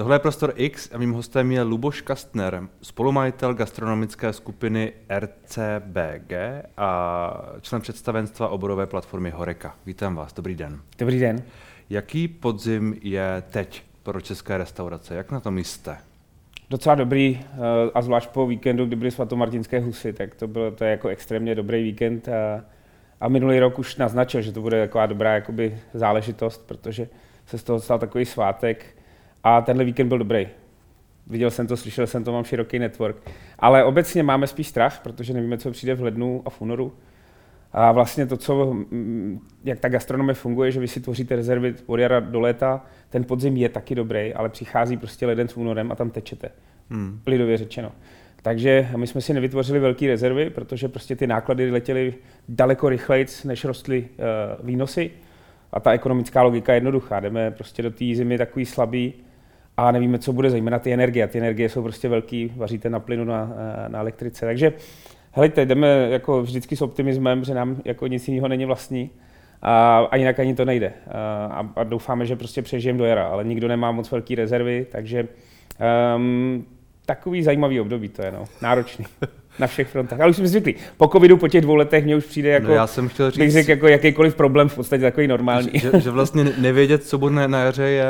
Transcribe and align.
Tohle 0.00 0.14
je 0.14 0.18
Prostor 0.18 0.52
X 0.56 0.90
a 0.94 0.98
mým 0.98 1.12
hostem 1.12 1.52
je 1.52 1.62
Luboš 1.62 2.00
Kastner, 2.00 2.62
spolumajitel 2.82 3.54
gastronomické 3.54 4.32
skupiny 4.32 4.92
RCBG 5.18 6.32
a 6.76 7.42
člen 7.60 7.80
představenstva 7.80 8.48
oborové 8.48 8.86
platformy 8.86 9.30
Horeka. 9.30 9.76
Vítám 9.86 10.16
vás, 10.16 10.32
dobrý 10.32 10.54
den. 10.54 10.80
Dobrý 10.98 11.18
den. 11.18 11.42
Jaký 11.90 12.28
podzim 12.28 12.96
je 13.02 13.42
teď 13.50 13.82
pro 14.02 14.20
české 14.20 14.58
restaurace? 14.58 15.14
Jak 15.14 15.30
na 15.30 15.40
tom 15.40 15.58
jste? 15.58 15.96
Docela 16.70 16.94
dobrý 16.94 17.40
eh, 17.40 17.56
a 17.94 18.02
zvlášť 18.02 18.30
po 18.30 18.46
víkendu, 18.46 18.86
kdy 18.86 18.96
byly 18.96 19.10
svatomartinské 19.10 19.80
husy, 19.80 20.12
tak 20.12 20.34
to 20.34 20.48
bylo 20.48 20.70
to 20.70 20.84
je 20.84 20.90
jako 20.90 21.08
extrémně 21.08 21.54
dobrý 21.54 21.82
víkend 21.82 22.28
a, 22.28 22.64
a 23.20 23.28
minulý 23.28 23.60
rok 23.60 23.78
už 23.78 23.96
naznačil, 23.96 24.42
že 24.42 24.52
to 24.52 24.60
bude 24.60 24.80
taková 24.80 25.06
dobrá 25.06 25.34
jakoby 25.34 25.78
záležitost, 25.94 26.66
protože 26.66 27.08
se 27.46 27.58
z 27.58 27.62
toho 27.62 27.80
stal 27.80 27.98
takový 27.98 28.24
svátek 28.24 28.99
a 29.44 29.60
tenhle 29.60 29.84
víkend 29.84 30.08
byl 30.08 30.18
dobrý. 30.18 30.48
Viděl 31.26 31.50
jsem 31.50 31.66
to, 31.66 31.76
slyšel 31.76 32.06
jsem 32.06 32.24
to, 32.24 32.32
mám 32.32 32.44
široký 32.44 32.78
network. 32.78 33.30
Ale 33.58 33.84
obecně 33.84 34.22
máme 34.22 34.46
spíš 34.46 34.68
strach, 34.68 35.00
protože 35.02 35.34
nevíme, 35.34 35.58
co 35.58 35.70
přijde 35.70 35.94
v 35.94 36.02
lednu 36.02 36.42
a 36.44 36.50
v 36.50 36.60
únoru. 36.60 36.92
A 37.72 37.92
vlastně 37.92 38.26
to, 38.26 38.36
co, 38.36 38.72
mm, 38.72 39.40
jak 39.64 39.80
ta 39.80 39.88
gastronomie 39.88 40.34
funguje, 40.34 40.70
že 40.70 40.80
vy 40.80 40.88
si 40.88 41.00
tvoříte 41.00 41.36
rezervy 41.36 41.74
od 41.86 41.96
jara 41.96 42.20
do 42.20 42.40
léta, 42.40 42.84
ten 43.10 43.24
podzim 43.24 43.56
je 43.56 43.68
taky 43.68 43.94
dobrý, 43.94 44.34
ale 44.34 44.48
přichází 44.48 44.96
prostě 44.96 45.26
leden 45.26 45.48
s 45.48 45.56
únorem 45.56 45.92
a 45.92 45.94
tam 45.94 46.10
tečete. 46.10 46.50
Hmm. 46.90 47.20
Lidově 47.26 47.56
řečeno. 47.56 47.92
Takže 48.42 48.88
my 48.96 49.06
jsme 49.06 49.20
si 49.20 49.34
nevytvořili 49.34 49.78
velké 49.78 50.06
rezervy, 50.06 50.50
protože 50.50 50.88
prostě 50.88 51.16
ty 51.16 51.26
náklady 51.26 51.70
letěly 51.70 52.14
daleko 52.48 52.88
rychleji, 52.88 53.26
než 53.44 53.64
rostly 53.64 54.08
uh, 54.58 54.66
výnosy. 54.66 55.10
A 55.72 55.80
ta 55.80 55.92
ekonomická 55.92 56.42
logika 56.42 56.72
je 56.72 56.76
jednoduchá. 56.76 57.20
Jdeme 57.20 57.50
prostě 57.50 57.82
do 57.82 57.90
té 57.90 58.04
zimy 58.14 58.38
takový 58.38 58.66
slabý 58.66 59.14
a 59.88 59.90
nevíme, 59.90 60.18
co 60.18 60.32
bude, 60.32 60.50
zejména 60.50 60.78
ty 60.78 60.92
energie. 60.92 61.26
Ty 61.26 61.38
energie 61.38 61.68
jsou 61.68 61.82
prostě 61.82 62.08
velký, 62.08 62.52
vaříte 62.56 62.90
na 62.90 63.00
plynu, 63.00 63.24
na, 63.24 63.52
eh, 63.52 63.88
na 63.88 64.00
elektrice. 64.00 64.46
Takže 64.46 64.72
helejte, 65.32 65.66
jdeme 65.66 66.08
jako 66.10 66.42
vždycky 66.42 66.76
s 66.76 66.82
optimismem, 66.82 67.44
že 67.44 67.54
nám 67.54 67.76
jako 67.84 68.06
nic 68.06 68.28
jiného 68.28 68.48
není 68.48 68.64
vlastní 68.64 69.10
a, 69.62 69.98
a 70.10 70.16
jinak 70.16 70.40
ani 70.40 70.54
to 70.54 70.64
nejde. 70.64 70.92
A, 71.50 71.72
a 71.76 71.84
doufáme, 71.84 72.26
že 72.26 72.36
prostě 72.36 72.62
přežijeme 72.62 72.98
do 72.98 73.04
jara, 73.04 73.26
ale 73.26 73.44
nikdo 73.44 73.68
nemá 73.68 73.92
moc 73.92 74.10
velké 74.10 74.34
rezervy, 74.34 74.86
takže 74.92 75.28
um, 76.16 76.66
takový 77.06 77.42
zajímavý 77.42 77.80
období 77.80 78.08
to 78.08 78.22
je, 78.22 78.32
no. 78.32 78.44
náročný. 78.62 79.06
Na 79.58 79.66
všech 79.66 79.88
frontách. 79.88 80.20
Ale 80.20 80.30
už 80.30 80.36
jsme 80.36 80.48
zvyklí. 80.48 80.74
Po 80.96 81.08
covidu, 81.08 81.36
po 81.36 81.48
těch 81.48 81.60
dvou 81.60 81.74
letech, 81.74 82.04
mě 82.04 82.16
už 82.16 82.24
přijde 82.24 82.48
jako, 82.48 82.66
no 82.66 82.74
já 82.74 82.86
jsem 82.86 83.08
chtěl 83.08 83.30
říct, 83.30 83.52
řekl, 83.52 83.70
jako 83.70 83.88
jakýkoliv 83.88 84.34
problém 84.34 84.68
v 84.68 84.74
podstatě 84.74 85.02
takový 85.02 85.26
normální. 85.26 85.70
Že, 85.74 85.90
že 85.98 86.10
vlastně 86.10 86.44
nevědět, 86.58 87.04
co 87.04 87.18
bude 87.18 87.48
na 87.48 87.62
jaře, 87.62 87.82
je 87.82 88.06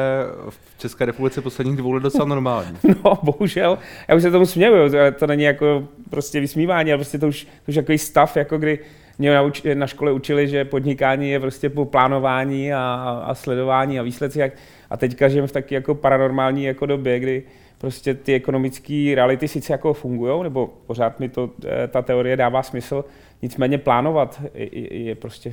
v 0.48 0.78
České 0.78 1.04
republice 1.04 1.40
posledních 1.40 1.76
dvou 1.76 1.92
let 1.92 2.02
docela 2.02 2.24
normální. 2.24 2.78
No, 3.04 3.18
bohužel. 3.22 3.78
Já 4.08 4.14
už 4.14 4.22
se 4.22 4.30
tomu 4.30 4.46
směju, 4.46 4.74
to 5.18 5.26
není 5.26 5.42
jako 5.42 5.88
prostě 6.10 6.40
vysmívání, 6.40 6.92
ale 6.92 6.98
prostě 6.98 7.18
to 7.18 7.28
už, 7.28 7.44
to 7.44 7.68
už 7.68 7.74
takový 7.74 7.98
stav, 7.98 8.36
jako 8.36 8.58
kdy 8.58 8.78
mě 9.18 9.34
na, 9.34 9.50
na 9.74 9.86
škole 9.86 10.12
učili, 10.12 10.48
že 10.48 10.64
podnikání 10.64 11.30
je 11.30 11.40
prostě 11.40 11.70
po 11.70 11.84
plánování 11.84 12.72
a, 12.72 13.22
a 13.26 13.34
sledování 13.34 13.98
a 13.98 14.02
výsledcích. 14.02 14.42
A 14.90 14.96
teďka 14.96 15.28
žijeme 15.28 15.48
v 15.48 15.52
taky 15.52 15.74
jako 15.74 15.94
paranormální 15.94 16.64
jako 16.64 16.86
době, 16.86 17.20
kdy 17.20 17.42
prostě 17.80 18.14
ty 18.14 18.34
ekonomické 18.34 19.12
reality 19.14 19.48
sice 19.48 19.72
jako 19.72 19.94
fungují, 19.94 20.42
nebo 20.42 20.66
pořád 20.86 21.20
mi 21.20 21.28
to, 21.28 21.50
eh, 21.64 21.88
ta 21.88 22.02
teorie 22.02 22.36
dává 22.36 22.62
smysl, 22.62 23.04
nicméně 23.42 23.78
plánovat 23.78 24.42
je, 24.54 25.02
je 25.04 25.14
prostě 25.14 25.52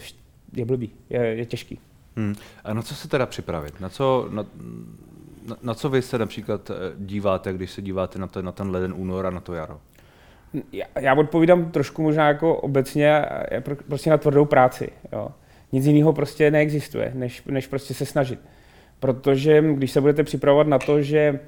je 0.53 0.66
blbý, 0.66 0.92
je, 1.09 1.20
je 1.20 1.45
těžký. 1.45 1.80
Hmm. 2.16 2.36
A 2.64 2.73
na 2.73 2.81
co 2.81 2.95
se 2.95 3.08
teda 3.08 3.25
připravit? 3.25 3.80
Na 3.80 3.89
co, 3.89 4.28
na, 4.31 4.45
na, 5.48 5.58
na 5.64 5.73
co 5.73 5.89
vy 5.89 6.02
se 6.02 6.17
například 6.17 6.70
eh, 6.70 6.73
díváte, 6.98 7.53
když 7.53 7.72
se 7.72 7.81
díváte 7.81 8.20
na, 8.20 8.28
to, 8.28 8.42
na 8.42 8.52
ten 8.52 8.70
leden 8.70 8.94
únor 8.98 9.25
a 9.25 9.30
na 9.30 9.39
to 9.39 9.53
jaro? 9.53 9.80
Já, 10.72 10.86
já 11.00 11.14
odpovídám 11.14 11.72
trošku 11.72 12.02
možná 12.02 12.28
jako 12.28 12.55
obecně, 12.55 13.25
eh, 13.52 13.61
prostě 13.88 14.09
na 14.09 14.17
tvrdou 14.17 14.45
práci. 14.45 14.89
Jo. 15.11 15.30
Nic 15.71 15.86
jiného 15.86 16.14
prostě 16.14 16.52
neexistuje, 16.52 17.11
než, 17.16 17.43
než 17.43 17.67
prostě 17.67 17.93
se 17.93 18.05
snažit. 18.05 18.39
Protože 18.99 19.61
když 19.61 19.92
se 19.92 20.02
budete 20.02 20.23
připravovat 20.23 20.67
na 20.67 20.80
to, 20.80 21.02
že 21.02 21.39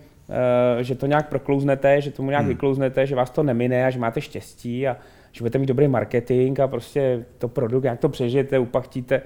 že 0.81 0.95
to 0.95 1.05
nějak 1.05 1.29
proklouznete, 1.29 2.01
že 2.01 2.11
tomu 2.11 2.29
nějak 2.29 2.43
hmm. 2.43 2.49
vyklouznete, 2.49 3.05
že 3.05 3.15
vás 3.15 3.29
to 3.29 3.43
nemine 3.43 3.85
a 3.85 3.89
že 3.89 3.99
máte 3.99 4.21
štěstí 4.21 4.87
a 4.87 4.97
že 5.31 5.39
budete 5.41 5.57
mít 5.57 5.65
dobrý 5.65 5.87
marketing 5.87 6.59
a 6.59 6.67
prostě 6.67 7.25
to 7.37 7.47
produkt, 7.47 7.83
jak 7.83 7.99
to 7.99 8.09
přežijete, 8.09 8.59
upachtíte, 8.59 9.21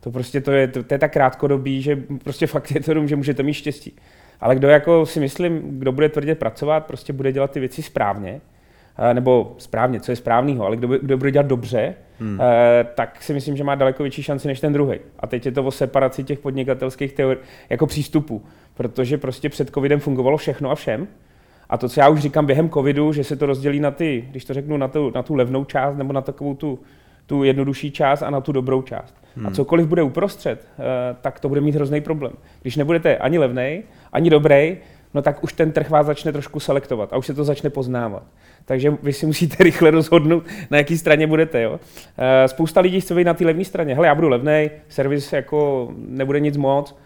to 0.00 0.10
prostě 0.10 0.40
to 0.40 0.52
je, 0.52 0.68
to, 0.68 0.82
to 0.82 0.94
je 0.94 0.98
tak 0.98 1.12
krátkodobý, 1.12 1.82
že 1.82 1.98
prostě 2.24 2.46
fakt 2.46 2.70
je 2.70 2.80
to 2.80 3.06
že 3.06 3.16
můžete 3.16 3.42
mít 3.42 3.54
štěstí. 3.54 3.96
Ale 4.40 4.56
kdo 4.56 4.68
jako 4.68 5.06
si 5.06 5.20
myslím, 5.20 5.78
kdo 5.78 5.92
bude 5.92 6.08
tvrdě 6.08 6.34
pracovat, 6.34 6.86
prostě 6.86 7.12
bude 7.12 7.32
dělat 7.32 7.50
ty 7.50 7.60
věci 7.60 7.82
správně, 7.82 8.40
eh, 8.40 8.57
nebo 9.12 9.54
správně, 9.58 10.00
co 10.00 10.12
je 10.12 10.16
správného, 10.16 10.66
ale 10.66 10.76
kdo, 10.76 10.88
kdo 10.88 11.18
bude 11.18 11.30
dělat 11.30 11.46
dobře, 11.46 11.94
hmm. 12.20 12.38
Eh, 12.40 12.84
tak 12.94 13.22
si 13.22 13.34
myslím, 13.34 13.56
že 13.56 13.64
má 13.64 13.74
daleko 13.74 14.02
větší 14.02 14.22
šanci 14.22 14.48
než 14.48 14.60
ten 14.60 14.72
druhý. 14.72 14.98
A 15.20 15.26
teď 15.26 15.46
je 15.46 15.52
to 15.52 15.64
o 15.64 15.70
separaci 15.70 16.24
těch 16.24 16.38
podnikatelských 16.38 17.14
teori- 17.14 17.38
jako 17.70 17.86
přístupů 17.86 18.42
protože 18.78 19.18
prostě 19.18 19.48
před 19.48 19.70
covidem 19.70 20.00
fungovalo 20.00 20.36
všechno 20.36 20.70
a 20.70 20.74
všem. 20.74 21.08
A 21.68 21.78
to, 21.78 21.88
co 21.88 22.00
já 22.00 22.08
už 22.08 22.20
říkám 22.20 22.46
během 22.46 22.70
covidu, 22.70 23.12
že 23.12 23.24
se 23.24 23.36
to 23.36 23.46
rozdělí 23.46 23.80
na 23.80 23.90
ty, 23.90 24.24
když 24.30 24.44
to 24.44 24.54
řeknu, 24.54 24.76
na 24.76 24.88
tu, 24.88 25.12
na 25.14 25.22
tu 25.22 25.34
levnou 25.34 25.64
část 25.64 25.96
nebo 25.96 26.12
na 26.12 26.20
takovou 26.20 26.54
tu, 26.54 26.78
tu 27.26 27.44
jednodušší 27.44 27.90
část 27.90 28.22
a 28.22 28.30
na 28.30 28.40
tu 28.40 28.52
dobrou 28.52 28.82
část. 28.82 29.14
Hmm. 29.36 29.46
A 29.46 29.50
cokoliv 29.50 29.86
bude 29.86 30.02
uprostřed, 30.02 30.66
eh, 30.78 30.82
tak 31.20 31.40
to 31.40 31.48
bude 31.48 31.60
mít 31.60 31.74
hrozný 31.74 32.00
problém. 32.00 32.32
Když 32.62 32.76
nebudete 32.76 33.16
ani 33.16 33.38
levnej, 33.38 33.82
ani 34.12 34.30
dobrý, 34.30 34.76
no 35.14 35.22
tak 35.22 35.44
už 35.44 35.52
ten 35.52 35.72
trh 35.72 35.90
vás 35.90 36.06
začne 36.06 36.32
trošku 36.32 36.60
selektovat 36.60 37.12
a 37.12 37.16
už 37.16 37.26
se 37.26 37.34
to 37.34 37.44
začne 37.44 37.70
poznávat. 37.70 38.22
Takže 38.64 38.94
vy 39.02 39.12
si 39.12 39.26
musíte 39.26 39.56
rychle 39.64 39.90
rozhodnout, 39.90 40.44
na 40.70 40.78
jaký 40.78 40.98
straně 40.98 41.26
budete. 41.26 41.62
Jo? 41.62 41.80
Eh, 42.18 42.48
spousta 42.48 42.80
lidí 42.80 43.00
chce 43.00 43.14
být 43.14 43.24
na 43.24 43.34
té 43.34 43.44
levné 43.44 43.64
straně. 43.64 43.94
Hele, 43.94 44.06
já 44.06 44.14
budu 44.14 44.28
levnej, 44.28 44.70
servis 44.88 45.32
jako 45.32 45.88
nebude 45.96 46.40
nic 46.40 46.56
moc, 46.56 46.96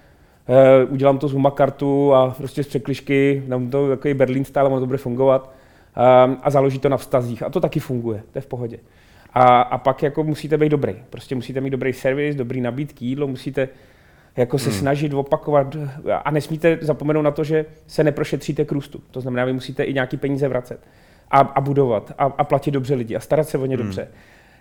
uh, 0.48 0.92
udělám 0.92 1.18
to 1.18 1.28
z 1.28 1.32
Humakartu 1.32 2.14
a 2.14 2.30
prostě 2.30 2.64
z 2.64 2.66
překlišky, 2.66 3.42
dám 3.46 3.70
to 3.70 3.88
takový 3.88 4.14
Berlin 4.14 4.44
style, 4.44 4.64
ono 4.64 4.80
to 4.80 4.86
bude 4.86 4.98
fungovat 4.98 5.52
um, 6.26 6.38
a 6.42 6.50
založí 6.50 6.78
to 6.78 6.88
na 6.88 6.96
vztazích. 6.96 7.42
A 7.42 7.50
to 7.50 7.60
taky 7.60 7.80
funguje, 7.80 8.22
to 8.32 8.38
je 8.38 8.42
v 8.42 8.46
pohodě. 8.46 8.78
A, 9.34 9.60
a 9.60 9.78
pak 9.78 10.02
jako 10.02 10.24
musíte 10.24 10.58
být 10.58 10.68
dobrý. 10.68 10.96
Prostě 11.10 11.34
musíte 11.34 11.60
mít 11.60 11.70
dobrý 11.70 11.92
servis, 11.92 12.36
dobrý 12.36 12.60
nabídky, 12.60 13.04
jídlo, 13.04 13.26
musíte 13.26 13.68
jako 14.36 14.58
se 14.58 14.70
hmm. 14.70 14.78
snažit 14.78 15.14
opakovat 15.14 15.76
a 16.24 16.30
nesmíte 16.30 16.78
zapomenout 16.80 17.22
na 17.22 17.30
to, 17.30 17.44
že 17.44 17.66
se 17.86 18.04
neprošetříte 18.04 18.64
k 18.64 18.72
růstu. 18.72 19.02
To 19.10 19.20
znamená, 19.20 19.44
vy 19.44 19.52
musíte 19.52 19.84
i 19.84 19.94
nějaký 19.94 20.16
peníze 20.16 20.48
vracet 20.48 20.80
a, 21.30 21.38
a 21.38 21.60
budovat 21.60 22.12
a, 22.18 22.24
a 22.24 22.44
platit 22.44 22.70
dobře 22.70 22.94
lidi 22.94 23.16
a 23.16 23.20
starat 23.20 23.48
se 23.48 23.58
o 23.58 23.66
ně 23.66 23.76
hmm. 23.76 23.86
dobře. 23.86 24.08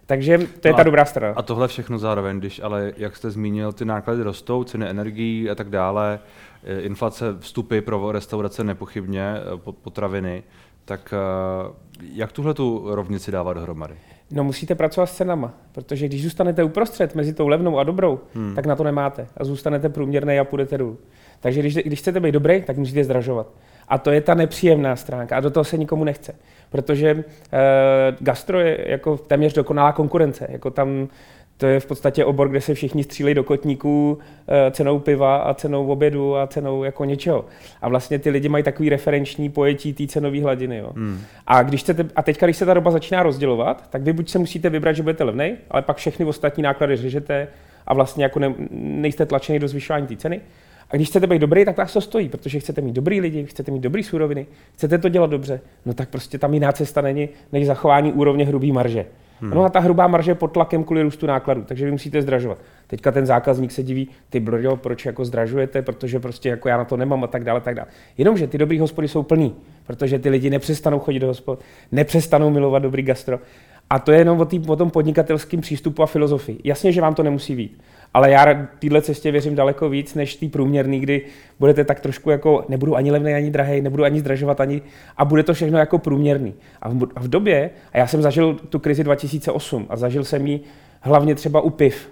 Takže 0.05 0.37
to 0.37 0.67
je 0.67 0.71
no 0.71 0.77
ta 0.77 0.83
dobrá 0.83 1.05
strana. 1.05 1.33
A 1.37 1.41
tohle 1.41 1.67
všechno 1.67 1.99
zároveň, 1.99 2.39
když 2.39 2.59
ale, 2.63 2.93
jak 2.97 3.15
jste 3.15 3.31
zmínil, 3.31 3.73
ty 3.73 3.85
náklady 3.85 4.23
rostou, 4.23 4.63
ceny 4.63 4.89
energií 4.89 5.49
a 5.49 5.55
tak 5.55 5.69
dále, 5.69 6.19
eh, 6.63 6.81
inflace, 6.81 7.25
vstupy 7.39 7.81
pro 7.81 8.11
restaurace 8.11 8.63
nepochybně, 8.63 9.23
eh, 9.23 9.71
potraviny, 9.81 10.43
tak 10.91 11.13
eh, 11.13 11.73
jak 12.13 12.31
tuhle 12.31 12.53
tu 12.53 12.95
rovnici 12.95 13.31
dávat 13.31 13.53
dohromady? 13.53 13.93
No 14.31 14.43
musíte 14.43 14.75
pracovat 14.75 15.05
s 15.05 15.15
cenama, 15.15 15.53
protože 15.71 16.05
když 16.05 16.23
zůstanete 16.23 16.63
uprostřed 16.63 17.15
mezi 17.15 17.33
tou 17.33 17.47
levnou 17.47 17.79
a 17.79 17.83
dobrou, 17.83 18.19
hmm. 18.33 18.55
tak 18.55 18.65
na 18.65 18.75
to 18.75 18.83
nemáte 18.83 19.27
a 19.37 19.43
zůstanete 19.43 19.89
průměrný 19.89 20.39
a 20.39 20.43
půjdete 20.43 20.77
dolů. 20.77 20.97
Takže 21.39 21.59
když, 21.59 21.75
když 21.75 21.99
chcete 21.99 22.19
být 22.19 22.31
dobrý, 22.31 22.63
tak 22.63 22.77
musíte 22.77 23.03
zdražovat. 23.03 23.47
A 23.87 23.97
to 23.97 24.11
je 24.11 24.21
ta 24.21 24.33
nepříjemná 24.33 24.95
stránka 24.95 25.37
a 25.37 25.39
do 25.39 25.49
toho 25.49 25.63
se 25.63 25.77
nikomu 25.77 26.03
nechce 26.03 26.33
protože 26.71 27.13
uh, 27.15 27.21
gastro 28.19 28.59
je 28.59 28.91
jako 28.91 29.17
téměř 29.17 29.53
dokonalá 29.53 29.91
konkurence. 29.91 30.47
Jako 30.49 30.71
tam 30.71 31.07
to 31.61 31.67
je 31.67 31.79
v 31.79 31.85
podstatě 31.85 32.25
obor, 32.25 32.49
kde 32.49 32.61
se 32.61 32.73
všichni 32.73 33.03
střílejí 33.03 33.35
do 33.35 33.43
kotníků 33.43 34.11
uh, 34.13 34.71
cenou 34.71 34.99
piva 34.99 35.37
a 35.37 35.53
cenou 35.53 35.87
obědu 35.87 36.35
a 36.35 36.47
cenou 36.47 36.83
jako 36.83 37.05
něčeho. 37.05 37.45
A 37.81 37.89
vlastně 37.89 38.19
ty 38.19 38.29
lidi 38.29 38.49
mají 38.49 38.63
takový 38.63 38.89
referenční 38.89 39.49
pojetí 39.49 39.93
té 39.93 40.07
cenové 40.07 40.41
hladiny. 40.41 40.77
Jo. 40.77 40.91
Hmm. 40.95 41.19
A, 41.47 41.63
když 41.63 41.81
chcete, 41.81 42.05
a 42.15 42.21
teďka, 42.21 42.45
když 42.45 42.57
se 42.57 42.65
ta 42.65 42.73
doba 42.73 42.91
začíná 42.91 43.23
rozdělovat, 43.23 43.89
tak 43.89 44.01
vy 44.01 44.13
buď 44.13 44.29
se 44.29 44.39
musíte 44.39 44.69
vybrat, 44.69 44.93
že 44.93 45.03
budete 45.03 45.23
levnej, 45.23 45.55
ale 45.71 45.81
pak 45.81 45.97
všechny 45.97 46.25
ostatní 46.25 46.63
náklady 46.63 46.95
řežete 46.95 47.47
a 47.87 47.93
vlastně 47.93 48.23
jako 48.23 48.39
ne, 48.39 48.53
nejste 48.71 49.25
tlačeni 49.25 49.59
do 49.59 49.67
zvyšování 49.67 50.07
té 50.07 50.15
ceny. 50.15 50.41
A 50.89 50.95
když 50.95 51.07
chcete 51.07 51.27
být 51.27 51.39
dobrý, 51.39 51.65
tak 51.65 51.77
vás 51.77 51.93
to 51.93 52.01
stojí, 52.01 52.29
protože 52.29 52.59
chcete 52.59 52.81
mít 52.81 52.93
dobrý 52.93 53.21
lidi, 53.21 53.45
chcete 53.45 53.71
mít 53.71 53.81
dobrý 53.81 54.03
suroviny, 54.03 54.45
chcete 54.73 54.97
to 54.97 55.09
dělat 55.09 55.29
dobře, 55.29 55.61
no 55.85 55.93
tak 55.93 56.09
prostě 56.09 56.37
tam 56.37 56.53
jiná 56.53 56.71
cesta 56.71 57.01
není 57.01 57.29
než 57.51 57.67
zachování 57.67 58.13
úrovně 58.13 58.45
hrubý 58.45 58.71
marže. 58.71 59.05
Hmm. 59.41 59.51
No 59.51 59.63
a 59.63 59.69
ta 59.69 59.79
hrubá 59.79 60.07
marže 60.07 60.35
pod 60.35 60.47
tlakem 60.47 60.83
kvůli 60.83 61.01
růstu 61.01 61.25
nákladů, 61.25 61.63
takže 61.63 61.85
vy 61.85 61.91
musíte 61.91 62.21
zdražovat. 62.21 62.57
Teďka 62.87 63.11
ten 63.11 63.25
zákazník 63.25 63.71
se 63.71 63.83
diví, 63.83 64.09
ty 64.29 64.39
brďo, 64.39 64.77
proč 64.77 65.05
jako 65.05 65.25
zdražujete, 65.25 65.81
protože 65.81 66.19
prostě 66.19 66.49
jako 66.49 66.69
já 66.69 66.77
na 66.77 66.85
to 66.85 66.97
nemám 66.97 67.23
a 67.23 67.27
tak 67.27 67.43
dále, 67.43 67.61
tak 67.61 67.75
dále. 67.75 67.87
Jenomže 68.17 68.47
ty 68.47 68.57
dobrý 68.57 68.79
hospody 68.79 69.07
jsou 69.07 69.23
plný, 69.23 69.55
protože 69.87 70.19
ty 70.19 70.29
lidi 70.29 70.49
nepřestanou 70.49 70.99
chodit 70.99 71.19
do 71.19 71.27
hospod, 71.27 71.59
nepřestanou 71.91 72.49
milovat 72.49 72.83
dobrý 72.83 73.03
gastro. 73.03 73.39
A 73.89 73.99
to 73.99 74.11
je 74.11 74.17
jenom 74.17 74.39
o, 74.39 74.45
tý, 74.45 74.61
o 74.67 74.75
tom 74.75 74.89
podnikatelském 74.89 75.61
přístupu 75.61 76.03
a 76.03 76.05
filozofii. 76.05 76.59
Jasně, 76.63 76.91
že 76.91 77.01
vám 77.01 77.15
to 77.15 77.23
nemusí 77.23 77.55
být 77.55 77.81
ale 78.13 78.31
já 78.31 78.67
téhle 78.79 79.01
cestě 79.01 79.31
věřím 79.31 79.55
daleko 79.55 79.89
víc 79.89 80.15
než 80.15 80.35
tý 80.35 80.49
průměrný, 80.49 80.99
kdy 80.99 81.21
budete 81.59 81.83
tak 81.83 81.99
trošku 81.99 82.29
jako, 82.29 82.65
nebudu 82.69 82.95
ani 82.95 83.11
levný, 83.11 83.33
ani 83.33 83.51
drahý, 83.51 83.81
nebudu 83.81 84.03
ani 84.03 84.19
zdražovat, 84.19 84.61
ani, 84.61 84.81
a 85.17 85.25
bude 85.25 85.43
to 85.43 85.53
všechno 85.53 85.77
jako 85.77 85.97
průměrný. 85.97 86.53
A 86.81 86.89
v, 86.89 87.07
a 87.15 87.19
v 87.19 87.27
době, 87.27 87.69
a 87.93 87.97
já 87.97 88.07
jsem 88.07 88.21
zažil 88.21 88.53
tu 88.53 88.79
krizi 88.79 89.03
2008 89.03 89.85
a 89.89 89.97
zažil 89.97 90.23
jsem 90.23 90.47
ji 90.47 90.59
hlavně 91.01 91.35
třeba 91.35 91.61
u 91.61 91.69
piv, 91.69 92.09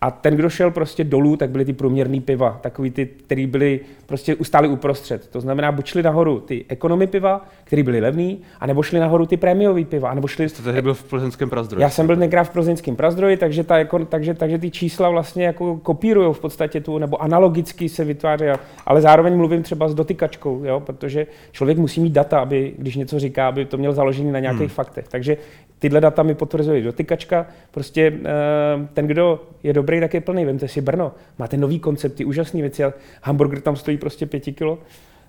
a 0.00 0.10
ten, 0.10 0.36
kdo 0.36 0.50
šel 0.50 0.70
prostě 0.70 1.04
dolů, 1.04 1.36
tak 1.36 1.50
byly 1.50 1.64
ty 1.64 1.72
průměrné 1.72 2.20
piva, 2.20 2.58
takový 2.60 2.90
ty, 2.90 3.06
který 3.06 3.46
byly 3.46 3.80
prostě 4.06 4.34
ustáli 4.34 4.68
uprostřed. 4.68 5.26
To 5.26 5.40
znamená, 5.40 5.72
buď 5.72 5.86
šli 5.86 6.02
nahoru 6.02 6.40
ty 6.40 6.64
ekonomy 6.68 7.06
piva, 7.06 7.46
které 7.64 7.82
byly 7.82 8.00
levný, 8.00 8.40
anebo 8.60 8.82
šli 8.82 9.00
nahoru 9.00 9.26
ty 9.26 9.36
prémiové 9.36 9.84
piva, 9.84 10.10
anebo 10.10 10.28
šli... 10.28 10.48
Jste 10.48 10.62
tehdy 10.62 10.82
byl 10.82 10.94
v 10.94 11.04
plzeňském 11.04 11.50
prazdroji. 11.50 11.82
Já 11.82 11.90
jsem 11.90 12.06
byl 12.06 12.16
tenkrát 12.16 12.44
v 12.44 12.50
plzeňském 12.50 12.96
prazdroji, 12.96 13.36
takže, 13.36 13.64
ta, 13.64 13.78
jako, 13.78 14.04
takže, 14.04 14.34
takže 14.34 14.58
ty 14.58 14.70
čísla 14.70 15.10
vlastně 15.10 15.44
jako 15.44 15.76
kopírují 15.76 16.34
v 16.34 16.40
podstatě 16.40 16.80
tu, 16.80 16.98
nebo 16.98 17.22
analogicky 17.22 17.88
se 17.88 18.04
vytváří, 18.04 18.44
ale 18.86 19.00
zároveň 19.00 19.36
mluvím 19.36 19.62
třeba 19.62 19.88
s 19.88 19.94
dotykačkou, 19.94 20.64
jo, 20.64 20.80
protože 20.80 21.26
člověk 21.52 21.78
musí 21.78 22.00
mít 22.00 22.12
data, 22.12 22.40
aby, 22.40 22.74
když 22.78 22.96
něco 22.96 23.18
říká, 23.18 23.48
aby 23.48 23.64
to 23.64 23.76
měl 23.76 23.92
založený 23.92 24.32
na 24.32 24.40
nějakých 24.40 24.60
hmm. 24.60 24.68
faktech. 24.68 25.08
Takže 25.08 25.36
tyhle 25.80 26.00
data 26.00 26.22
mi 26.22 26.34
potvrzuje 26.34 26.82
dotykačka. 26.82 27.46
Prostě 27.70 28.12
eh, 28.24 28.88
ten, 28.94 29.06
kdo 29.06 29.42
je 29.62 29.72
dobrý, 29.72 30.00
tak 30.00 30.14
je 30.14 30.20
plný. 30.20 30.44
Vemte 30.44 30.68
si 30.68 30.80
Brno, 30.80 31.12
máte 31.38 31.56
nový 31.56 31.78
koncepty, 31.78 32.24
úžasné 32.24 32.60
věci. 32.60 32.82
Hamburger 33.22 33.60
tam 33.60 33.76
stojí 33.76 33.96
prostě 33.98 34.26
pěti 34.26 34.52
kilo. 34.52 34.78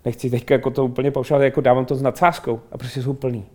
Nechci 0.05 0.29
teďka 0.29 0.53
jako 0.53 0.69
to 0.69 0.85
úplně 0.85 1.11
paušálně, 1.11 1.45
jako 1.45 1.61
dávám 1.61 1.85
to 1.85 1.95
s 1.95 2.01
nadsázkou 2.01 2.59
a 2.71 2.77
prostě 2.77 3.01
jsou 3.01 3.13
plný. 3.13 3.45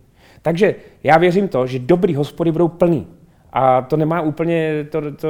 Takže 0.41 0.75
já 1.03 1.17
věřím 1.17 1.47
to, 1.47 1.67
že 1.67 1.79
dobrý 1.79 2.15
hospody 2.15 2.51
budou 2.51 2.67
plný. 2.67 3.07
A 3.53 3.81
to 3.81 3.97
nemá 3.97 4.21
úplně, 4.21 4.87
to, 4.89 5.01
to, 5.11 5.27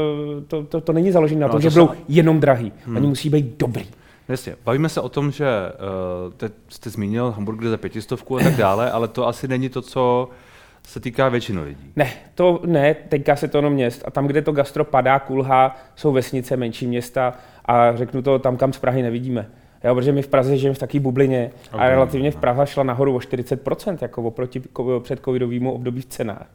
to, 0.48 0.64
to, 0.64 0.82
to 0.82 0.94
není 0.94 1.12
založené 1.12 1.42
na 1.42 1.48
no, 1.48 1.54
tom, 1.54 1.62
že 1.62 1.70
budou 1.70 1.88
se... 1.88 1.96
jenom 2.08 2.40
drahý. 2.40 2.72
Hmm. 2.86 2.98
Oni 2.98 3.08
musí 3.08 3.30
být 3.30 3.58
dobrý. 3.60 3.86
Jasně, 4.28 4.56
bavíme 4.66 4.90
se 4.90 5.02
o 5.02 5.10
tom, 5.10 5.32
že 5.32 5.46
uh, 5.48 6.34
teď 6.34 6.52
jste 6.70 6.90
zmínil 6.90 7.32
hamburger 7.32 7.70
za 7.70 7.78
pětistovku 7.78 8.38
a 8.38 8.44
tak 8.44 8.56
dále, 8.58 8.92
ale 8.92 9.08
to 9.08 9.28
asi 9.28 9.48
není 9.48 9.70
to, 9.70 9.82
co 9.82 10.30
se 10.88 11.00
týká 11.00 11.30
většinu 11.30 11.64
lidí. 11.64 11.92
Ne, 11.96 12.12
to 12.36 12.62
ne, 12.66 12.94
týká 12.94 13.36
se 13.36 13.48
to 13.48 13.58
jenom 13.58 13.74
měst. 13.74 14.04
A 14.06 14.12
tam, 14.12 14.28
kde 14.28 14.42
to 14.42 14.52
gastro 14.52 14.84
padá, 14.84 15.20
kulhá, 15.20 15.76
jsou 15.96 16.12
vesnice, 16.12 16.58
menší 16.58 16.88
města 16.88 17.34
a 17.66 17.96
řeknu 17.96 18.22
to 18.22 18.40
tam, 18.40 18.58
kam 18.58 18.74
z 18.74 18.80
Prahy 18.80 19.02
nevidíme. 19.02 19.50
Jo, 19.84 19.96
protože 19.96 20.12
my 20.12 20.22
v 20.22 20.28
Praze 20.28 20.58
žijeme 20.58 20.76
v 20.76 20.80
takové 20.80 21.00
bublině 21.00 21.52
okay, 21.74 21.88
a 21.88 21.90
relativně 21.90 22.32
v 22.32 22.36
Praha 22.36 22.66
šla 22.66 22.84
nahoru 22.84 23.16
o 23.16 23.20
40%, 23.20 23.98
jako 24.02 24.24
oproti 24.24 24.62
před 25.00 25.20
covidovému 25.26 25.72
období 25.72 26.02
v 26.02 26.06
cenách. 26.06 26.48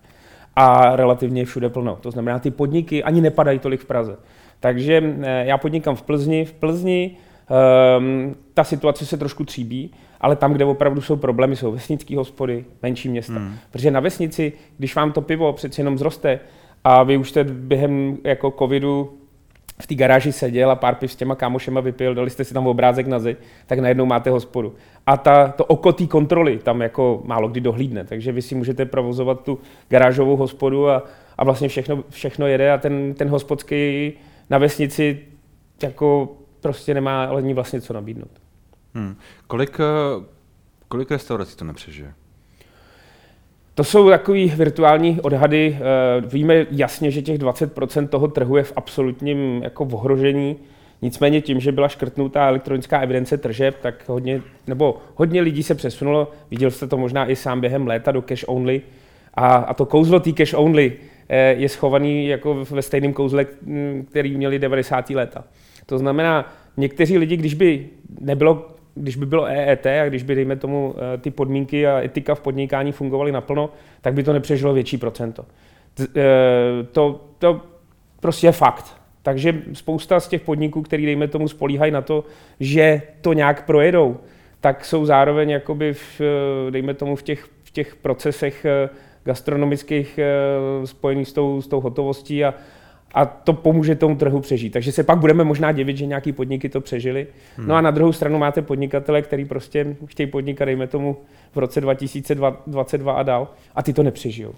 A 0.56 0.96
relativně 0.96 1.44
všude 1.44 1.68
plno. 1.68 1.98
To 2.00 2.10
znamená, 2.10 2.38
ty 2.38 2.50
podniky 2.50 3.02
ani 3.02 3.20
nepadají 3.20 3.58
tolik 3.58 3.80
v 3.80 3.84
Praze. 3.84 4.16
Takže 4.60 5.02
eh, 5.22 5.44
já 5.46 5.58
podnikám 5.58 5.96
v 5.96 6.02
Plzni. 6.02 6.44
V 6.44 6.52
Plzni 6.52 7.16
um, 7.98 8.36
ta 8.54 8.64
situace 8.64 9.06
se 9.06 9.16
trošku 9.16 9.44
tříbí 9.44 9.90
ale 10.22 10.36
tam, 10.36 10.52
kde 10.52 10.64
opravdu 10.64 11.00
jsou 11.00 11.16
problémy, 11.16 11.56
jsou 11.56 11.72
vesnické 11.72 12.16
hospody, 12.16 12.64
menší 12.82 13.08
města. 13.08 13.32
Hmm. 13.32 13.54
Protože 13.70 13.90
na 13.90 14.00
vesnici, 14.00 14.52
když 14.78 14.94
vám 14.94 15.12
to 15.12 15.20
pivo 15.20 15.52
přeci 15.52 15.80
jenom 15.80 15.98
zroste 15.98 16.40
a 16.84 17.02
vy 17.02 17.16
už 17.16 17.28
jste 17.30 17.44
během 17.44 18.18
jako 18.24 18.50
covidu 18.58 19.18
v 19.82 19.86
té 19.86 19.94
garáži 19.94 20.32
seděl 20.32 20.70
a 20.70 20.74
pár 20.74 20.94
piv 20.94 21.12
s 21.12 21.16
těma 21.16 21.34
kámošema 21.34 21.80
vypil, 21.80 22.14
dali 22.14 22.30
jste 22.30 22.44
si 22.44 22.54
tam 22.54 22.66
obrázek 22.66 23.06
na 23.06 23.18
zeď, 23.18 23.38
tak 23.66 23.78
najednou 23.78 24.06
máte 24.06 24.30
hospodu. 24.30 24.74
A 25.06 25.16
ta, 25.16 25.48
to 25.48 25.64
oko 25.64 25.92
té 25.92 26.06
kontroly 26.06 26.58
tam 26.58 26.80
jako 26.82 27.22
málo 27.24 27.48
kdy 27.48 27.60
dohlídne, 27.60 28.04
takže 28.04 28.32
vy 28.32 28.42
si 28.42 28.54
můžete 28.54 28.84
provozovat 28.84 29.44
tu 29.44 29.58
garážovou 29.88 30.36
hospodu 30.36 30.88
a, 30.88 31.02
a 31.38 31.44
vlastně 31.44 31.68
všechno, 31.68 32.04
všechno 32.08 32.46
jede 32.46 32.72
a 32.72 32.78
ten, 32.78 33.14
ten 33.14 33.28
hospodský 33.28 34.12
na 34.50 34.58
vesnici 34.58 35.20
jako 35.82 36.36
prostě 36.60 36.94
nemá 36.94 37.24
ale 37.24 37.42
ní 37.42 37.54
vlastně 37.54 37.80
co 37.80 37.92
nabídnout. 37.92 38.41
Hmm. 38.94 39.16
Kolik, 39.46 39.80
eh, 39.80 40.24
kolik 40.88 41.10
restaurací 41.10 41.56
to 41.56 41.64
nepřežije? 41.64 42.14
To 43.74 43.84
jsou 43.84 44.10
takové 44.10 44.46
virtuální 44.46 45.20
odhady. 45.20 45.78
Eh, 45.80 46.20
víme 46.20 46.66
jasně, 46.70 47.10
že 47.10 47.22
těch 47.22 47.38
20% 47.38 48.08
toho 48.08 48.28
trhu 48.28 48.56
je 48.56 48.62
v 48.62 48.72
absolutním 48.76 49.62
jako 49.62 49.84
v 49.84 49.94
ohrožení. 49.94 50.56
Nicméně 51.02 51.40
tím, 51.40 51.60
že 51.60 51.72
byla 51.72 51.88
škrtnutá 51.88 52.48
elektronická 52.48 53.00
evidence 53.00 53.38
tržeb, 53.38 53.76
tak 53.82 54.08
hodně, 54.08 54.42
nebo 54.66 54.98
hodně 55.14 55.40
lidí 55.40 55.62
se 55.62 55.74
přesunulo, 55.74 56.30
viděl 56.50 56.70
jste 56.70 56.86
to 56.86 56.96
možná 56.96 57.30
i 57.30 57.36
sám 57.36 57.60
během 57.60 57.86
léta 57.86 58.12
do 58.12 58.22
cash 58.22 58.44
only. 58.46 58.82
A, 59.34 59.46
a 59.54 59.74
to 59.74 59.86
kouzlo 59.86 60.20
té 60.20 60.32
cash 60.32 60.54
only 60.54 60.92
eh, 61.28 61.52
je 61.52 61.68
schovaný 61.68 62.26
jako 62.26 62.64
ve 62.70 62.82
stejném 62.82 63.12
kouzle, 63.12 63.46
hm, 63.62 64.06
který 64.10 64.36
měli 64.36 64.58
90. 64.58 65.10
léta. 65.10 65.44
To 65.86 65.98
znamená, 65.98 66.52
někteří 66.76 67.18
lidi, 67.18 67.36
když 67.36 67.54
by 67.54 67.88
nebylo 68.20 68.68
když 68.94 69.16
by 69.16 69.26
bylo 69.26 69.44
EET 69.46 69.86
a 69.86 70.08
když 70.08 70.22
by, 70.22 70.34
dejme 70.34 70.56
tomu, 70.56 70.94
eh, 71.14 71.18
ty 71.18 71.30
podmínky 71.30 71.86
a 71.86 72.00
etika 72.00 72.34
v 72.34 72.40
podnikání 72.40 72.92
fungovaly 72.92 73.32
naplno, 73.32 73.70
tak 74.00 74.14
by 74.14 74.22
to 74.22 74.32
nepřežilo 74.32 74.74
větší 74.74 74.98
procento. 74.98 75.44
Eh, 76.00 76.22
to, 76.92 77.24
to 77.38 77.60
prostě 78.20 78.46
je 78.46 78.52
fakt. 78.52 78.96
Takže 79.22 79.62
spousta 79.72 80.20
z 80.20 80.28
těch 80.28 80.42
podniků, 80.42 80.82
který, 80.82 81.06
dejme 81.06 81.28
tomu, 81.28 81.48
spolíhají 81.48 81.92
na 81.92 82.02
to, 82.02 82.24
že 82.60 83.02
to 83.20 83.32
nějak 83.32 83.66
projedou, 83.66 84.16
tak 84.60 84.84
jsou 84.84 85.04
zároveň 85.04 85.50
jakoby 85.50 85.94
v, 85.94 86.20
eh, 86.20 86.70
dejme 86.70 86.94
tomu, 86.94 87.16
v 87.16 87.22
těch, 87.22 87.48
v 87.64 87.70
těch 87.70 87.96
procesech 87.96 88.66
gastronomických 89.24 90.20
spojených 90.84 91.28
s 91.28 91.32
tou, 91.32 91.62
s 91.62 91.66
tou 91.68 91.80
hotovostí 91.80 92.44
a, 92.44 92.54
a 93.14 93.26
to 93.26 93.52
pomůže 93.52 93.94
tomu 93.94 94.16
trhu 94.16 94.40
přežít. 94.40 94.72
Takže 94.72 94.92
se 94.92 95.02
pak 95.02 95.18
budeme 95.18 95.44
možná 95.44 95.72
divit, 95.72 95.96
že 95.96 96.06
nějaký 96.06 96.32
podniky 96.32 96.68
to 96.68 96.80
přežili. 96.80 97.26
Hmm. 97.56 97.68
No 97.68 97.74
a 97.74 97.80
na 97.80 97.90
druhou 97.90 98.12
stranu 98.12 98.38
máte 98.38 98.62
podnikatele, 98.62 99.22
který 99.22 99.44
prostě 99.44 99.96
chtějí 100.06 100.26
podnikat, 100.26 100.64
dejme 100.64 100.86
tomu, 100.86 101.16
v 101.54 101.58
roce 101.58 101.80
2022 101.80 103.12
a 103.12 103.22
dál, 103.22 103.48
a 103.74 103.82
ty 103.82 103.92
to 103.92 104.02
nepřežijou. 104.02 104.54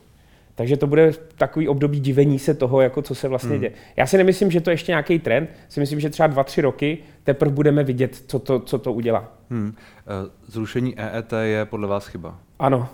Takže 0.55 0.77
to 0.77 0.87
bude 0.87 1.12
takový 1.39 1.69
období 1.69 2.01
divení 2.01 2.39
se 2.39 2.55
toho, 2.55 2.81
jako 2.81 3.03
co 3.03 3.15
se 3.15 3.29
vlastně 3.29 3.51
hmm. 3.51 3.61
děje. 3.61 3.73
Já 3.97 4.06
si 4.06 4.17
nemyslím, 4.17 4.51
že 4.51 4.61
to 4.61 4.71
je 4.71 4.75
ještě 4.75 4.93
nějaký 4.93 5.19
trend, 5.19 5.51
si 5.69 5.81
myslím, 5.81 6.01
že 6.01 6.11
třeba 6.11 6.27
dva, 6.27 6.45
tři 6.45 6.61
roky 6.61 6.99
teprve 7.25 7.53
budeme 7.53 7.85
vidět, 7.85 8.23
co 8.27 8.39
to, 8.39 8.61
co 8.61 8.79
to 8.79 8.93
udělá. 8.93 9.33
Hmm. 9.51 9.75
Eh, 9.99 10.31
zrušení 10.47 10.99
EET 10.99 11.33
je 11.43 11.65
podle 11.65 11.89
vás 11.89 12.06
chyba? 12.06 12.39
Ano. 12.59 12.89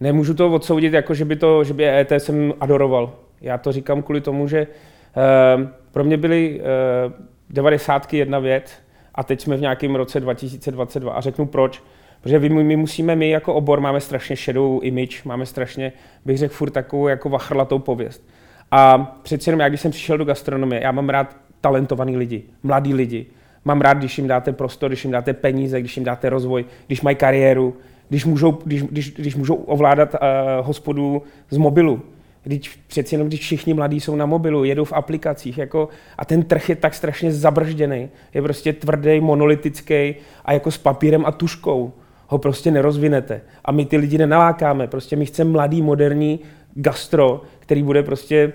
Nemůžu 0.00 0.34
to 0.34 0.52
odsoudit, 0.52 0.92
jako 0.92 1.14
že 1.14 1.24
by, 1.24 1.36
to, 1.36 1.64
že 1.64 1.74
by 1.74 1.84
EET 1.88 2.12
jsem 2.18 2.54
adoroval. 2.60 3.12
Já 3.40 3.58
to 3.58 3.72
říkám 3.72 4.02
kvůli 4.02 4.20
tomu, 4.20 4.48
že 4.48 4.58
eh, 4.58 5.68
pro 5.92 6.04
mě 6.04 6.16
byly 6.16 6.60
eh, 6.60 7.12
devadesátky 7.50 8.16
jedna 8.16 8.38
věc 8.38 8.72
a 9.14 9.24
teď 9.24 9.40
jsme 9.40 9.56
v 9.56 9.60
nějakém 9.60 9.94
roce 9.94 10.20
2022 10.20 11.12
a 11.12 11.20
řeknu 11.20 11.46
proč. 11.46 11.82
Protože 12.20 12.38
my, 12.38 12.48
my 12.48 12.76
musíme, 12.76 13.16
my 13.16 13.30
jako 13.30 13.54
obor 13.54 13.80
máme 13.80 14.00
strašně 14.00 14.36
šedou 14.36 14.80
image, 14.80 15.24
máme 15.24 15.46
strašně, 15.46 15.92
bych 16.24 16.38
řekl, 16.38 16.54
furt 16.54 16.70
takovou 16.70 17.08
jako 17.08 17.28
vachrlatou 17.28 17.78
pověst. 17.78 18.28
A 18.70 18.98
přeci 19.22 19.50
jenom 19.50 19.60
já, 19.60 19.68
když 19.68 19.80
jsem 19.80 19.90
přišel 19.90 20.18
do 20.18 20.24
gastronomie, 20.24 20.82
já 20.82 20.92
mám 20.92 21.08
rád 21.08 21.36
talentovaný 21.60 22.16
lidi, 22.16 22.42
mladí 22.62 22.94
lidi. 22.94 23.26
Mám 23.64 23.80
rád, 23.80 23.98
když 23.98 24.18
jim 24.18 24.26
dáte 24.26 24.52
prostor, 24.52 24.90
když 24.90 25.04
jim 25.04 25.12
dáte 25.12 25.32
peníze, 25.32 25.80
když 25.80 25.96
jim 25.96 26.04
dáte 26.04 26.30
rozvoj, 26.30 26.64
když 26.86 27.02
mají 27.02 27.16
kariéru, 27.16 27.76
když 28.08 28.24
můžou, 28.24 28.52
když, 28.52 28.82
když, 28.82 29.10
když 29.10 29.36
můžou 29.36 29.54
ovládat 29.54 30.14
uh, 30.14 30.66
hospodu 30.66 31.22
z 31.50 31.56
mobilu. 31.56 32.02
Když 32.48 32.80
přeci 32.86 33.14
jenom, 33.14 33.28
když 33.28 33.40
všichni 33.40 33.74
mladí 33.74 34.00
jsou 34.00 34.16
na 34.16 34.26
mobilu, 34.26 34.64
jedou 34.64 34.84
v 34.84 34.92
aplikacích, 34.92 35.58
jako, 35.58 35.88
a 36.18 36.24
ten 36.24 36.42
trh 36.42 36.68
je 36.68 36.76
tak 36.76 36.94
strašně 36.94 37.32
zabržděný, 37.32 38.08
je 38.34 38.42
prostě 38.42 38.72
tvrdý, 38.72 39.20
monolitický 39.20 40.14
a 40.44 40.52
jako 40.52 40.70
s 40.70 40.78
papírem 40.78 41.26
a 41.26 41.32
tuškou 41.32 41.92
ho 42.26 42.38
prostě 42.38 42.70
nerozvinete. 42.70 43.40
A 43.64 43.72
my 43.72 43.86
ty 43.86 43.96
lidi 43.96 44.18
nenalákáme, 44.18 44.86
prostě 44.86 45.16
my 45.16 45.26
chceme 45.26 45.50
mladý, 45.50 45.82
moderní 45.82 46.40
gastro, 46.74 47.42
který 47.58 47.82
bude 47.82 48.02
prostě 48.02 48.52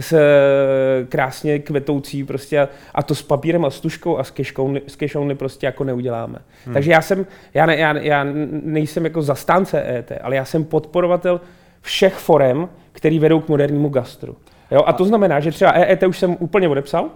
s 0.00 0.18
krásně 1.08 1.58
kvetoucí 1.58 2.24
prostě 2.24 2.60
a, 2.60 2.68
a 2.94 3.02
to 3.02 3.14
s 3.14 3.22
papírem 3.22 3.64
a 3.64 3.70
s 3.70 3.80
tuškou 3.80 4.18
a 4.18 4.24
s 4.24 4.30
keškouny, 4.30 4.82
s 4.86 4.96
kešouny 4.96 5.34
prostě 5.34 5.66
jako 5.66 5.84
neuděláme. 5.84 6.38
Hmm. 6.64 6.74
Takže 6.74 6.90
já 6.90 7.02
jsem, 7.02 7.26
já, 7.54 7.66
ne, 7.66 7.76
já, 7.76 7.98
já 7.98 8.26
nejsem 8.62 9.04
jako 9.04 9.22
zastánce 9.22 9.96
ET, 9.96 10.12
ale 10.22 10.36
já 10.36 10.44
jsem 10.44 10.64
podporovatel 10.64 11.40
všech 11.84 12.14
forem, 12.14 12.68
který 12.92 13.18
vedou 13.18 13.40
k 13.40 13.48
modernímu 13.48 13.88
gastru. 13.88 14.36
Jo? 14.70 14.82
A 14.86 14.92
to 14.92 15.04
znamená, 15.04 15.40
že 15.40 15.50
třeba 15.50 15.70
EET 15.70 16.02
už 16.02 16.18
jsem 16.18 16.36
úplně 16.40 16.68
odepsal, 16.68 17.10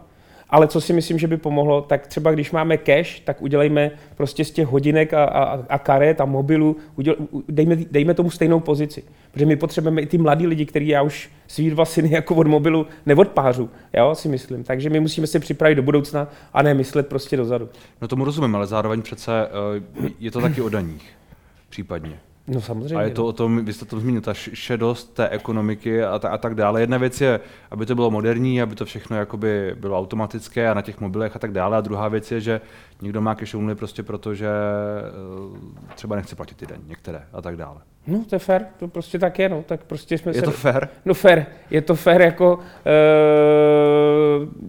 ale 0.51 0.69
co 0.69 0.81
si 0.81 0.93
myslím, 0.93 1.19
že 1.19 1.27
by 1.27 1.37
pomohlo, 1.37 1.81
tak 1.81 2.07
třeba 2.07 2.31
když 2.31 2.51
máme 2.51 2.79
cash, 2.79 3.21
tak 3.21 3.43
udělejme 3.43 3.91
prostě 4.17 4.45
z 4.45 4.51
těch 4.51 4.67
hodinek 4.67 5.15
a, 5.15 5.25
a, 5.25 5.63
a 5.69 5.79
karet 5.79 6.21
a 6.21 6.25
mobilů, 6.25 6.77
uděl, 6.97 7.17
dejme, 7.49 7.77
dejme 7.91 8.15
tomu 8.15 8.31
stejnou 8.31 8.61
pozici. 8.61 9.03
Protože 9.33 9.47
my 9.47 9.57
potřebujeme 9.57 10.03
i 10.03 10.07
ty 10.07 10.19
mladí 10.19 10.47
lidi, 10.47 10.67
který 10.67 10.89
já 10.89 11.03
už 11.03 11.31
svý 11.47 11.71
dva 11.71 11.85
syny 11.85 12.13
jako 12.13 12.35
od 12.35 12.47
mobilu 12.47 12.87
neodpářu, 13.07 13.71
jo, 13.95 14.15
si 14.15 14.29
myslím. 14.29 14.65
Takže 14.65 14.91
my 14.91 15.01
musíme 15.01 15.27
se 15.27 15.41
připravit 15.41 15.75
do 15.75 15.83
budoucna 15.83 16.29
a 16.53 16.63
ne 16.63 16.75
myslet 16.75 17.07
prostě 17.07 17.37
dozadu. 17.37 17.69
No 18.03 18.09
tomu 18.09 18.25
rozumím, 18.25 18.57
ale 18.57 18.67
zároveň 18.67 19.03
přece 19.03 19.49
uh, 20.01 20.07
je 20.19 20.31
to 20.31 20.41
taky 20.41 20.61
o 20.61 20.69
daních 20.69 21.11
případně. 21.69 22.19
No 22.49 22.61
samozřejmě. 22.61 22.97
A 22.97 23.03
je 23.03 23.11
to 23.11 23.23
no. 23.23 23.29
o 23.29 23.33
tom, 23.33 23.65
vy 23.65 23.73
jste 23.73 23.85
to 23.85 24.01
zmínil, 24.01 24.21
ta 24.21 24.35
šedost 24.35 25.15
té 25.15 25.29
ekonomiky 25.29 26.05
a, 26.05 26.19
ta, 26.19 26.29
a 26.29 26.39
tak 26.39 26.55
dále. 26.55 26.81
Jedna 26.81 26.99
věc 26.99 27.21
je, 27.21 27.41
aby 27.71 27.87
to 27.87 27.95
bylo 27.95 28.11
moderní, 28.11 28.63
aby 28.63 28.75
to 28.75 28.85
všechno 28.85 29.17
jakoby 29.17 29.77
bylo 29.81 29.99
automatické 29.99 30.69
a 30.69 30.75
na 30.75 30.83
těch 30.83 31.01
mobilech 31.01 31.37
a 31.37 31.39
tak 31.39 31.53
dále. 31.53 31.77
A 31.77 31.81
druhá 31.81 32.09
věc 32.09 32.33
je, 32.33 32.41
že 32.41 32.61
někdo 33.03 33.21
má 33.21 33.35
cash 33.35 33.55
only 33.55 33.75
prostě 33.75 34.03
proto, 34.03 34.35
že 34.35 34.49
eh, 34.49 35.95
třeba 35.95 36.17
nechce 36.17 36.37
platit 36.37 36.57
ty 36.57 36.67
den, 36.67 36.81
některé 36.87 37.23
a 37.33 37.43
tak 37.43 37.57
dále. 37.57 37.81
No, 38.07 38.25
to 38.29 38.35
je 38.35 38.39
fair, 38.39 38.63
to 38.79 38.89
prostě 38.89 39.19
tak 39.19 39.39
je, 39.39 39.49
no, 39.49 39.63
tak 39.63 39.85
prostě 39.85 40.19
jsme 40.19 40.31
je 40.31 40.35
se... 40.35 40.43
to 40.43 40.51
fair? 40.51 40.89
No 41.05 41.15
fair, 41.15 41.47
je 41.71 41.83
to 41.83 41.95
fair 41.95 42.21
jako, 42.21 42.57
uh, 42.57 42.63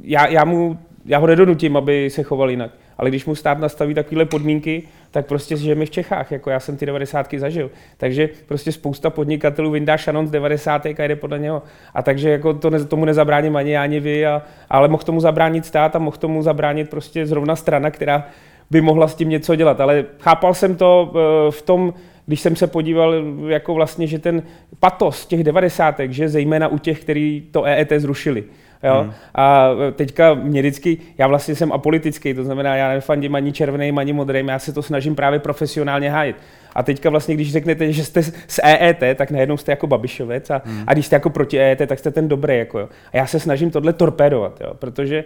já, 0.03 0.27
já 0.27 0.45
mu, 0.45 0.79
já 1.05 1.17
ho 1.17 1.27
nedonutím, 1.27 1.77
aby 1.77 2.09
se 2.09 2.23
choval 2.23 2.49
jinak, 2.49 2.71
ale 2.97 3.09
když 3.09 3.25
mu 3.25 3.35
stát 3.35 3.59
nastaví 3.59 3.93
takovéhle 3.93 4.25
podmínky, 4.25 4.83
tak 5.11 5.25
prostě 5.25 5.57
žijeme 5.57 5.85
v 5.85 5.89
Čechách, 5.89 6.31
jako 6.31 6.49
já 6.49 6.59
jsem 6.59 6.77
ty 6.77 6.85
90. 6.85 7.33
zažil. 7.37 7.71
Takže 7.97 8.29
prostě 8.45 8.71
spousta 8.71 9.09
podnikatelů 9.09 9.71
vyndá 9.71 9.97
šanon 9.97 10.27
z 10.27 10.31
90. 10.31 10.85
a 10.85 11.03
jde 11.03 11.15
podle 11.15 11.39
něho. 11.39 11.63
A 11.93 12.01
takže 12.01 12.29
jako 12.29 12.53
to 12.53 12.69
ne, 12.69 12.85
tomu 12.85 13.05
nezabráním 13.05 13.55
ani 13.55 13.71
já, 13.71 13.83
ani 13.83 13.99
vy, 13.99 14.25
a, 14.25 14.41
ale 14.69 14.87
mohl 14.87 15.03
tomu 15.03 15.19
zabránit 15.19 15.65
stát 15.65 15.95
a 15.95 15.99
mohl 15.99 16.17
tomu 16.17 16.41
zabránit 16.41 16.89
prostě 16.89 17.25
zrovna 17.25 17.55
strana, 17.55 17.91
která 17.91 18.27
by 18.71 18.81
mohla 18.81 19.07
s 19.07 19.15
tím 19.15 19.29
něco 19.29 19.55
dělat. 19.55 19.81
Ale 19.81 20.05
chápal 20.19 20.53
jsem 20.53 20.75
to 20.75 21.13
eh, 21.15 21.51
v 21.51 21.61
tom, 21.61 21.93
když 22.25 22.41
jsem 22.41 22.55
se 22.55 22.67
podíval, 22.67 23.13
jako 23.47 23.73
vlastně, 23.73 24.07
že 24.07 24.19
ten 24.19 24.43
patos 24.79 25.25
těch 25.25 25.43
90. 25.43 25.95
že 25.99 26.29
zejména 26.29 26.67
u 26.67 26.77
těch, 26.77 27.01
kteří 27.01 27.47
to 27.51 27.63
EET 27.63 27.91
zrušili, 27.97 28.43
Jo? 28.83 29.01
Hmm. 29.01 29.13
A 29.35 29.69
teďka 29.95 30.33
mě 30.33 30.61
vždycky, 30.61 30.97
já 31.17 31.27
vlastně 31.27 31.55
jsem 31.55 31.71
apolitický, 31.71 32.33
to 32.33 32.43
znamená, 32.43 32.75
já 32.75 32.89
nefandím 32.89 33.35
ani 33.35 33.51
červeným, 33.51 33.97
ani 33.97 34.13
modrým, 34.13 34.47
já 34.47 34.59
se 34.59 34.73
to 34.73 34.81
snažím 34.81 35.15
právě 35.15 35.39
profesionálně 35.39 36.09
hájit. 36.09 36.35
A 36.75 36.83
teďka 36.83 37.09
vlastně, 37.09 37.35
když 37.35 37.51
řeknete, 37.51 37.93
že 37.93 38.05
jste 38.05 38.23
z 38.23 38.59
EET, 38.63 39.03
tak 39.15 39.31
najednou 39.31 39.57
jste 39.57 39.71
jako 39.71 39.87
babišovec 39.87 40.49
a, 40.49 40.61
hmm. 40.65 40.83
a 40.87 40.93
když 40.93 41.05
jste 41.05 41.15
jako 41.15 41.29
proti 41.29 41.59
EET, 41.59 41.81
tak 41.87 41.99
jste 41.99 42.11
ten 42.11 42.27
dobrý. 42.27 42.57
Jako, 42.57 42.79
jo. 42.79 42.89
A 43.13 43.17
já 43.17 43.25
se 43.25 43.39
snažím 43.39 43.71
tohle 43.71 43.93
torpédovat, 43.93 44.61
jo, 44.61 44.73
protože 44.73 45.23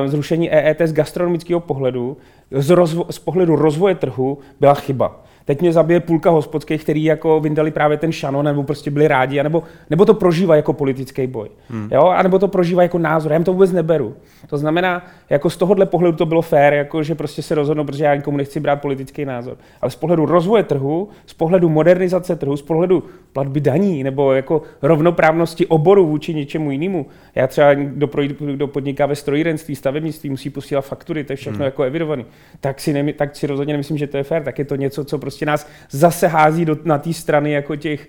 uh, 0.00 0.06
zrušení 0.08 0.52
EET 0.52 0.80
z 0.84 0.92
gastronomického 0.92 1.60
pohledu, 1.60 2.16
z, 2.50 2.70
rozvo- 2.70 3.06
z 3.10 3.18
pohledu 3.18 3.56
rozvoje 3.56 3.94
trhu 3.94 4.38
byla 4.60 4.74
chyba. 4.74 5.24
Teď 5.48 5.60
mě 5.60 5.72
zabije 5.72 6.00
půlka 6.00 6.30
hospodských, 6.30 6.82
který 6.82 7.04
jako 7.04 7.40
vyndali 7.40 7.70
právě 7.70 7.96
ten 7.96 8.12
šanon, 8.12 8.44
nebo 8.44 8.62
prostě 8.62 8.90
byli 8.90 9.08
rádi, 9.08 9.42
nebo, 9.42 9.62
nebo 9.90 10.04
to 10.04 10.14
prožívá 10.14 10.56
jako 10.56 10.72
politický 10.72 11.26
boj. 11.26 11.48
Hmm. 11.70 11.88
Jo? 11.92 12.02
A 12.06 12.22
nebo 12.22 12.38
to 12.38 12.48
prožívá 12.48 12.82
jako 12.82 12.98
názor. 12.98 13.32
Já 13.32 13.36
jim 13.36 13.44
to 13.44 13.52
vůbec 13.52 13.72
neberu. 13.72 14.14
To 14.46 14.58
znamená, 14.58 15.06
jako 15.30 15.50
z 15.50 15.56
tohohle 15.56 15.86
pohledu 15.86 16.16
to 16.16 16.26
bylo 16.26 16.42
fér, 16.42 16.72
jako 16.74 17.02
že 17.02 17.14
prostě 17.14 17.42
se 17.42 17.54
rozhodnou, 17.54 17.84
protože 17.84 18.04
já 18.04 18.14
nikomu 18.14 18.36
nechci 18.36 18.60
brát 18.60 18.76
politický 18.76 19.24
názor. 19.24 19.56
Ale 19.80 19.90
z 19.90 19.96
pohledu 19.96 20.26
rozvoje 20.26 20.62
trhu, 20.62 21.08
z 21.26 21.34
pohledu 21.34 21.68
modernizace 21.68 22.36
trhu, 22.36 22.56
z 22.56 22.62
pohledu 22.62 23.04
platby 23.32 23.60
daní 23.60 24.02
nebo 24.04 24.32
jako 24.32 24.62
rovnoprávnosti 24.82 25.66
oboru 25.66 26.06
vůči 26.06 26.34
něčemu 26.34 26.70
jinému. 26.70 27.06
Já 27.34 27.46
třeba, 27.46 27.74
kdo, 27.74 28.06
projít, 28.06 28.36
kdo 28.40 28.66
podniká 28.66 29.06
ve 29.06 29.14
strojírenství, 29.14 29.76
stavebnictví, 29.76 30.30
musí 30.30 30.50
posílat 30.50 30.84
faktury, 30.84 31.24
to 31.24 31.32
je 31.32 31.36
všechno 31.36 31.56
hmm. 31.56 31.64
jako 31.64 31.82
evidovaný. 31.82 32.24
Tak 32.60 32.80
si, 32.80 32.92
ne, 32.92 33.12
tak 33.12 33.36
si 33.36 33.46
rozhodně 33.46 33.72
nemyslím, 33.72 33.98
že 33.98 34.06
to 34.06 34.16
je 34.16 34.22
fér. 34.22 34.42
Tak 34.42 34.58
je 34.58 34.64
to 34.64 34.76
něco, 34.76 35.04
co 35.04 35.18
prostě 35.18 35.37
nás 35.46 35.68
zase 35.90 36.26
hází 36.26 36.64
do, 36.64 36.76
na 36.84 36.98
té 36.98 37.12
strany 37.12 37.52
jako 37.52 37.76
těch 37.76 38.08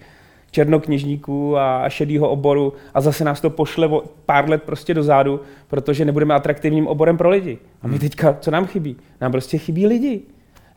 černokněžníků 0.52 1.58
a 1.58 1.90
šedýho 1.90 2.30
oboru 2.30 2.74
a 2.94 3.02
zase 3.02 3.24
nás 3.24 3.42
to 3.42 3.50
pošle 3.50 3.88
o 3.88 4.04
pár 4.26 4.50
let 4.50 4.64
prostě 4.64 4.94
dozadu, 4.94 5.42
protože 5.68 6.06
nebudeme 6.06 6.34
atraktivním 6.34 6.88
oborem 6.88 7.18
pro 7.18 7.30
lidi. 7.30 7.58
A 7.82 7.88
my 7.88 7.92
hmm. 7.92 8.00
teďka, 8.00 8.38
co 8.42 8.52
nám 8.52 8.66
chybí? 8.66 8.96
Nám 9.22 9.32
prostě 9.32 9.58
chybí 9.58 9.88
lidi. 9.88 10.22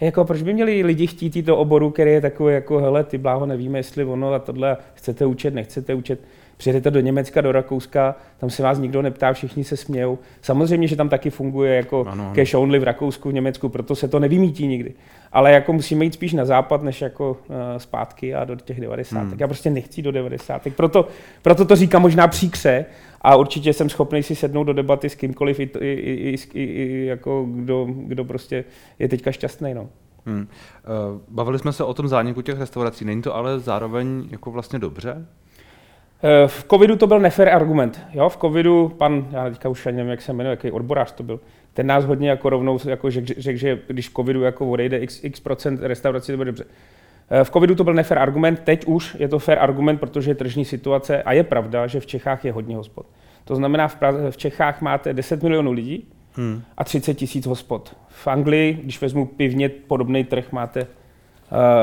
Jako, 0.00 0.24
proč 0.24 0.42
by 0.42 0.54
měli 0.54 0.82
lidi 0.82 1.06
chtít 1.06 1.46
to 1.46 1.56
oboru, 1.56 1.90
který 1.90 2.10
je 2.10 2.20
takový 2.20 2.54
jako, 2.54 2.78
hele, 2.78 3.04
ty 3.04 3.18
bláho, 3.18 3.46
nevíme, 3.46 3.78
jestli 3.78 4.04
ono 4.04 4.32
a 4.32 4.38
tohle, 4.38 4.76
chcete 4.94 5.26
učit, 5.26 5.54
nechcete 5.54 5.94
učit. 5.94 6.20
Přijedete 6.56 6.90
do 6.90 7.00
Německa, 7.00 7.40
do 7.40 7.52
Rakouska, 7.52 8.14
tam 8.38 8.50
se 8.50 8.62
vás 8.62 8.78
nikdo 8.78 9.02
neptá, 9.02 9.32
všichni 9.32 9.64
se 9.64 9.76
smějou. 9.76 10.18
Samozřejmě, 10.42 10.88
že 10.88 10.96
tam 10.96 11.08
taky 11.08 11.30
funguje 11.30 11.74
jako 11.74 12.00
ano, 12.00 12.24
ano. 12.24 12.32
cash 12.34 12.54
only 12.54 12.78
v 12.78 12.84
Rakousku, 12.84 13.28
v 13.28 13.32
Německu, 13.32 13.68
proto 13.68 13.94
se 13.94 14.08
to 14.08 14.20
nevymítí 14.20 14.66
nikdy. 14.66 14.94
Ale 15.32 15.52
jako 15.52 15.72
musíme 15.72 16.04
jít 16.04 16.14
spíš 16.14 16.32
na 16.32 16.44
západ, 16.44 16.82
než 16.82 17.02
jako 17.02 17.30
uh, 17.30 17.56
zpátky 17.78 18.34
a 18.34 18.44
do 18.44 18.56
těch 18.56 18.80
90. 18.80 19.20
Hmm. 19.20 19.34
Já 19.38 19.46
prostě 19.46 19.70
nechci 19.70 20.02
do 20.02 20.12
90. 20.12 20.62
Proto, 20.76 21.08
proto 21.42 21.64
to 21.64 21.76
říkám 21.76 22.02
možná 22.02 22.28
příkře 22.28 22.84
a 23.22 23.36
určitě 23.36 23.72
jsem 23.72 23.88
schopný 23.88 24.22
si 24.22 24.34
sednout 24.34 24.64
do 24.64 24.72
debaty 24.72 25.08
s 25.08 25.14
kýmkoliv, 25.14 25.60
i, 25.60 25.70
i, 25.80 25.88
i, 25.90 26.36
i, 26.54 26.62
i 26.62 27.06
jako 27.06 27.46
kdo, 27.50 27.86
kdo 27.90 28.24
prostě 28.24 28.64
je 28.98 29.08
teďka 29.08 29.32
šťastný. 29.32 29.74
No. 29.74 29.88
Hmm. 30.26 30.40
Uh, 30.40 31.20
bavili 31.28 31.58
jsme 31.58 31.72
se 31.72 31.84
o 31.84 31.94
tom 31.94 32.08
zániku 32.08 32.42
těch 32.42 32.58
restaurací, 32.58 33.04
není 33.04 33.22
to 33.22 33.36
ale 33.36 33.60
zároveň 33.60 34.28
jako 34.30 34.50
vlastně 34.50 34.78
dobře? 34.78 35.26
Eh, 36.24 36.48
v 36.48 36.64
covidu 36.70 36.96
to 36.96 37.06
byl 37.06 37.20
nefer 37.20 37.48
argument. 37.48 38.00
Jo? 38.12 38.28
V 38.28 38.36
covidu 38.36 38.88
pan, 38.98 39.28
já 39.32 39.50
teďka 39.50 39.68
už 39.68 39.84
nevím, 39.84 40.08
jak 40.08 40.22
se 40.22 40.32
jmenuje, 40.32 40.50
jaký 40.50 40.70
odborář 40.70 41.12
to 41.12 41.22
byl, 41.22 41.40
ten 41.74 41.86
nás 41.86 42.04
hodně 42.04 42.30
jako 42.30 42.50
rovnou 42.50 42.78
jako 42.86 43.10
řekl, 43.10 43.26
řek, 43.38 43.56
že 43.56 43.78
když 43.86 44.08
v 44.08 44.14
covidu 44.14 44.42
jako 44.42 44.70
odejde 44.70 44.98
x, 44.98 45.24
x 45.24 45.40
procent 45.40 45.80
restaurací, 45.82 46.32
to 46.32 46.36
bude 46.36 46.50
dobře. 46.50 46.64
Eh, 47.30 47.44
v 47.44 47.50
covidu 47.50 47.74
to 47.74 47.84
byl 47.84 47.94
nefer 47.94 48.18
argument, 48.18 48.60
teď 48.64 48.84
už 48.86 49.16
je 49.18 49.28
to 49.28 49.38
fair 49.38 49.58
argument, 49.58 49.98
protože 49.98 50.30
je 50.30 50.34
tržní 50.34 50.64
situace 50.64 51.22
a 51.22 51.32
je 51.32 51.42
pravda, 51.42 51.86
že 51.86 52.00
v 52.00 52.06
Čechách 52.06 52.44
je 52.44 52.52
hodně 52.52 52.76
hospod. 52.76 53.06
To 53.44 53.56
znamená, 53.56 53.88
v, 53.88 53.96
Praze, 53.96 54.30
v 54.30 54.36
Čechách 54.36 54.80
máte 54.80 55.12
10 55.12 55.42
milionů 55.42 55.72
lidí 55.72 56.08
hmm. 56.32 56.62
a 56.76 56.84
30 56.84 57.14
tisíc 57.14 57.46
hospod. 57.46 57.96
V 58.08 58.26
Anglii, 58.26 58.80
když 58.82 59.00
vezmu 59.00 59.26
pivně 59.26 59.68
podobný 59.68 60.24
trh, 60.24 60.52
máte 60.52 60.80
uh, 60.80 60.86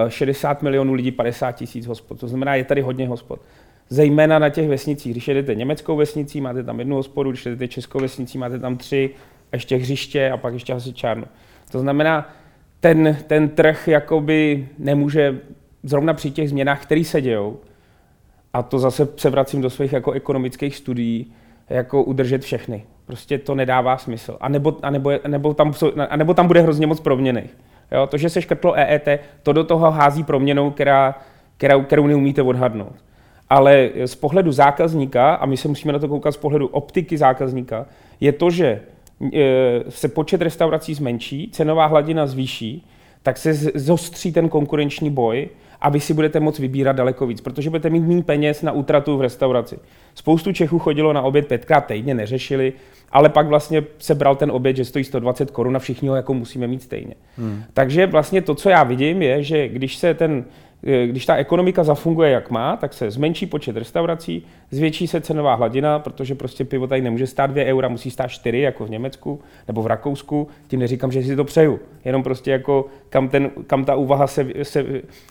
eh, 0.07 0.11
60 0.11 0.61
milionů 0.61 0.93
lidí, 0.93 1.11
50 1.11 1.51
tisíc 1.51 1.87
hospod. 1.87 2.19
To 2.19 2.27
znamená, 2.27 2.55
je 2.55 2.63
tady 2.63 2.81
hodně 2.81 3.07
hospod 3.07 3.39
zejména 3.89 4.39
na 4.39 4.49
těch 4.49 4.69
vesnicích. 4.69 5.13
Když 5.13 5.27
jedete 5.27 5.55
německou 5.55 5.95
vesnicí, 5.95 6.41
máte 6.41 6.63
tam 6.63 6.79
jednu 6.79 6.95
hospodu, 6.95 7.29
když 7.29 7.45
jedete 7.45 7.67
českou 7.67 7.99
vesnicí, 7.99 8.37
máte 8.37 8.59
tam 8.59 8.77
tři, 8.77 9.09
ještě 9.53 9.77
hřiště 9.77 10.31
a 10.31 10.37
pak 10.37 10.53
ještě 10.53 10.73
asi 10.73 10.93
čárno. 10.93 11.25
To 11.71 11.79
znamená, 11.79 12.29
ten, 12.79 13.17
ten 13.27 13.49
trh 13.49 13.87
jakoby 13.87 14.67
nemůže 14.77 15.39
zrovna 15.83 16.13
při 16.13 16.31
těch 16.31 16.49
změnách, 16.49 16.83
které 16.83 17.03
se 17.03 17.21
dějou, 17.21 17.59
a 18.53 18.63
to 18.63 18.79
zase 18.79 19.07
se 19.17 19.29
vracím 19.29 19.61
do 19.61 19.69
svých 19.69 19.93
jako 19.93 20.11
ekonomických 20.11 20.75
studií, 20.75 21.33
jako 21.69 22.03
udržet 22.03 22.41
všechny. 22.41 22.83
Prostě 23.05 23.37
to 23.37 23.55
nedává 23.55 23.97
smysl. 23.97 24.37
A 24.41 24.49
nebo, 24.49 24.77
a 24.81 24.89
nebo, 24.89 25.11
a 25.23 25.27
nebo, 25.27 25.53
tam, 25.53 25.73
a 26.09 26.15
nebo 26.15 26.33
tam 26.33 26.47
bude 26.47 26.61
hrozně 26.61 26.87
moc 26.87 26.99
proměny. 26.99 27.49
Jo, 27.91 28.07
to, 28.07 28.17
že 28.17 28.29
se 28.29 28.41
škrtlo 28.41 28.73
EET, 28.73 29.07
to 29.43 29.53
do 29.53 29.63
toho 29.63 29.91
hází 29.91 30.23
proměnou, 30.23 30.71
která, 30.71 31.15
která, 31.57 31.83
kterou 31.83 32.07
neumíte 32.07 32.41
odhadnout 32.41 32.95
ale 33.49 33.89
z 34.05 34.15
pohledu 34.15 34.51
zákazníka, 34.51 35.33
a 35.33 35.45
my 35.45 35.57
se 35.57 35.67
musíme 35.67 35.93
na 35.93 35.99
to 35.99 36.07
koukat 36.07 36.33
z 36.33 36.37
pohledu 36.37 36.67
optiky 36.67 37.17
zákazníka, 37.17 37.85
je 38.19 38.31
to, 38.31 38.49
že 38.49 38.65
e, 38.65 38.81
se 39.89 40.07
počet 40.07 40.41
restaurací 40.41 40.93
zmenší, 40.93 41.49
cenová 41.51 41.85
hladina 41.85 42.27
zvýší, 42.27 42.85
tak 43.23 43.37
se 43.37 43.53
zostří 43.53 44.31
ten 44.31 44.49
konkurenční 44.49 45.09
boj 45.09 45.49
a 45.81 45.89
vy 45.89 45.99
si 45.99 46.13
budete 46.13 46.39
moct 46.39 46.59
vybírat 46.59 46.95
daleko 46.95 47.27
víc, 47.27 47.41
protože 47.41 47.69
budete 47.69 47.89
mít 47.89 48.07
méně 48.07 48.23
peněz 48.23 48.61
na 48.61 48.71
útratu 48.71 49.17
v 49.17 49.21
restauraci. 49.21 49.79
Spoustu 50.15 50.53
Čechů 50.53 50.79
chodilo 50.79 51.13
na 51.13 51.21
oběd 51.21 51.47
pětkrát 51.47 51.85
týdně, 51.85 52.13
neřešili, 52.13 52.73
ale 53.11 53.29
pak 53.29 53.47
vlastně 53.47 53.83
se 53.97 54.15
bral 54.15 54.35
ten 54.35 54.51
oběd, 54.51 54.75
že 54.75 54.85
stojí 54.85 55.05
120 55.05 55.51
korun 55.51 55.75
a 55.75 55.79
všichni 55.79 56.09
ho 56.09 56.15
jako 56.15 56.33
musíme 56.33 56.67
mít 56.67 56.83
stejně. 56.83 57.13
Hmm. 57.37 57.63
Takže 57.73 58.07
vlastně 58.07 58.41
to, 58.41 58.55
co 58.55 58.69
já 58.69 58.83
vidím, 58.83 59.21
je, 59.21 59.43
že 59.43 59.67
když 59.67 59.95
se 59.97 60.13
ten 60.13 60.45
když 61.05 61.25
ta 61.25 61.35
ekonomika 61.35 61.83
zafunguje 61.83 62.31
jak 62.31 62.49
má, 62.49 62.77
tak 62.77 62.93
se 62.93 63.11
zmenší 63.11 63.45
počet 63.45 63.77
restaurací, 63.77 64.45
zvětší 64.71 65.07
se 65.07 65.21
cenová 65.21 65.55
hladina, 65.55 65.99
protože 65.99 66.35
prostě 66.35 66.65
pivo 66.65 66.87
tady 66.87 67.01
nemůže 67.01 67.27
stát 67.27 67.47
2 67.47 67.65
eura, 67.65 67.87
musí 67.87 68.11
stát 68.11 68.27
4, 68.27 68.59
jako 68.59 68.85
v 68.85 68.89
Německu 68.89 69.41
nebo 69.67 69.81
v 69.81 69.87
Rakousku. 69.87 70.47
Tím 70.67 70.79
neříkám, 70.79 71.11
že 71.11 71.23
si 71.23 71.35
to 71.35 71.43
přeju, 71.43 71.79
jenom 72.05 72.23
prostě 72.23 72.51
jako 72.51 72.85
kam, 73.09 73.29
ten, 73.29 73.51
kam 73.67 73.85
ta 73.85 73.95
úvaha 73.95 74.27
se, 74.27 74.47
se, 74.63 74.85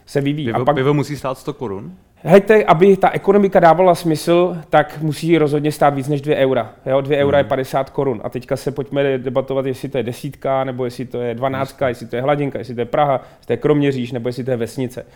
se 0.06 0.20
vyvíjí. 0.20 0.48
Pivo, 0.48 0.60
A 0.60 0.64
pak, 0.64 0.76
pivo 0.76 0.94
musí 0.94 1.16
stát 1.16 1.38
100 1.38 1.52
korun? 1.52 1.92
Hejte, 2.22 2.64
aby 2.64 2.96
ta 2.96 3.10
ekonomika 3.10 3.60
dávala 3.60 3.94
smysl, 3.94 4.56
tak 4.70 4.98
musí 5.02 5.38
rozhodně 5.38 5.72
stát 5.72 5.94
víc 5.94 6.08
než 6.08 6.20
2 6.20 6.36
eura. 6.36 6.72
Jo, 6.86 7.00
2 7.00 7.16
eura 7.16 7.38
mm. 7.38 7.44
je 7.44 7.48
50 7.48 7.90
korun. 7.90 8.20
A 8.24 8.28
teďka 8.28 8.56
se 8.56 8.70
pojďme 8.70 9.18
debatovat, 9.18 9.66
jestli 9.66 9.88
to 9.88 9.98
je 9.98 10.02
desítka, 10.02 10.64
nebo 10.64 10.84
jestli 10.84 11.04
to 11.04 11.20
je 11.20 11.34
dvanáctka, 11.34 11.88
jestli 11.88 12.06
to 12.06 12.16
je 12.16 12.22
hladinka, 12.22 12.58
jestli 12.58 12.74
to 12.74 12.80
je 12.80 12.84
Praha, 12.84 13.12
jestli 13.14 13.46
to 13.46 13.52
je 13.52 13.56
Kroměříž, 13.56 14.12
nebo 14.12 14.28
jestli 14.28 14.44
to 14.44 14.50
je 14.50 14.56
vesnice. 14.56 15.06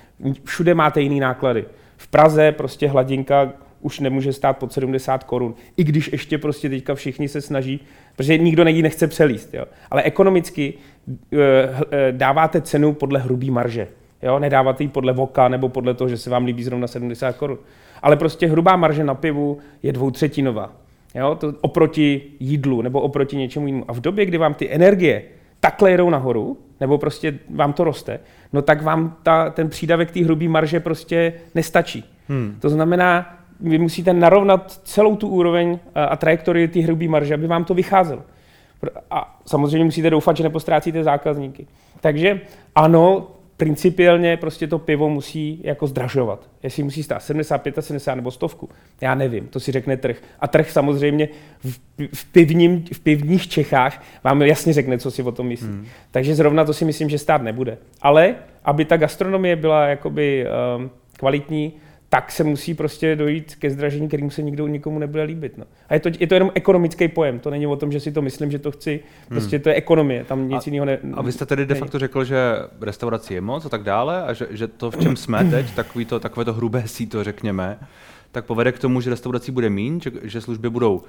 Všude 0.44 0.74
máte 0.74 1.00
jiný 1.00 1.20
náklady. 1.20 1.64
V 1.96 2.08
Praze 2.08 2.52
prostě 2.52 2.88
hladinka 2.88 3.52
už 3.80 4.00
nemůže 4.00 4.32
stát 4.32 4.58
pod 4.58 4.72
70 4.72 5.24
korun. 5.24 5.54
I 5.76 5.84
když 5.84 6.12
ještě 6.12 6.38
prostě 6.38 6.68
teďka 6.68 6.94
všichni 6.94 7.28
se 7.28 7.40
snaží, 7.40 7.80
protože 8.16 8.38
nikdo 8.38 8.64
nejí 8.64 8.82
nechce 8.82 9.06
přelíst. 9.06 9.54
Jo. 9.54 9.64
Ale 9.90 10.02
ekonomicky 10.02 10.74
e, 11.32 11.38
e, 11.90 12.12
dáváte 12.12 12.60
cenu 12.60 12.92
podle 12.92 13.20
hrubý 13.20 13.50
marže. 13.50 13.88
Jo? 14.22 14.38
Nedávat 14.38 14.80
ji 14.80 14.88
podle 14.88 15.12
voka 15.12 15.48
nebo 15.48 15.68
podle 15.68 15.94
toho, 15.94 16.08
že 16.08 16.18
se 16.18 16.30
vám 16.30 16.44
líbí 16.44 16.64
zrovna 16.64 16.86
70 16.86 17.36
korun. 17.36 17.58
Ale 18.02 18.16
prostě 18.16 18.46
hrubá 18.46 18.76
marže 18.76 19.04
na 19.04 19.14
pivu 19.14 19.58
je 19.82 19.92
dvoutřetinová. 19.92 20.72
Jo? 21.14 21.34
To 21.34 21.54
oproti 21.60 22.22
jídlu 22.40 22.82
nebo 22.82 23.00
oproti 23.00 23.36
něčemu 23.36 23.66
jinému. 23.66 23.84
A 23.88 23.92
v 23.92 24.00
době, 24.00 24.26
kdy 24.26 24.38
vám 24.38 24.54
ty 24.54 24.72
energie 24.72 25.22
takhle 25.60 25.90
jedou 25.90 26.10
nahoru, 26.10 26.58
nebo 26.80 26.98
prostě 26.98 27.38
vám 27.50 27.72
to 27.72 27.84
roste, 27.84 28.20
no 28.52 28.62
tak 28.62 28.82
vám 28.82 29.16
ta, 29.22 29.50
ten 29.50 29.68
přídavek 29.68 30.10
té 30.10 30.24
hrubé 30.24 30.48
marže 30.48 30.80
prostě 30.80 31.32
nestačí. 31.54 32.04
Hmm. 32.28 32.56
To 32.60 32.68
znamená, 32.68 33.38
vy 33.60 33.78
musíte 33.78 34.12
narovnat 34.12 34.80
celou 34.84 35.16
tu 35.16 35.28
úroveň 35.28 35.78
a, 35.94 36.04
a 36.04 36.16
trajektorii 36.16 36.68
té 36.68 36.80
hrubé 36.80 37.08
marže, 37.08 37.34
aby 37.34 37.46
vám 37.46 37.64
to 37.64 37.74
vycházelo. 37.74 38.22
A 39.10 39.40
samozřejmě 39.46 39.84
musíte 39.84 40.10
doufat, 40.10 40.36
že 40.36 40.42
nepostrácíte 40.42 41.04
zákazníky. 41.04 41.66
Takže 42.00 42.40
ano, 42.74 43.28
principiálně 43.62 44.36
prostě 44.36 44.66
to 44.66 44.78
pivo 44.78 45.08
musí 45.08 45.60
jako 45.64 45.86
zdražovat. 45.86 46.48
Jestli 46.62 46.82
musí 46.82 47.02
stát 47.02 47.22
75, 47.22 47.74
70 47.80 48.14
nebo 48.14 48.30
stovku, 48.30 48.68
já 49.00 49.14
nevím, 49.14 49.48
to 49.48 49.60
si 49.60 49.72
řekne 49.72 49.96
trh. 49.96 50.16
A 50.40 50.48
trh 50.48 50.70
samozřejmě 50.70 51.28
v, 51.64 51.78
v, 52.14 52.32
pivním, 52.32 52.84
v 52.92 53.00
pivních 53.00 53.48
Čechách 53.48 54.04
vám 54.24 54.42
jasně 54.42 54.72
řekne, 54.72 54.98
co 54.98 55.10
si 55.10 55.22
o 55.22 55.32
tom 55.32 55.46
myslí. 55.46 55.68
Hmm. 55.68 55.86
Takže 56.10 56.34
zrovna 56.34 56.64
to 56.64 56.74
si 56.74 56.84
myslím, 56.84 57.08
že 57.08 57.18
stát 57.18 57.42
nebude. 57.42 57.78
Ale 58.00 58.34
aby 58.64 58.84
ta 58.84 58.96
gastronomie 58.96 59.56
byla 59.56 59.86
jakoby 59.86 60.46
um, 60.76 60.90
kvalitní, 61.18 61.72
tak 62.12 62.32
se 62.32 62.44
musí 62.44 62.74
prostě 62.74 63.16
dojít 63.16 63.54
ke 63.54 63.70
zdražení, 63.70 64.08
kterým 64.08 64.30
se 64.30 64.42
nikdo 64.42 64.66
nikomu 64.66 64.98
nebude 64.98 65.22
líbit. 65.22 65.58
No. 65.58 65.64
A 65.88 65.94
je 65.94 66.00
to, 66.00 66.08
je 66.18 66.26
to 66.26 66.34
jenom 66.34 66.50
ekonomický 66.54 67.08
pojem, 67.08 67.38
to 67.38 67.50
není 67.50 67.66
o 67.66 67.76
tom, 67.76 67.92
že 67.92 68.00
si 68.00 68.12
to 68.12 68.22
myslím, 68.22 68.50
že 68.50 68.58
to 68.58 68.70
chci, 68.70 69.00
prostě 69.28 69.56
hmm. 69.56 69.62
to 69.62 69.68
je 69.68 69.74
ekonomie, 69.74 70.24
tam 70.24 70.48
nic 70.48 70.66
jiného 70.66 70.86
ne... 70.86 70.98
A 71.14 71.22
vy 71.22 71.32
jste 71.32 71.46
tedy 71.46 71.66
de 71.66 71.74
facto 71.74 71.98
řekl, 71.98 72.24
že 72.24 72.36
restaurací 72.80 73.34
je 73.34 73.40
moc 73.40 73.66
a 73.66 73.68
tak 73.68 73.82
dále 73.82 74.22
a 74.22 74.32
že, 74.32 74.46
že 74.50 74.68
to, 74.68 74.90
v 74.90 75.02
čem 75.02 75.16
jsme 75.16 75.44
teď, 75.44 75.74
takový 75.74 76.04
to, 76.04 76.20
takové 76.20 76.44
to 76.44 76.52
hrubé 76.52 76.82
síto, 76.88 77.24
řekněme, 77.24 77.78
tak 78.32 78.44
povede 78.44 78.72
k 78.72 78.78
tomu, 78.78 79.00
že 79.00 79.10
restaurací 79.10 79.52
bude 79.52 79.70
mín, 79.70 80.00
že, 80.00 80.10
že 80.22 80.40
služby 80.40 80.70
budou 80.70 81.02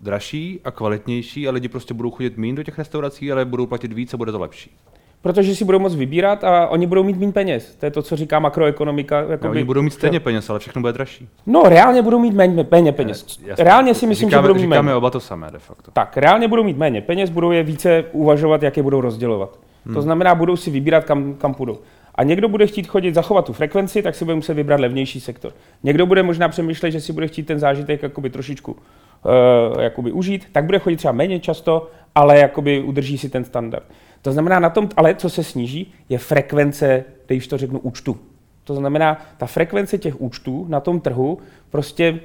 dražší 0.00 0.60
a 0.64 0.70
kvalitnější 0.70 1.48
a 1.48 1.50
lidi 1.50 1.68
prostě 1.68 1.94
budou 1.94 2.10
chodit 2.10 2.36
mín 2.36 2.54
do 2.54 2.62
těch 2.62 2.78
restaurací, 2.78 3.32
ale 3.32 3.44
budou 3.44 3.66
platit 3.66 3.92
víc 3.92 4.14
a 4.14 4.16
bude 4.16 4.32
to 4.32 4.38
lepší 4.38 4.76
protože 5.22 5.54
si 5.54 5.64
budou 5.64 5.78
moc 5.78 5.94
vybírat 5.94 6.44
a 6.44 6.66
oni 6.66 6.86
budou 6.86 7.02
mít 7.02 7.16
méně 7.18 7.32
peněz. 7.32 7.76
To 7.76 7.86
je 7.86 7.90
to, 7.90 8.02
co 8.02 8.16
říká 8.16 8.38
makroekonomika. 8.38 9.20
Jakoby, 9.20 9.44
no, 9.44 9.50
oni 9.50 9.64
budou 9.64 9.82
mít 9.82 9.92
stejně 9.92 10.20
peněz, 10.20 10.50
ale 10.50 10.58
všechno 10.58 10.80
bude 10.80 10.92
dražší. 10.92 11.28
No, 11.46 11.62
reálně 11.62 12.02
budou 12.02 12.18
mít 12.18 12.34
méně, 12.34 12.66
méně 12.70 12.92
peněz. 12.92 13.38
Ne, 13.38 13.48
jasný. 13.48 13.64
Reálně 13.64 13.94
si 13.94 14.06
myslím, 14.06 14.28
říkáme, 14.28 14.42
že 14.42 14.42
budou 14.42 14.54
mít 14.54 14.60
říkáme 14.60 14.82
méně. 14.82 14.94
oba 14.94 15.10
to 15.10 15.20
samé 15.20 15.50
de 15.50 15.58
facto. 15.58 15.90
Tak, 15.90 16.16
reálně 16.16 16.48
budou 16.48 16.64
mít 16.64 16.78
méně 16.78 17.00
peněz, 17.00 17.30
budou 17.30 17.50
je 17.50 17.62
více 17.62 18.04
uvažovat, 18.12 18.62
jak 18.62 18.76
je 18.76 18.82
budou 18.82 19.00
rozdělovat. 19.00 19.58
Hmm. 19.86 19.94
To 19.94 20.02
znamená, 20.02 20.34
budou 20.34 20.56
si 20.56 20.70
vybírat, 20.70 21.04
kam, 21.04 21.34
kam 21.34 21.54
půjdou. 21.54 21.78
A 22.14 22.22
někdo 22.22 22.48
bude 22.48 22.66
chtít 22.66 22.86
chodit 22.86 23.14
zachovat 23.14 23.44
tu 23.44 23.52
frekvenci, 23.52 24.02
tak 24.02 24.14
si 24.14 24.24
bude 24.24 24.34
muset 24.34 24.54
vybrat 24.54 24.80
levnější 24.80 25.20
sektor. 25.20 25.52
Někdo 25.82 26.06
bude 26.06 26.22
možná 26.22 26.48
přemýšlet, 26.48 26.90
že 26.90 27.00
si 27.00 27.12
bude 27.12 27.28
chtít 27.28 27.42
ten 27.42 27.58
zážitek 27.58 28.02
jakoby 28.02 28.30
trošičku 28.30 28.72
uh, 28.72 29.80
jakoby 29.82 30.12
užít, 30.12 30.46
tak 30.52 30.64
bude 30.64 30.78
chodit 30.78 30.96
třeba 30.96 31.12
méně 31.12 31.40
často, 31.40 31.90
ale 32.14 32.38
jakoby 32.38 32.80
udrží 32.80 33.18
si 33.18 33.28
ten 33.28 33.44
standard. 33.44 33.84
To 34.22 34.32
znamená, 34.32 34.58
na 34.58 34.70
tom, 34.70 34.88
ale 34.96 35.14
co 35.14 35.30
se 35.30 35.44
sníží, 35.44 35.92
je 36.08 36.18
frekvence, 36.18 37.04
když 37.26 37.46
to 37.46 37.58
řeknu, 37.58 37.78
účtu. 37.78 38.18
To 38.64 38.74
znamená, 38.74 39.20
ta 39.36 39.46
frekvence 39.46 39.98
těch 39.98 40.20
účtů 40.20 40.66
na 40.68 40.80
tom 40.80 41.00
trhu 41.00 41.38
prostě 41.70 42.20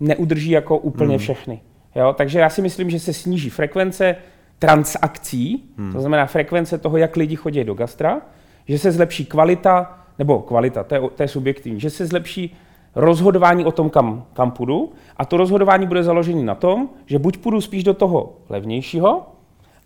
neudrží 0.00 0.50
jako 0.50 0.78
úplně 0.78 1.10
hmm. 1.10 1.18
všechny. 1.18 1.60
Jo? 1.94 2.14
Takže 2.18 2.38
já 2.38 2.48
si 2.48 2.62
myslím, 2.62 2.90
že 2.90 3.00
se 3.00 3.12
sníží 3.12 3.50
frekvence 3.50 4.16
transakcí, 4.58 5.64
hmm. 5.78 5.92
to 5.92 6.00
znamená 6.00 6.26
frekvence 6.26 6.78
toho, 6.78 6.96
jak 6.96 7.16
lidi 7.16 7.36
chodí 7.36 7.64
do 7.64 7.74
gastra, 7.74 8.20
že 8.68 8.78
se 8.78 8.92
zlepší 8.92 9.24
kvalita, 9.24 9.98
nebo 10.18 10.38
kvalita, 10.38 10.84
to 10.84 10.94
je, 10.94 11.00
to 11.00 11.22
je 11.22 11.28
subjektivní, 11.28 11.80
že 11.80 11.90
se 11.90 12.06
zlepší 12.06 12.56
rozhodování 12.94 13.64
o 13.64 13.72
tom, 13.72 13.90
kam, 13.90 14.24
kam 14.32 14.50
půjdu 14.50 14.92
a 15.16 15.24
to 15.24 15.36
rozhodování 15.36 15.86
bude 15.86 16.02
založené 16.02 16.42
na 16.42 16.54
tom, 16.54 16.88
že 17.06 17.18
buď 17.18 17.38
půjdu 17.38 17.60
spíš 17.60 17.84
do 17.84 17.94
toho 17.94 18.36
levnějšího, 18.48 19.26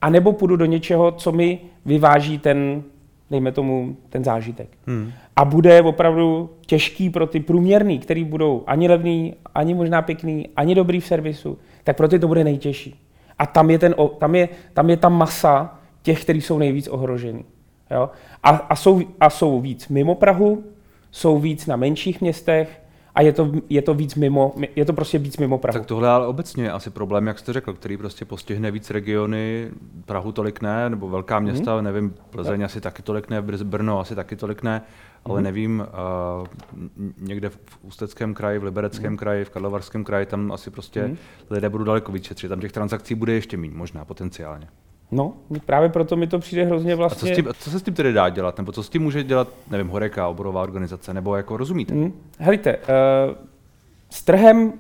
a 0.05 0.11
nebo 0.11 0.33
půjdu 0.33 0.57
do 0.57 0.65
něčeho, 0.65 1.13
co 1.13 1.33
mi 1.33 1.59
vyváží 1.85 2.39
ten, 2.39 2.83
dejme 3.31 3.53
tomu, 3.53 3.97
ten 4.09 4.25
zážitek. 4.25 4.69
Hmm. 4.87 5.13
A 5.37 5.45
bude 5.45 5.83
opravdu 5.83 6.51
těžký 6.67 7.11
pro 7.11 7.27
ty 7.27 7.41
průměrný, 7.41 7.99
který 7.99 8.25
budou 8.25 8.65
ani 8.67 8.89
levný, 8.89 9.35
ani 9.55 9.75
možná 9.75 10.03
pěkný, 10.03 10.49
ani 10.57 10.75
dobrý 10.75 11.01
v 11.01 11.07
servisu, 11.07 11.59
tak 11.85 11.97
pro 11.97 12.09
ty 12.09 12.19
to 12.19 12.29
bude 12.29 12.45
nejtěžší. 12.45 13.01
A 13.39 13.47
tam 13.47 13.71
je, 13.71 13.79
ten, 13.79 13.95
tam 14.19 14.35
je, 14.35 14.49
tam 14.75 14.91
je 14.91 14.97
ta 14.97 15.09
masa 15.09 15.79
těch, 16.03 16.23
kteří 16.23 16.41
jsou 16.41 16.59
nejvíc 16.59 16.89
ohrožený. 16.89 17.45
Jo? 17.91 18.11
A, 18.43 18.51
a, 18.51 18.77
jsou, 18.77 19.01
a 19.21 19.31
jsou 19.31 19.61
víc 19.61 19.89
mimo 19.89 20.15
Prahu, 20.15 20.65
jsou 21.11 21.39
víc 21.39 21.67
na 21.67 21.77
menších 21.77 22.21
městech, 22.21 22.81
a 23.15 23.21
je 23.21 23.33
to, 23.33 23.53
je 23.69 23.83
to 23.83 23.95
víc 23.95 24.15
mimo, 24.15 24.55
je 24.77 24.85
to 24.85 24.93
prostě 24.93 25.19
víc 25.19 25.37
mimo 25.37 25.59
Prahu. 25.59 25.79
Tak 25.79 25.87
tohle 25.87 26.09
ale 26.09 26.27
obecně 26.27 26.65
je 26.65 26.73
asi 26.73 26.91
problém, 26.91 27.27
jak 27.27 27.39
jste 27.39 27.53
řekl, 27.53 27.73
který 27.73 27.97
prostě 27.97 28.25
postihne 28.25 28.71
víc 28.71 28.91
regiony, 28.91 29.71
Prahu 30.05 30.33
tolik 30.33 30.63
ne, 30.63 30.91
nebo 30.91 31.09
velká 31.09 31.39
mhm. 31.39 31.45
města, 31.51 31.75
hmm. 31.75 31.85
nevím, 31.85 32.15
Plzeň 32.31 32.61
tak. 32.61 32.65
asi 32.65 32.81
taky 32.81 33.03
tolik 33.03 33.31
ne, 33.31 33.43
Brno 33.43 34.01
asi 34.01 34.15
taky 34.15 34.37
tolik 34.37 34.63
ne, 34.63 34.83
ale 35.25 35.35
hmm. 35.37 35.45
nevím, 35.45 35.87
uh, 36.41 36.47
někde 37.19 37.49
v 37.49 37.59
Ústeckém 37.83 38.35
kraji, 38.35 38.59
v 38.59 38.65
Libereckém 38.65 39.09
hmm. 39.09 39.17
kraji, 39.17 39.45
v 39.45 39.51
Karlovarském 39.51 40.05
kraji, 40.05 40.27
tam 40.27 40.53
asi 40.53 40.71
prostě 40.71 41.03
hmm. 41.03 41.17
lidé 41.51 41.69
budou 41.69 41.85
daleko 41.85 42.13
víc 42.13 42.25
šetřit, 42.25 42.49
tam 42.49 42.61
těch 42.61 42.73
transakcí 42.73 43.15
bude 43.15 43.33
ještě 43.33 43.57
méně, 43.57 43.75
možná 43.75 44.05
potenciálně. 44.05 44.69
No, 45.15 45.33
právě 45.67 45.89
proto 45.89 46.17
mi 46.17 46.27
to 46.27 46.39
přijde 46.39 46.65
hrozně 46.65 46.95
vlastně... 46.95 47.33
A 47.33 47.35
co, 47.35 47.35
s 47.35 47.37
tím, 47.37 47.53
co 47.59 47.71
se 47.71 47.79
s 47.79 47.83
tím 47.83 47.95
tedy 47.95 48.13
dá 48.13 48.29
dělat? 48.29 48.59
Nebo 48.59 48.73
co 48.73 48.83
s 48.83 48.89
tím 48.89 49.03
může 49.03 49.23
dělat, 49.23 49.49
nevím, 49.71 49.89
Horeka, 49.89 50.29
oborová 50.29 50.63
organizace, 50.63 51.15
nebo 51.15 51.37
jako 51.37 51.57
rozumíte? 51.57 51.95
Hmm. 51.95 52.13
Helejte, 52.39 52.77
uh, 52.77 52.83
s 54.11 54.23
trhem 54.23 54.73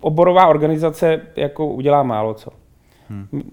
oborová 0.00 0.46
organizace 0.46 1.20
jako 1.36 1.66
udělá 1.66 2.02
málo 2.02 2.34
co. 2.34 2.50
Hmm. 3.08 3.50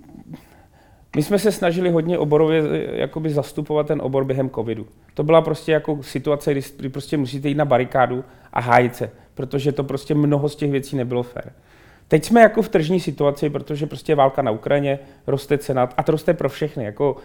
My 1.15 1.23
jsme 1.23 1.39
se 1.39 1.51
snažili 1.51 1.89
hodně 1.89 2.17
oborově 2.17 2.63
eh, 2.71 2.97
jakoby 2.97 3.29
zastupovat 3.29 3.87
ten 3.87 4.01
obor 4.01 4.25
během 4.25 4.49
covidu. 4.49 4.85
To 5.13 5.23
byla 5.23 5.41
prostě 5.41 5.71
jako 5.71 6.03
situace, 6.03 6.53
kdy 6.53 6.89
prostě 6.89 7.17
musíte 7.17 7.49
jít 7.49 7.57
na 7.57 7.65
barikádu 7.65 8.23
a 8.53 8.61
hájit 8.61 8.95
se, 8.95 9.11
protože 9.35 9.71
to 9.71 9.83
prostě 9.83 10.15
mnoho 10.15 10.49
z 10.49 10.55
těch 10.55 10.71
věcí 10.71 10.95
nebylo 10.95 11.23
fér. 11.23 11.53
Teď 12.07 12.25
jsme 12.25 12.41
jako 12.41 12.61
v 12.61 12.69
tržní 12.69 12.99
situaci, 12.99 13.49
protože 13.49 13.85
prostě 13.85 14.15
válka 14.15 14.41
na 14.41 14.51
Ukrajině, 14.51 14.99
roste 15.27 15.57
cena 15.57 15.89
a 15.97 16.03
to 16.03 16.11
roste 16.11 16.33
pro 16.33 16.49
všechny. 16.49 16.83
Jako, 16.83 17.17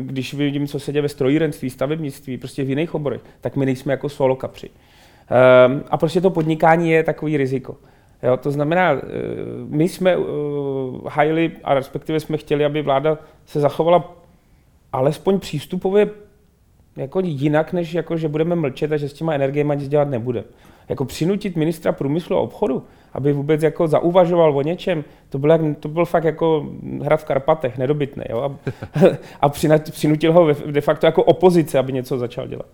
když 0.00 0.34
vidím, 0.34 0.66
co 0.66 0.80
se 0.80 0.92
děje 0.92 1.02
ve 1.02 1.08
strojírenství, 1.08 1.70
stavebnictví, 1.70 2.38
prostě 2.38 2.64
v 2.64 2.68
jiných 2.68 2.94
oborech, 2.94 3.20
tak 3.40 3.56
my 3.56 3.66
nejsme 3.66 3.92
jako 3.92 4.08
solo 4.08 4.36
kapři. 4.36 4.70
Um, 4.70 5.84
a 5.90 5.96
prostě 5.96 6.20
to 6.20 6.30
podnikání 6.30 6.90
je 6.90 7.02
takový 7.02 7.36
riziko. 7.36 7.76
Jo, 8.22 8.36
to 8.36 8.50
znamená, 8.50 8.92
eh, 8.92 9.00
my 9.68 9.88
jsme 9.88 10.16
uh, 10.16 10.24
hajili 11.08 11.52
a 11.64 11.74
respektive 11.74 12.20
jsme 12.20 12.36
chtěli, 12.36 12.64
aby 12.64 12.82
vláda 12.82 13.18
se 13.46 13.60
zachovala 13.60 14.16
alespoň 14.92 15.40
přístupově 15.40 16.10
jako 16.96 17.20
jinak, 17.20 17.72
než 17.72 17.94
jako, 17.94 18.16
že 18.16 18.28
budeme 18.28 18.54
mlčet 18.54 18.92
a 18.92 18.96
že 18.96 19.08
s 19.08 19.12
těma 19.12 19.32
energiemi 19.32 19.74
nic 19.76 19.88
dělat 19.88 20.08
nebude. 20.08 20.44
Jako 20.88 21.04
přinutit 21.04 21.56
ministra 21.56 21.92
průmyslu 21.92 22.36
a 22.36 22.40
obchodu, 22.40 22.84
aby 23.14 23.32
vůbec 23.32 23.62
jako 23.62 23.88
zauvažoval 23.88 24.58
o 24.58 24.62
něčem, 24.62 25.04
to 25.28 25.38
byl, 25.38 25.74
to 25.80 25.88
byl 25.88 26.04
fakt 26.04 26.24
jako 26.24 26.66
hrad 27.02 27.20
v 27.20 27.24
Karpatech, 27.24 27.78
nedobytný. 27.78 28.24
Jo? 28.28 28.40
A, 28.40 28.52
a 29.40 29.48
přinutil 29.90 30.32
ho 30.32 30.48
de 30.66 30.80
facto 30.80 31.06
jako 31.06 31.22
opozice, 31.22 31.78
aby 31.78 31.92
něco 31.92 32.18
začal 32.18 32.46
dělat. 32.46 32.66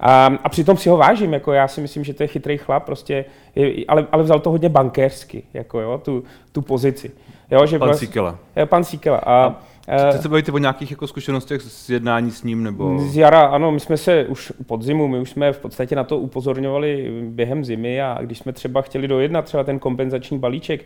A, 0.00 0.26
a 0.44 0.48
přitom 0.48 0.76
si 0.76 0.88
ho 0.88 0.96
vážím, 0.96 1.32
jako 1.32 1.52
já 1.52 1.68
si 1.68 1.80
myslím, 1.80 2.04
že 2.04 2.14
to 2.14 2.22
je 2.22 2.26
chytrý 2.26 2.58
chlap, 2.58 2.84
prostě, 2.84 3.24
je, 3.54 3.84
ale, 3.88 4.06
ale 4.12 4.22
vzal 4.22 4.40
to 4.40 4.50
hodně 4.50 4.68
bankérsky, 4.68 5.42
jako 5.54 5.80
jo, 5.80 6.00
tu, 6.04 6.24
tu 6.52 6.62
pozici. 6.62 7.10
Jo, 7.50 7.66
že 7.66 7.78
pan 7.78 7.94
Síkela. 7.94 8.38
Pan 8.64 8.84
Síkela. 8.84 9.18
A, 9.18 9.44
a 9.44 9.56
Chcete 9.82 10.22
se 10.22 10.28
bavíte 10.28 10.52
o 10.52 10.58
nějakých 10.58 10.90
jako 10.90 11.06
zkušenostech 11.06 11.62
z 11.62 11.90
jednání 11.90 12.30
s 12.30 12.42
ním? 12.42 12.62
Nebo... 12.62 12.98
Z 12.98 13.16
jara, 13.16 13.40
ano, 13.40 13.72
my 13.72 13.80
jsme 13.80 13.96
se 13.96 14.24
už 14.24 14.52
pod 14.66 14.82
zimu, 14.82 15.08
my 15.08 15.18
už 15.18 15.30
jsme 15.30 15.52
v 15.52 15.58
podstatě 15.58 15.96
na 15.96 16.04
to 16.04 16.18
upozorňovali 16.18 17.10
během 17.24 17.64
zimy 17.64 18.02
a 18.02 18.18
když 18.22 18.38
jsme 18.38 18.52
třeba 18.52 18.82
chtěli 18.82 19.08
dojednat 19.08 19.44
třeba 19.44 19.64
ten 19.64 19.78
kompenzační 19.78 20.38
balíček, 20.38 20.84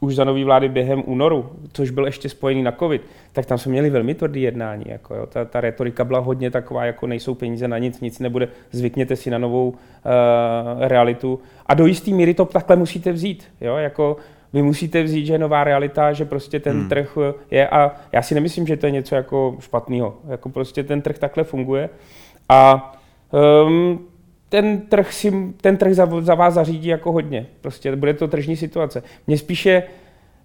už 0.00 0.14
za 0.14 0.24
nový 0.24 0.44
vlády 0.44 0.68
během 0.68 1.02
únoru, 1.06 1.50
což 1.72 1.90
byl 1.90 2.06
ještě 2.06 2.28
spojený 2.28 2.62
na 2.62 2.72
covid, 2.72 3.02
tak 3.32 3.46
tam 3.46 3.58
jsme 3.58 3.72
měli 3.72 3.90
velmi 3.90 4.14
tvrdý 4.14 4.42
jednání. 4.42 4.84
Jako 4.88 5.14
jo. 5.14 5.26
Ta, 5.26 5.44
ta 5.44 5.60
retorika 5.60 6.04
byla 6.04 6.18
hodně 6.18 6.50
taková, 6.50 6.84
jako 6.84 7.06
nejsou 7.06 7.34
peníze 7.34 7.68
na 7.68 7.78
nic, 7.78 8.00
nic 8.00 8.18
nebude, 8.18 8.48
zvykněte 8.72 9.16
si 9.16 9.30
na 9.30 9.38
novou 9.38 9.68
uh, 9.68 9.76
realitu. 10.80 11.40
A 11.66 11.74
do 11.74 11.86
jisté 11.86 12.10
míry 12.10 12.34
to 12.34 12.44
takhle 12.44 12.76
musíte 12.76 13.12
vzít. 13.12 13.44
Jo. 13.60 13.76
Jako, 13.76 14.16
vy 14.56 14.62
musíte 14.62 15.02
vzít, 15.02 15.26
že 15.26 15.32
je 15.32 15.38
nová 15.38 15.64
realita, 15.64 16.12
že 16.12 16.24
prostě 16.24 16.60
ten 16.60 16.76
hmm. 16.78 16.88
trh 16.88 17.18
je 17.50 17.68
a 17.68 17.92
já 18.12 18.22
si 18.22 18.34
nemyslím, 18.34 18.66
že 18.66 18.76
to 18.76 18.86
je 18.86 18.92
něco 18.92 19.14
jako 19.14 19.56
špatného. 19.60 20.16
Jako 20.28 20.48
prostě 20.48 20.82
ten 20.82 21.02
trh 21.02 21.18
takhle 21.18 21.44
funguje 21.44 21.88
a 22.48 22.92
um, 23.66 24.00
ten 24.48 24.80
trh, 24.80 25.12
si, 25.12 25.32
ten 25.60 25.76
trh 25.76 25.94
za, 25.94 26.08
za 26.20 26.34
vás 26.34 26.54
zařídí 26.54 26.88
jako 26.88 27.12
hodně. 27.12 27.46
Prostě 27.60 27.96
bude 27.96 28.14
to 28.14 28.28
tržní 28.28 28.56
situace. 28.56 29.02
Mně 29.26 29.38
spíše 29.38 29.82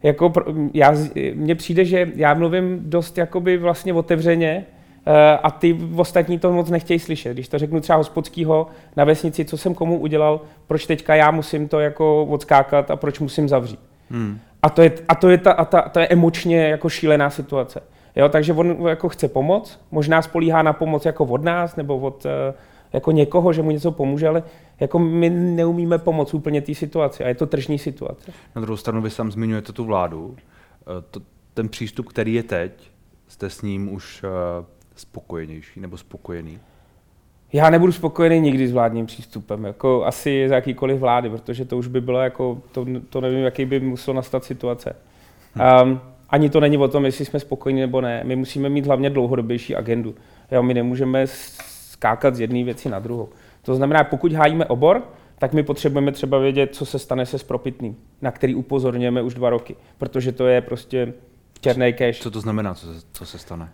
jako, 0.04 0.34
já, 0.74 0.93
mně 1.34 1.56
přijde, 1.56 1.86
že 1.86 2.12
já 2.15 2.34
mluvím 2.34 2.80
dost 2.89 3.17
jakoby 3.17 3.58
vlastně 3.58 3.93
otevřeně, 3.93 4.65
eh, 5.06 5.38
a 5.43 5.52
ty 5.52 5.78
ostatní 5.95 6.39
to 6.39 6.52
moc 6.52 6.69
nechtějí 6.69 7.00
slyšet. 7.00 7.34
Když 7.34 7.47
to 7.47 7.60
řeknu 7.60 7.80
třeba 7.80 7.97
hospodskýho 7.97 8.67
na 8.97 9.04
vesnici, 9.04 9.45
co 9.45 9.58
jsem 9.58 9.74
komu 9.74 10.00
udělal, 10.00 10.41
proč 10.67 10.86
teďka 10.86 11.15
já 11.15 11.32
musím 11.32 11.67
to 11.67 11.80
jako 11.80 12.26
odskákat 12.26 12.91
a 12.91 12.95
proč 12.95 13.19
musím 13.19 13.50
zavřít. 13.50 13.90
Hmm. 14.12 14.39
A, 14.62 14.69
to 14.69 14.82
je, 14.82 14.91
a, 15.08 15.15
to 15.15 15.30
je 15.30 15.38
ta, 15.38 15.52
a 15.52 15.65
ta, 15.65 15.82
to 15.82 16.00
je 16.00 16.08
emočně 16.08 16.67
jako 16.67 16.89
šílená 16.89 17.30
situace. 17.30 17.82
Jo, 18.15 18.30
takže 18.30 18.54
on 18.54 18.88
jako 18.88 19.10
chce 19.10 19.28
pomoc, 19.28 19.80
možná 19.91 20.21
spolíhá 20.21 20.62
na 20.62 20.74
pomoc 20.74 21.06
jako 21.06 21.26
od 21.26 21.43
nás 21.43 21.76
nebo 21.76 21.97
od 21.97 22.26
eh, 22.26 22.54
jako 22.93 23.12
někoho, 23.12 23.54
že 23.54 23.62
mu 23.62 23.71
něco 23.71 23.91
pomůže, 23.91 24.28
ale 24.28 24.43
jako 24.80 25.00
my 25.00 25.30
neumíme 25.30 25.97
pomoct 25.97 26.34
úplně 26.34 26.62
té 26.62 26.76
situaci 26.76 27.24
a 27.24 27.28
je 27.28 27.36
to 27.36 27.45
tržní 27.45 27.80
situace. 27.80 28.32
Na 28.56 28.62
druhou 28.62 28.78
stranu 28.78 29.02
vy 29.02 29.10
sám 29.10 29.32
zmiňujete 29.32 29.74
tu 29.74 29.86
vládu. 29.86 30.36
Eh, 30.38 31.04
to, 31.12 31.19
ten 31.54 31.69
přístup, 31.69 32.08
který 32.08 32.34
je 32.34 32.43
teď, 32.43 32.91
jste 33.28 33.50
s 33.50 33.62
ním 33.62 33.93
už 33.93 34.24
uh, 34.24 34.30
spokojenější 34.95 35.80
nebo 35.80 35.97
spokojený? 35.97 36.60
Já 37.53 37.69
nebudu 37.69 37.91
spokojený 37.91 38.39
nikdy 38.39 38.67
s 38.67 38.71
vládním 38.71 39.05
přístupem, 39.05 39.63
jako 39.63 40.05
asi 40.05 40.45
z 40.47 40.51
jakýkoliv 40.51 40.99
vlády, 40.99 41.29
protože 41.29 41.65
to 41.65 41.77
už 41.77 41.87
by 41.87 42.01
bylo 42.01 42.19
jako, 42.19 42.61
to, 42.71 42.85
to 43.09 43.21
nevím, 43.21 43.39
jaký 43.39 43.65
by 43.65 43.79
musel 43.79 44.13
nastat 44.13 44.43
situace. 44.43 44.95
Um, 45.83 45.99
ani 46.29 46.49
to 46.49 46.59
není 46.59 46.77
o 46.77 46.87
tom, 46.87 47.05
jestli 47.05 47.25
jsme 47.25 47.39
spokojení 47.39 47.81
nebo 47.81 48.01
ne. 48.01 48.21
My 48.23 48.35
musíme 48.35 48.69
mít 48.69 48.85
hlavně 48.85 49.09
dlouhodobější 49.09 49.75
agendu. 49.75 50.15
Jo, 50.51 50.63
my 50.63 50.73
nemůžeme 50.73 51.23
skákat 51.27 52.35
z 52.35 52.39
jedné 52.39 52.63
věci 52.63 52.89
na 52.89 52.99
druhou. 52.99 53.29
To 53.61 53.75
znamená, 53.75 54.03
pokud 54.03 54.33
hájíme 54.33 54.65
obor, 54.65 55.03
tak 55.39 55.53
my 55.53 55.63
potřebujeme 55.63 56.11
třeba 56.11 56.37
vědět, 56.37 56.75
co 56.75 56.85
se 56.85 56.99
stane 56.99 57.25
se 57.25 57.37
spropitným, 57.37 57.97
na 58.21 58.31
který 58.31 58.55
upozorňujeme 58.55 59.21
už 59.21 59.33
dva 59.33 59.49
roky, 59.49 59.75
protože 59.97 60.31
to 60.31 60.47
je 60.47 60.61
prostě 60.61 61.13
černý 61.62 61.93
cash. 61.93 62.19
Co 62.19 62.32
to 62.32 62.41
znamená, 62.41 62.74
co 62.74 62.86
se, 62.88 63.06
co 63.13 63.26
se 63.26 63.38
stane? 63.38 63.69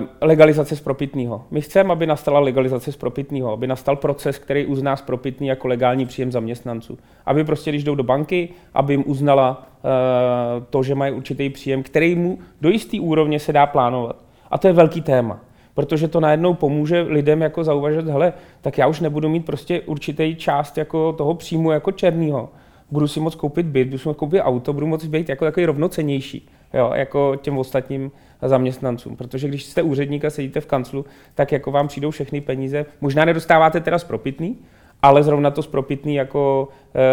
Uh, 0.00 0.04
legalizace 0.20 0.76
spropitného. 0.76 1.44
My 1.50 1.60
chceme, 1.60 1.92
aby 1.92 2.06
nastala 2.06 2.40
legalizace 2.40 2.92
spropitného, 2.92 3.52
aby 3.52 3.66
nastal 3.66 3.96
proces, 3.96 4.38
který 4.38 4.66
uzná 4.66 4.96
spropitný 4.96 5.46
jako 5.46 5.68
legální 5.68 6.06
příjem 6.06 6.32
zaměstnanců. 6.32 6.98
Aby 7.26 7.44
prostě, 7.44 7.70
když 7.70 7.84
jdou 7.84 7.94
do 7.94 8.02
banky, 8.02 8.48
aby 8.74 8.92
jim 8.92 9.04
uznala 9.06 9.68
uh, 9.84 10.64
to, 10.70 10.82
že 10.82 10.94
mají 10.94 11.12
určitý 11.12 11.50
příjem, 11.50 11.82
který 11.82 12.14
mu 12.14 12.38
do 12.60 12.68
jisté 12.68 13.00
úrovně 13.00 13.38
se 13.40 13.52
dá 13.52 13.66
plánovat. 13.66 14.16
A 14.50 14.58
to 14.58 14.66
je 14.66 14.72
velký 14.72 15.00
téma 15.00 15.40
protože 15.74 16.08
to 16.08 16.20
najednou 16.20 16.54
pomůže 16.54 17.00
lidem 17.00 17.42
jako 17.42 17.64
zauvažovat, 17.64 18.06
hele, 18.06 18.32
tak 18.60 18.78
já 18.78 18.86
už 18.86 19.00
nebudu 19.00 19.28
mít 19.28 19.44
prostě 19.46 19.80
určitý 19.80 20.36
část 20.36 20.78
jako 20.78 21.12
toho 21.12 21.34
příjmu 21.34 21.70
jako 21.70 21.92
černýho. 21.92 22.48
Budu 22.90 23.08
si 23.08 23.20
moct 23.20 23.34
koupit 23.34 23.66
byt, 23.66 23.84
budu 23.88 23.98
si 23.98 24.08
moct 24.08 24.18
koupit 24.18 24.40
auto, 24.40 24.72
budu 24.72 24.86
moct 24.86 25.04
být 25.04 25.28
jako 25.28 25.44
takový 25.44 25.66
rovnocenější 25.66 26.48
jo, 26.74 26.92
jako 26.94 27.36
těm 27.42 27.58
ostatním 27.58 28.10
zaměstnancům. 28.42 29.16
Protože 29.16 29.48
když 29.48 29.64
jste 29.64 29.82
úředník 29.82 30.24
a 30.24 30.30
sedíte 30.30 30.60
v 30.60 30.66
kanclu, 30.66 31.04
tak 31.34 31.52
jako 31.52 31.70
vám 31.70 31.88
přijdou 31.88 32.10
všechny 32.10 32.40
peníze. 32.40 32.86
Možná 33.00 33.24
nedostáváte 33.24 33.80
teda 33.80 33.98
spropitný, 33.98 34.58
ale 35.02 35.22
zrovna 35.22 35.50
to 35.50 35.62
spropitný 35.62 36.14
jako 36.14 36.68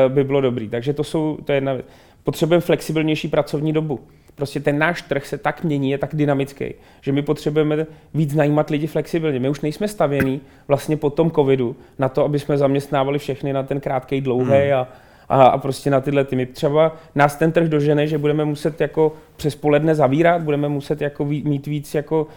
e, 0.05 0.09
by 0.09 0.23
bylo 0.23 0.41
dobrý. 0.41 0.69
Takže 0.69 0.93
to 0.93 1.03
jsou, 1.03 1.37
to 1.45 1.51
je 1.51 1.57
jedna 1.57 1.73
věc. 1.73 1.85
Potřebujeme 2.23 2.61
flexibilnější 2.61 3.27
pracovní 3.27 3.73
dobu. 3.73 3.99
Prostě 4.35 4.59
ten 4.59 4.77
náš 4.79 5.01
trh 5.01 5.25
se 5.25 5.37
tak 5.37 5.63
mění, 5.63 5.91
je 5.91 5.97
tak 5.97 6.15
dynamický, 6.15 6.73
že 7.01 7.11
my 7.11 7.21
potřebujeme 7.21 7.85
víc 8.13 8.35
najímat 8.35 8.69
lidi 8.69 8.87
flexibilně. 8.87 9.39
My 9.39 9.49
už 9.49 9.61
nejsme 9.61 9.87
stavění 9.87 10.41
vlastně 10.67 10.97
po 10.97 11.09
tom 11.09 11.31
covidu 11.31 11.75
na 11.99 12.09
to, 12.09 12.25
aby 12.25 12.39
jsme 12.39 12.57
zaměstnávali 12.57 13.19
všechny 13.19 13.53
na 13.53 13.63
ten 13.63 13.79
krátký, 13.79 14.21
dlouhý 14.21 14.51
hmm. 14.51 14.73
a, 14.73 14.87
a, 15.29 15.43
a 15.43 15.57
prostě 15.57 15.89
na 15.89 16.01
tyhle 16.01 16.23
ty. 16.23 16.35
My 16.35 16.45
třeba 16.45 16.95
nás 17.15 17.35
ten 17.35 17.51
trh 17.51 17.67
dožene, 17.67 18.07
že 18.07 18.17
budeme 18.17 18.45
muset 18.45 18.81
jako 18.81 19.13
přes 19.35 19.55
poledne 19.55 19.95
zavírat, 19.95 20.41
budeme 20.41 20.69
muset 20.69 21.01
jako 21.01 21.25
mít 21.25 21.67
víc 21.67 21.95
jako 21.95 22.27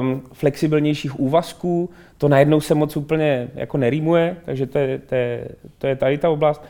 um, 0.00 0.22
flexibilnějších 0.32 1.20
úvazků, 1.20 1.90
to 2.18 2.28
najednou 2.28 2.60
se 2.60 2.74
moc 2.74 2.96
úplně 2.96 3.48
jako 3.54 3.78
nerýmuje, 3.78 4.36
takže 4.44 4.66
to 4.66 4.78
je, 4.78 4.98
to 4.98 5.14
je, 5.14 5.48
to 5.78 5.86
je 5.86 5.96
tady 5.96 6.18
ta 6.18 6.30
oblast. 6.30 6.64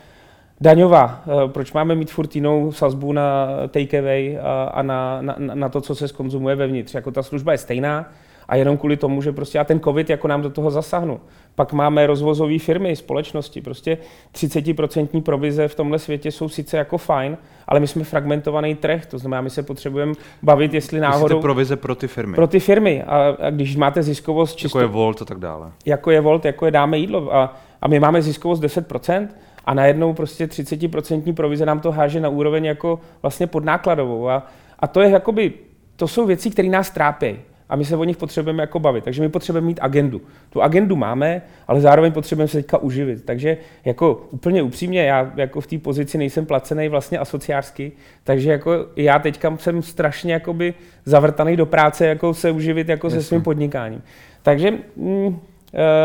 Daňová. 0.61 1.23
Eh, 1.27 1.49
proč 1.49 1.73
máme 1.73 1.95
mít 1.95 2.11
furt 2.11 2.35
jinou 2.35 2.73
sazbu 2.73 3.13
na 3.13 3.49
takeaway 3.69 4.39
a 4.71 4.83
na, 4.83 5.23
na, 5.23 5.37
na 5.39 5.69
to, 5.69 5.81
co 5.81 5.95
se 5.95 6.09
skonzumuje 6.09 6.57
vevnitř? 6.57 6.95
Jako 6.95 7.11
ta 7.11 7.23
služba 7.23 7.53
je 7.53 7.59
stejná 7.59 8.13
a 8.49 8.57
jenom 8.57 8.79
kvůli 8.79 8.97
tomu, 8.97 9.23
že 9.23 9.33
prostě 9.33 9.59
a 9.59 9.65
ten 9.65 9.81
covid 9.81 10.11
jako 10.11 10.29
nám 10.29 10.43
do 10.43 10.51
toho 10.51 10.71
zasahnu. 10.71 11.21
Pak 11.55 11.73
máme 11.73 12.07
rozvozové 12.07 12.59
firmy, 12.59 12.97
společnosti, 12.97 13.61
prostě 13.61 13.99
30% 14.35 15.23
provize 15.23 15.69
v 15.69 15.75
tomhle 15.75 15.99
světě 15.99 16.33
jsou 16.33 16.49
sice 16.49 16.77
jako 16.77 16.99
fajn, 16.99 17.37
ale 17.69 17.81
my 17.81 17.87
jsme 17.87 18.05
fragmentovaný 18.05 18.75
trh, 18.75 19.07
to 19.07 19.19
znamená, 19.19 19.41
my 19.41 19.51
se 19.51 19.63
potřebujeme 19.63 20.15
bavit, 20.43 20.75
jestli 20.75 21.01
náhodou... 21.01 21.25
Myslíte 21.25 21.43
provize 21.43 21.77
pro 21.77 21.95
ty 21.95 22.09
firmy? 22.09 22.35
Pro 22.35 22.47
ty 22.47 22.61
firmy. 22.61 23.03
A, 23.03 23.37
a 23.41 23.51
když 23.51 23.77
máte 23.77 24.03
ziskovost 24.03 24.57
čisto... 24.57 24.79
Jako 24.79 24.85
je 24.85 24.93
Volt 24.93 25.23
a 25.23 25.25
tak 25.25 25.39
dále. 25.39 25.73
Jako 25.85 26.11
je 26.11 26.21
Volt, 26.21 26.45
jako 26.45 26.65
je 26.67 26.71
dáme 26.71 26.99
jídlo. 26.99 27.35
A, 27.35 27.57
a 27.83 27.89
my 27.89 28.01
máme 28.01 28.23
ziskovost 28.23 28.63
10%, 28.63 29.29
a 29.67 29.75
najednou 29.75 30.15
prostě 30.15 30.47
30% 30.47 31.35
provize 31.35 31.67
nám 31.67 31.81
to 31.81 31.93
háže 31.93 32.21
na 32.21 32.29
úroveň 32.29 32.65
jako 32.65 33.01
vlastně 33.23 33.47
podnákladovou. 33.47 34.29
A, 34.29 34.47
a 34.79 34.87
to 34.87 35.01
je 35.01 35.11
jakoby, 35.11 35.53
to 35.97 36.09
jsou 36.09 36.27
věci, 36.27 36.51
které 36.51 36.69
nás 36.69 36.91
trápí 36.91 37.37
a 37.69 37.77
my 37.77 37.85
se 37.85 37.97
o 37.97 38.05
nich 38.05 38.17
potřebujeme 38.17 38.63
jako 38.63 38.79
bavit. 38.79 39.05
Takže 39.05 39.23
my 39.23 39.29
potřebujeme 39.29 39.67
mít 39.67 39.79
agendu. 39.83 40.21
Tu 40.51 40.63
agendu 40.63 40.97
máme, 40.97 41.43
ale 41.69 41.81
zároveň 41.81 42.13
potřebujeme 42.13 42.49
se 42.49 42.59
teďka 42.59 42.79
uživit. 42.79 43.25
Takže 43.25 43.57
jako 43.85 44.27
úplně 44.31 44.63
upřímně, 44.63 45.03
já 45.03 45.33
jako 45.37 45.61
v 45.61 45.67
té 45.67 45.79
pozici 45.79 46.19
nejsem 46.19 46.47
placený 46.47 46.89
vlastně 46.89 47.19
asociářsky, 47.19 47.93
takže 48.25 48.51
jako 48.51 48.87
já 48.97 49.19
teďka 49.19 49.57
jsem 49.57 49.83
strašně 49.83 50.33
jakoby 50.33 50.75
zavrtaný 51.05 51.57
do 51.57 51.67
práce, 51.67 52.07
jako 52.07 52.35
se 52.35 52.51
uživit 52.51 52.89
jako 52.89 53.11
se 53.11 53.23
svým 53.23 53.43
podnikáním. 53.43 54.03
Takže 54.43 54.71
mm, 54.97 55.41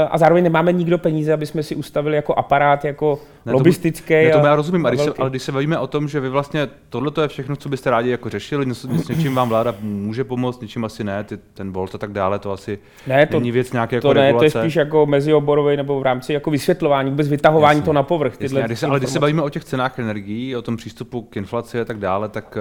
a 0.09 0.17
zároveň 0.17 0.43
nemáme 0.43 0.73
nikdo 0.73 0.97
peníze, 0.97 1.33
aby 1.33 1.45
jsme 1.45 1.63
si 1.63 1.75
ustavili 1.75 2.15
jako 2.15 2.33
aparát, 2.33 2.85
jako 2.85 3.19
ne, 3.45 3.53
lobistický. 3.53 4.13
Ne, 4.13 4.29
to 4.31 4.37
já 4.37 4.55
rozumím, 4.55 4.85
a 4.85 4.89
když 4.89 5.01
se, 5.01 5.13
ale 5.19 5.29
když 5.29 5.43
se 5.43 5.51
bavíme 5.51 5.79
o 5.79 5.87
tom, 5.87 6.07
že 6.07 6.19
vy 6.19 6.29
vlastně 6.29 6.67
tohle 6.89 7.11
je 7.21 7.27
všechno, 7.27 7.55
co 7.55 7.69
byste 7.69 7.89
rádi 7.89 8.09
jako 8.09 8.29
řešili, 8.29 8.75
s 8.75 9.07
něčím 9.07 9.35
vám 9.35 9.49
vláda 9.49 9.75
může 9.81 10.23
pomoct, 10.23 10.61
něčím 10.61 10.85
asi 10.85 11.03
ne, 11.03 11.23
ty, 11.23 11.37
ten 11.53 11.71
Bolt 11.71 11.95
a 11.95 11.97
tak 11.97 12.11
dále, 12.11 12.39
to 12.39 12.51
asi 12.51 12.79
ne, 13.07 13.25
to, 13.25 13.39
není 13.39 13.51
věc 13.51 13.71
nějaké 13.71 13.95
jako 13.95 14.07
to 14.07 14.13
regulace. 14.13 14.45
ne, 14.45 14.51
to 14.51 14.57
je 14.57 14.63
spíš 14.63 14.75
jako 14.75 15.05
mezioborový 15.05 15.77
nebo 15.77 15.99
v 15.99 16.03
rámci 16.03 16.33
jako 16.33 16.51
vysvětlování, 16.51 17.09
vůbec 17.09 17.27
vytahování 17.27 17.77
Jasně. 17.77 17.85
to 17.85 17.93
na 17.93 18.03
povrch. 18.03 18.37
Tyhle 18.37 18.59
Jasně, 18.59 18.67
když 18.67 18.79
se, 18.79 18.87
ale 18.87 18.99
když 18.99 19.09
se 19.09 19.19
bavíme 19.19 19.41
o 19.41 19.49
těch 19.49 19.63
cenách 19.63 19.99
energií, 19.99 20.55
o 20.55 20.61
tom 20.61 20.77
přístupu 20.77 21.21
k 21.21 21.37
inflaci 21.37 21.79
a 21.79 21.85
tak 21.85 21.99
dále, 21.99 22.29
tak 22.29 22.57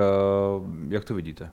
uh, 0.56 0.66
jak 0.88 1.04
to 1.04 1.14
vidíte? 1.14 1.50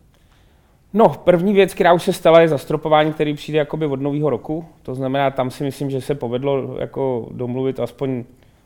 No, 0.93 1.09
první 1.09 1.53
věc, 1.53 1.73
která 1.73 1.93
už 1.93 2.03
se 2.03 2.13
stala, 2.13 2.41
je 2.41 2.47
zastropování, 2.47 3.13
který 3.13 3.33
přijde 3.33 3.57
jakoby 3.59 3.85
od 3.85 4.01
nového 4.01 4.29
roku. 4.29 4.65
To 4.83 4.95
znamená, 4.95 5.31
tam 5.31 5.51
si 5.51 5.63
myslím, 5.63 5.89
že 5.89 6.01
se 6.01 6.15
povedlo 6.15 6.77
jako 6.79 7.27
domluvit 7.31 7.79
aspoň, 7.79 8.23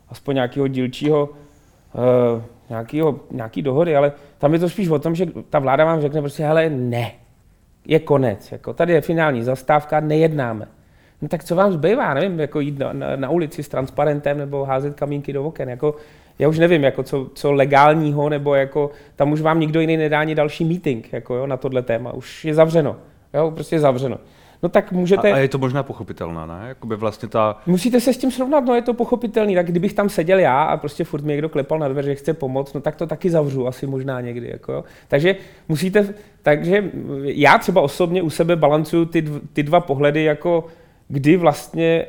aspoň 0.08 0.34
nějakého 0.34 0.68
dílčího, 0.68 1.28
uh, 1.94 2.42
nějakýho, 2.70 3.20
nějaký 3.30 3.62
dohody, 3.62 3.96
ale 3.96 4.12
tam 4.38 4.52
je 4.52 4.58
to 4.58 4.68
spíš 4.68 4.88
o 4.88 4.98
tom, 4.98 5.14
že 5.14 5.26
ta 5.50 5.58
vláda 5.58 5.84
vám 5.84 6.00
řekne 6.00 6.20
prostě, 6.20 6.44
hele, 6.44 6.70
ne, 6.70 7.12
je 7.86 7.98
konec, 7.98 8.52
jako 8.52 8.72
tady 8.72 8.92
je 8.92 9.00
finální 9.00 9.42
zastávka, 9.42 10.00
nejednáme. 10.00 10.68
No 11.22 11.28
tak 11.28 11.44
co 11.44 11.56
vám 11.56 11.72
zbývá, 11.72 12.14
nevím, 12.14 12.40
jako 12.40 12.60
jít 12.60 12.78
na, 12.78 12.92
na, 12.92 13.16
na 13.16 13.30
ulici 13.30 13.62
s 13.62 13.68
transparentem 13.68 14.38
nebo 14.38 14.64
házet 14.64 14.94
kamínky 14.94 15.32
do 15.32 15.44
oken, 15.44 15.68
jako 15.68 15.94
já 16.38 16.48
už 16.48 16.58
nevím, 16.58 16.84
jako 16.84 17.02
co, 17.02 17.30
co 17.34 17.52
legálního, 17.52 18.28
nebo 18.28 18.54
jako 18.54 18.90
tam 19.16 19.32
už 19.32 19.40
vám 19.40 19.60
nikdo 19.60 19.80
jiný 19.80 19.96
nedá 19.96 20.20
ani 20.20 20.34
další 20.34 20.64
meeting 20.64 21.12
jako 21.12 21.34
jo, 21.34 21.46
na 21.46 21.56
tohle 21.56 21.82
téma. 21.82 22.12
Už 22.12 22.44
je 22.44 22.54
zavřeno. 22.54 22.96
Jo, 23.34 23.50
prostě 23.50 23.76
je 23.76 23.80
zavřeno. 23.80 24.18
No 24.62 24.68
tak 24.68 24.92
můžete... 24.92 25.32
A, 25.32 25.34
a 25.34 25.38
je 25.38 25.48
to 25.48 25.58
možná 25.58 25.82
pochopitelné, 25.82 26.46
ne? 26.46 26.68
Jakoby 26.68 26.96
vlastně 26.96 27.28
ta... 27.28 27.56
Musíte 27.66 28.00
se 28.00 28.12
s 28.12 28.18
tím 28.18 28.30
srovnat, 28.30 28.64
no 28.64 28.74
je 28.74 28.82
to 28.82 28.94
pochopitelný. 28.94 29.54
Tak 29.54 29.66
kdybych 29.66 29.92
tam 29.92 30.08
seděl 30.08 30.38
já 30.38 30.62
a 30.62 30.76
prostě 30.76 31.04
furt 31.04 31.24
mi 31.24 31.32
někdo 31.32 31.48
klepal 31.48 31.78
na 31.78 31.88
dveře, 31.88 32.10
že 32.10 32.14
chce 32.14 32.34
pomoct, 32.34 32.74
no 32.74 32.80
tak 32.80 32.96
to 32.96 33.06
taky 33.06 33.30
zavřu 33.30 33.66
asi 33.66 33.86
možná 33.86 34.20
někdy. 34.20 34.50
Jako, 34.50 34.72
jo. 34.72 34.84
Takže 35.08 35.36
musíte, 35.68 36.14
takže 36.42 36.90
já 37.22 37.58
třeba 37.58 37.80
osobně 37.80 38.22
u 38.22 38.30
sebe 38.30 38.56
balancuju 38.56 39.04
ty, 39.04 39.24
ty 39.52 39.62
dva 39.62 39.80
pohledy 39.80 40.22
jako 40.22 40.66
kdy 41.08 41.36
vlastně 41.36 41.86
e, 41.86 42.06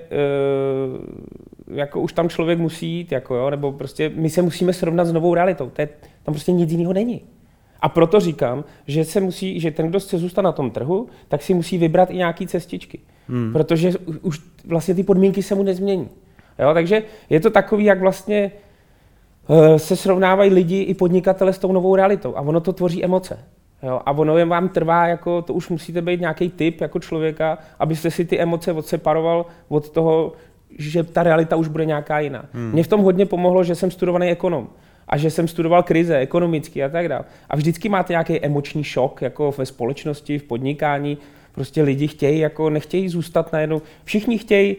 jako 1.67 2.01
už 2.01 2.13
tam 2.13 2.29
člověk 2.29 2.59
musí 2.59 2.87
jít, 2.87 3.11
jako 3.11 3.35
jo, 3.35 3.49
nebo 3.49 3.71
prostě 3.71 4.11
my 4.15 4.29
se 4.29 4.41
musíme 4.41 4.73
srovnat 4.73 5.05
s 5.05 5.13
novou 5.13 5.33
realitou. 5.33 5.69
To 5.69 5.81
je, 5.81 5.89
tam 6.23 6.33
prostě 6.33 6.51
nic 6.51 6.71
jiného 6.71 6.93
není. 6.93 7.21
A 7.79 7.89
proto 7.89 8.19
říkám, 8.19 8.63
že 8.87 9.05
se 9.05 9.21
musí, 9.21 9.59
že 9.59 9.71
ten, 9.71 9.87
kdo 9.87 9.99
chce 9.99 10.17
zůstat 10.17 10.41
na 10.41 10.51
tom 10.51 10.71
trhu, 10.71 11.07
tak 11.27 11.41
si 11.41 11.53
musí 11.53 11.77
vybrat 11.77 12.11
i 12.11 12.17
nějaký 12.17 12.47
cestičky. 12.47 12.99
Hmm. 13.27 13.53
Protože 13.53 13.91
už 14.21 14.41
vlastně 14.65 14.95
ty 14.95 15.03
podmínky 15.03 15.43
se 15.43 15.55
mu 15.55 15.63
nezmění. 15.63 16.09
Jo, 16.59 16.73
takže 16.73 17.03
je 17.29 17.39
to 17.39 17.49
takový, 17.49 17.85
jak 17.85 17.99
vlastně 17.99 18.51
e, 19.49 19.79
se 19.79 19.95
srovnávají 19.95 20.53
lidi 20.53 20.81
i 20.81 20.93
podnikatele 20.93 21.53
s 21.53 21.59
tou 21.59 21.71
novou 21.71 21.95
realitou. 21.95 22.35
A 22.37 22.41
ono 22.41 22.61
to 22.61 22.73
tvoří 22.73 23.03
emoce. 23.03 23.39
Jo, 23.83 24.01
a 24.05 24.11
ono 24.11 24.37
jen 24.37 24.49
vám 24.49 24.69
trvá, 24.69 25.07
jako 25.07 25.41
to 25.41 25.53
už 25.53 25.69
musíte 25.69 26.01
být 26.01 26.19
nějaký 26.19 26.49
typ 26.49 26.81
jako 26.81 26.99
člověka, 26.99 27.57
abyste 27.79 28.11
si 28.11 28.25
ty 28.25 28.39
emoce 28.39 28.71
odseparoval 28.71 29.45
od 29.67 29.89
toho, 29.89 30.33
že 30.77 31.03
ta 31.03 31.23
realita 31.23 31.55
už 31.55 31.67
bude 31.67 31.85
nějaká 31.85 32.19
jiná. 32.19 32.45
Hmm. 32.53 32.71
Mně 32.71 32.83
v 32.83 32.87
tom 32.87 33.01
hodně 33.01 33.25
pomohlo, 33.25 33.63
že 33.63 33.75
jsem 33.75 33.91
studovaný 33.91 34.27
ekonom 34.27 34.69
a 35.07 35.17
že 35.17 35.31
jsem 35.31 35.47
studoval 35.47 35.83
krize 35.83 36.17
ekonomický 36.17 36.83
a 36.83 36.89
tak 36.89 37.07
dále. 37.07 37.23
A 37.49 37.55
vždycky 37.55 37.89
máte 37.89 38.13
nějaký 38.13 38.45
emoční 38.45 38.83
šok 38.83 39.21
jako 39.21 39.53
ve 39.57 39.65
společnosti, 39.65 40.39
v 40.39 40.43
podnikání. 40.43 41.17
Prostě 41.51 41.81
lidi 41.81 42.07
chtějí, 42.07 42.39
jako 42.39 42.69
nechtějí 42.69 43.09
zůstat 43.09 43.53
najednou. 43.53 43.81
Všichni 44.03 44.37
chtějí 44.37 44.75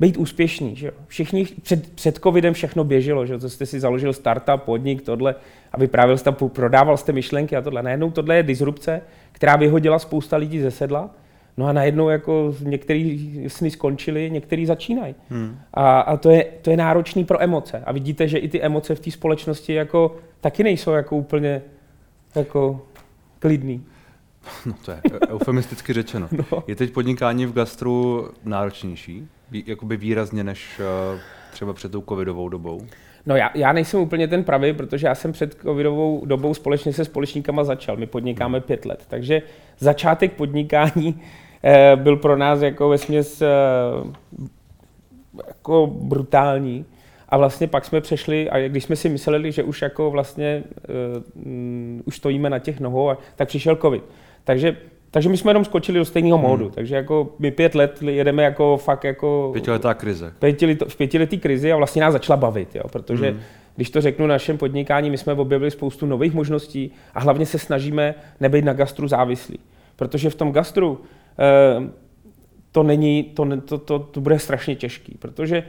být 0.00 0.16
úspěšný. 0.16 0.76
Že 0.76 0.86
jo? 0.86 0.92
Všichni 1.06 1.44
před, 1.62 1.94
před 1.94 2.18
covidem 2.18 2.54
všechno 2.54 2.84
běželo, 2.84 3.26
že 3.26 3.32
jo? 3.32 3.38
To 3.38 3.48
jste 3.48 3.66
si 3.66 3.80
založil 3.80 4.12
startup, 4.12 4.62
podnik, 4.62 5.02
tohle 5.02 5.34
a 5.72 5.78
vyprávěl 5.78 6.18
jste, 6.18 6.32
prodával 6.32 6.96
jste 6.96 7.12
myšlenky 7.12 7.56
a 7.56 7.62
tohle. 7.62 7.82
Najednou 7.82 8.10
tohle 8.10 8.36
je 8.36 8.42
disrupce, 8.42 9.02
která 9.32 9.56
vyhodila 9.56 9.98
spousta 9.98 10.36
lidí 10.36 10.60
ze 10.60 10.70
sedla. 10.70 11.10
No 11.56 11.66
a 11.66 11.72
najednou 11.72 12.08
jako 12.08 12.54
některý 12.60 13.44
sny 13.48 13.70
skončili, 13.70 14.30
některý 14.30 14.66
začínají. 14.66 15.14
Hmm. 15.30 15.58
A, 15.74 16.00
a 16.00 16.16
to, 16.16 16.30
je, 16.30 16.44
to 16.62 16.70
je 16.70 16.76
náročný 16.76 17.24
pro 17.24 17.42
emoce. 17.42 17.82
A 17.86 17.92
vidíte, 17.92 18.28
že 18.28 18.38
i 18.38 18.48
ty 18.48 18.62
emoce 18.62 18.94
v 18.94 19.00
té 19.00 19.10
společnosti 19.10 19.74
jako 19.74 20.16
taky 20.40 20.64
nejsou 20.64 20.92
jako 20.92 21.16
úplně 21.16 21.62
jako 22.34 22.86
klidný. 23.38 23.84
No 24.66 24.74
to 24.84 24.90
je 24.90 25.00
eufemisticky 25.28 25.92
řečeno. 25.92 26.28
No. 26.52 26.64
Je 26.66 26.76
teď 26.76 26.92
podnikání 26.92 27.46
v 27.46 27.52
gastru 27.52 28.28
náročnější? 28.44 29.28
Jakoby 29.66 29.96
výrazně 29.96 30.44
než 30.44 30.80
uh, 31.12 31.20
třeba 31.52 31.72
před 31.72 31.92
tou 31.92 32.02
covidovou 32.08 32.48
dobou? 32.48 32.86
No 33.26 33.36
já, 33.36 33.50
já 33.54 33.72
nejsem 33.72 34.00
úplně 34.00 34.28
ten 34.28 34.44
pravý, 34.44 34.72
protože 34.72 35.06
já 35.06 35.14
jsem 35.14 35.32
před 35.32 35.54
covidovou 35.62 36.26
dobou 36.26 36.54
společně 36.54 36.92
se 36.92 37.04
společníkama 37.04 37.64
začal. 37.64 37.96
My 37.96 38.06
podnikáme 38.06 38.60
pět 38.60 38.84
let. 38.84 39.04
Takže 39.08 39.42
začátek 39.78 40.32
podnikání 40.32 41.22
eh, 41.64 41.96
byl 41.96 42.16
pro 42.16 42.36
nás 42.36 42.62
jako 42.62 42.88
vesměs 42.88 43.42
eh, 43.42 43.46
jako 45.46 45.86
brutální. 45.86 46.84
A 47.28 47.36
vlastně 47.36 47.66
pak 47.66 47.84
jsme 47.84 48.00
přešli, 48.00 48.50
a 48.50 48.68
když 48.68 48.84
jsme 48.84 48.96
si 48.96 49.08
mysleli, 49.08 49.52
že 49.52 49.62
už 49.62 49.82
jako 49.82 50.10
vlastně 50.10 50.62
uh, 50.88 52.00
už 52.04 52.16
stojíme 52.16 52.50
na 52.50 52.58
těch 52.58 52.80
nohou, 52.80 53.10
tak 53.36 53.48
přišel 53.48 53.76
covid. 53.76 54.04
Takže 54.48 54.76
takže 55.10 55.28
my 55.28 55.36
jsme 55.36 55.50
jenom 55.50 55.64
skočili 55.64 55.98
do 55.98 56.04
stejného 56.04 56.38
módu, 56.38 56.64
hmm. 56.64 56.74
takže 56.74 56.96
jako 56.96 57.34
my 57.38 57.50
pět 57.50 57.74
let 57.74 58.02
jedeme 58.02 58.42
jako 58.42 58.76
fakt 58.76 59.04
jako... 59.04 59.50
Pětiletá 59.52 59.94
krize. 59.94 60.32
Pětilet, 60.38 60.82
v 60.88 60.96
pětiletý 60.96 61.38
krizi 61.38 61.72
a 61.72 61.76
vlastně 61.76 62.02
nás 62.02 62.12
začala 62.12 62.36
bavit, 62.36 62.74
jo, 62.74 62.82
protože 62.92 63.30
hmm. 63.30 63.40
když 63.76 63.90
to 63.90 64.00
řeknu 64.00 64.26
našem 64.26 64.58
podnikání, 64.58 65.10
my 65.10 65.18
jsme 65.18 65.32
objevili 65.32 65.70
spoustu 65.70 66.06
nových 66.06 66.34
možností 66.34 66.92
a 67.14 67.20
hlavně 67.20 67.46
se 67.46 67.58
snažíme 67.58 68.14
nebejt 68.40 68.64
na 68.64 68.72
gastru 68.72 69.08
závislí. 69.08 69.58
Protože 69.96 70.30
v 70.30 70.34
tom 70.34 70.52
gastru 70.52 71.00
eh, 71.38 71.90
to 72.72 72.82
není, 72.82 73.24
to, 73.24 73.60
to, 73.60 73.78
to, 73.78 73.98
to 73.98 74.20
bude 74.20 74.38
strašně 74.38 74.76
těžký, 74.76 75.16
protože 75.18 75.62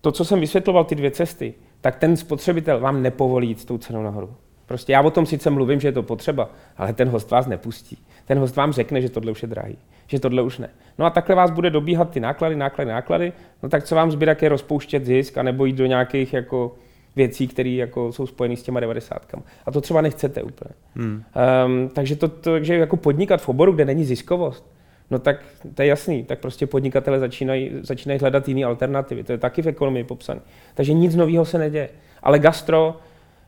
to, 0.00 0.12
co 0.12 0.24
jsem 0.24 0.40
vysvětloval, 0.40 0.84
ty 0.84 0.94
dvě 0.94 1.10
cesty, 1.10 1.54
tak 1.80 1.96
ten 1.96 2.16
spotřebitel 2.16 2.80
vám 2.80 3.02
nepovolí 3.02 3.48
jít 3.48 3.60
s 3.60 3.64
tou 3.64 3.78
cenou 3.78 4.02
nahoru. 4.02 4.34
Prostě 4.66 4.92
já 4.92 5.00
o 5.00 5.10
tom 5.10 5.26
sice 5.26 5.50
mluvím, 5.50 5.80
že 5.80 5.88
je 5.88 5.92
to 5.92 6.02
potřeba, 6.02 6.50
ale 6.76 6.92
ten 6.92 7.08
host 7.08 7.30
vás 7.30 7.46
nepustí. 7.46 7.98
Ten 8.24 8.38
host 8.38 8.56
vám 8.56 8.72
řekne, 8.72 9.00
že 9.00 9.08
tohle 9.08 9.32
už 9.32 9.42
je 9.42 9.48
drahý, 9.48 9.78
že 10.06 10.20
tohle 10.20 10.42
už 10.42 10.58
ne. 10.58 10.70
No 10.98 11.04
a 11.04 11.10
takhle 11.10 11.34
vás 11.34 11.50
bude 11.50 11.70
dobíhat 11.70 12.10
ty 12.10 12.20
náklady, 12.20 12.56
náklady, 12.56 12.90
náklady, 12.90 13.32
no 13.62 13.68
tak 13.68 13.84
co 13.84 13.94
vám 13.94 14.10
zbyde, 14.10 14.36
je 14.42 14.48
rozpouštět 14.48 15.06
zisk 15.06 15.38
a 15.38 15.42
nebo 15.42 15.64
jít 15.64 15.76
do 15.76 15.86
nějakých 15.86 16.32
jako 16.32 16.74
věcí, 17.16 17.48
které 17.48 17.70
jako 17.70 18.12
jsou 18.12 18.26
spojené 18.26 18.56
s 18.56 18.62
těma 18.62 18.80
90. 18.80 19.34
A 19.66 19.70
to 19.70 19.80
třeba 19.80 20.00
nechcete 20.00 20.42
úplně. 20.42 20.70
Hmm. 20.96 21.24
Um, 21.66 21.88
takže, 21.88 22.16
to, 22.16 22.28
to, 22.28 22.50
takže 22.50 22.74
jako 22.74 22.96
podnikat 22.96 23.42
v 23.42 23.48
oboru, 23.48 23.72
kde 23.72 23.84
není 23.84 24.04
ziskovost, 24.04 24.72
no 25.10 25.18
tak 25.18 25.44
to 25.74 25.82
je 25.82 25.88
jasný, 25.88 26.24
tak 26.24 26.38
prostě 26.38 26.66
podnikatele 26.66 27.18
začínají, 27.18 27.70
začínají 27.80 28.20
hledat 28.20 28.48
jiné 28.48 28.64
alternativy. 28.64 29.24
To 29.24 29.32
je 29.32 29.38
taky 29.38 29.62
v 29.62 29.68
ekonomii 29.68 30.04
popsané. 30.04 30.40
Takže 30.74 30.92
nic 30.92 31.14
nového 31.14 31.44
se 31.44 31.58
neděje. 31.58 31.88
Ale 32.22 32.38
gastro, 32.38 33.00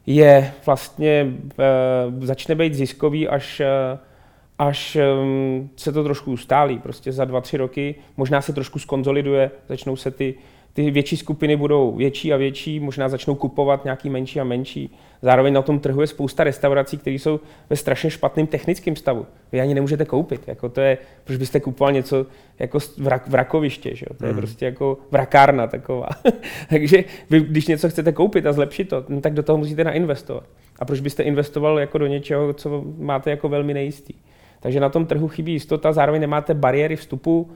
je 0.06 0.52
vlastně, 0.66 1.34
uh, 2.16 2.24
začne 2.24 2.54
být 2.54 2.74
ziskový, 2.74 3.28
až, 3.28 3.60
uh, 3.60 3.98
až 4.58 4.98
um, 5.20 5.70
se 5.76 5.92
to 5.92 6.04
trošku 6.04 6.32
ustálí. 6.32 6.78
Prostě 6.78 7.12
za 7.12 7.24
dva, 7.24 7.40
tři 7.40 7.56
roky 7.56 7.94
možná 8.16 8.40
se 8.40 8.52
trošku 8.52 8.78
skonzoliduje, 8.78 9.50
začnou 9.68 9.96
se 9.96 10.10
ty 10.10 10.34
ty 10.74 10.90
větší 10.90 11.16
skupiny 11.16 11.56
budou 11.56 11.92
větší 11.92 12.32
a 12.32 12.36
větší, 12.36 12.80
možná 12.80 13.08
začnou 13.08 13.34
kupovat 13.34 13.84
nějaký 13.84 14.10
menší 14.10 14.40
a 14.40 14.44
menší. 14.44 14.96
Zároveň 15.22 15.54
na 15.54 15.62
tom 15.62 15.78
trhu 15.78 16.00
je 16.00 16.06
spousta 16.06 16.44
restaurací, 16.44 16.98
které 16.98 17.16
jsou 17.16 17.40
ve 17.70 17.76
strašně 17.76 18.10
špatném 18.10 18.46
technickém 18.46 18.96
stavu. 18.96 19.26
Vy 19.52 19.60
ani 19.60 19.74
nemůžete 19.74 20.04
koupit. 20.04 20.48
Jako 20.48 20.68
to 20.68 20.80
je, 20.80 20.98
proč 21.24 21.38
byste 21.38 21.60
kupoval 21.60 21.92
něco 21.92 22.26
jako 22.58 22.78
vrak, 22.98 23.28
vrakoviště, 23.28 23.96
že? 23.96 24.06
to 24.18 24.26
je 24.26 24.32
mm. 24.32 24.38
prostě 24.38 24.64
jako 24.64 24.98
vrakárna 25.10 25.66
taková. 25.66 26.08
Takže 26.70 27.04
vy, 27.30 27.40
když 27.40 27.66
něco 27.66 27.88
chcete 27.88 28.12
koupit 28.12 28.46
a 28.46 28.52
zlepšit 28.52 28.88
to, 28.88 29.04
no, 29.08 29.20
tak 29.20 29.34
do 29.34 29.42
toho 29.42 29.58
musíte 29.58 29.84
nainvestovat. 29.84 30.44
A 30.78 30.84
proč 30.84 31.00
byste 31.00 31.22
investoval 31.22 31.78
jako 31.78 31.98
do 31.98 32.06
něčeho, 32.06 32.52
co 32.52 32.84
máte 32.98 33.30
jako 33.30 33.48
velmi 33.48 33.74
nejistý. 33.74 34.14
Takže 34.60 34.80
na 34.80 34.88
tom 34.88 35.06
trhu 35.06 35.28
chybí 35.28 35.52
jistota, 35.52 35.92
zároveň 35.92 36.20
nemáte 36.20 36.54
bariéry 36.54 36.96
vstupu, 36.96 37.50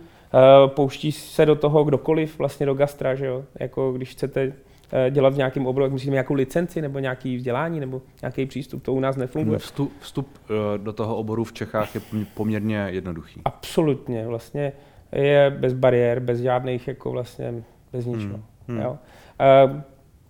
pouští 0.67 1.13
se 1.13 1.47
do 1.47 1.55
toho 1.55 1.85
kdokoliv, 1.85 2.39
vlastně 2.39 2.67
do 2.67 2.75
gastra, 2.75 3.15
že 3.15 3.27
jo? 3.27 3.45
Jako 3.61 3.93
když 3.93 4.11
chcete 4.11 4.53
eh, 4.93 5.11
dělat 5.11 5.35
v 5.35 5.37
nějakém 5.37 5.67
oboru, 5.67 5.85
jak 5.85 5.93
musíte 5.93 6.11
mít 6.11 6.15
nějakou 6.15 6.35
licenci 6.35 6.83
nebo 6.83 6.99
nějaký 6.99 7.37
vzdělání 7.37 7.81
nebo 7.81 8.03
nějaký 8.23 8.47
přístup, 8.47 8.83
to 8.83 8.93
u 8.93 9.01
nás 9.01 9.17
nefunguje. 9.17 9.59
Vstup, 9.59 9.93
vstup 10.01 10.29
eh, 10.45 10.79
do 10.79 10.93
toho 10.93 11.17
oboru 11.17 11.45
v 11.45 11.53
Čechách 11.53 11.95
je 11.95 12.01
poměrně 12.35 12.87
jednoduchý. 12.91 13.41
Absolutně, 13.45 14.27
vlastně 14.27 14.73
je 15.13 15.57
bez 15.59 15.73
bariér, 15.73 16.21
bez 16.21 16.41
žádných, 16.41 16.89
jako 16.89 17.11
vlastně 17.11 17.55
bez 17.93 18.07
ničeho. 18.07 18.35
Hmm. 18.35 18.43
Hmm. 18.69 18.81
Jo? 18.81 18.99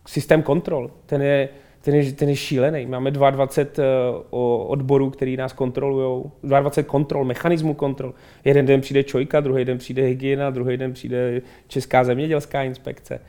Systém 0.07 0.43
kontrol, 0.43 0.91
ten 1.07 1.23
je 1.23 1.49
ten 1.91 1.97
je, 1.97 2.13
ten 2.13 2.29
je 2.29 2.37
šílený. 2.37 2.87
Máme 2.87 3.11
22 3.11 3.85
eh, 3.85 4.27
odborů, 4.67 5.11
který 5.11 5.37
nás 5.37 5.53
kontrolují, 5.53 6.25
22 6.43 6.91
kontrol, 6.91 7.25
mechanismů 7.25 7.75
kontrol. 7.75 8.15
Jeden 8.45 8.67
den 8.67 8.81
přijde 8.81 9.05
čojka, 9.05 9.41
druhý 9.41 9.65
den 9.65 9.79
přijde 9.79 10.03
hygiena, 10.03 10.51
druhý 10.51 10.77
den 10.77 10.93
přijde 10.93 11.41
Česká 11.69 12.05
zemědělská 12.05 12.63
inspekce. 12.63 13.21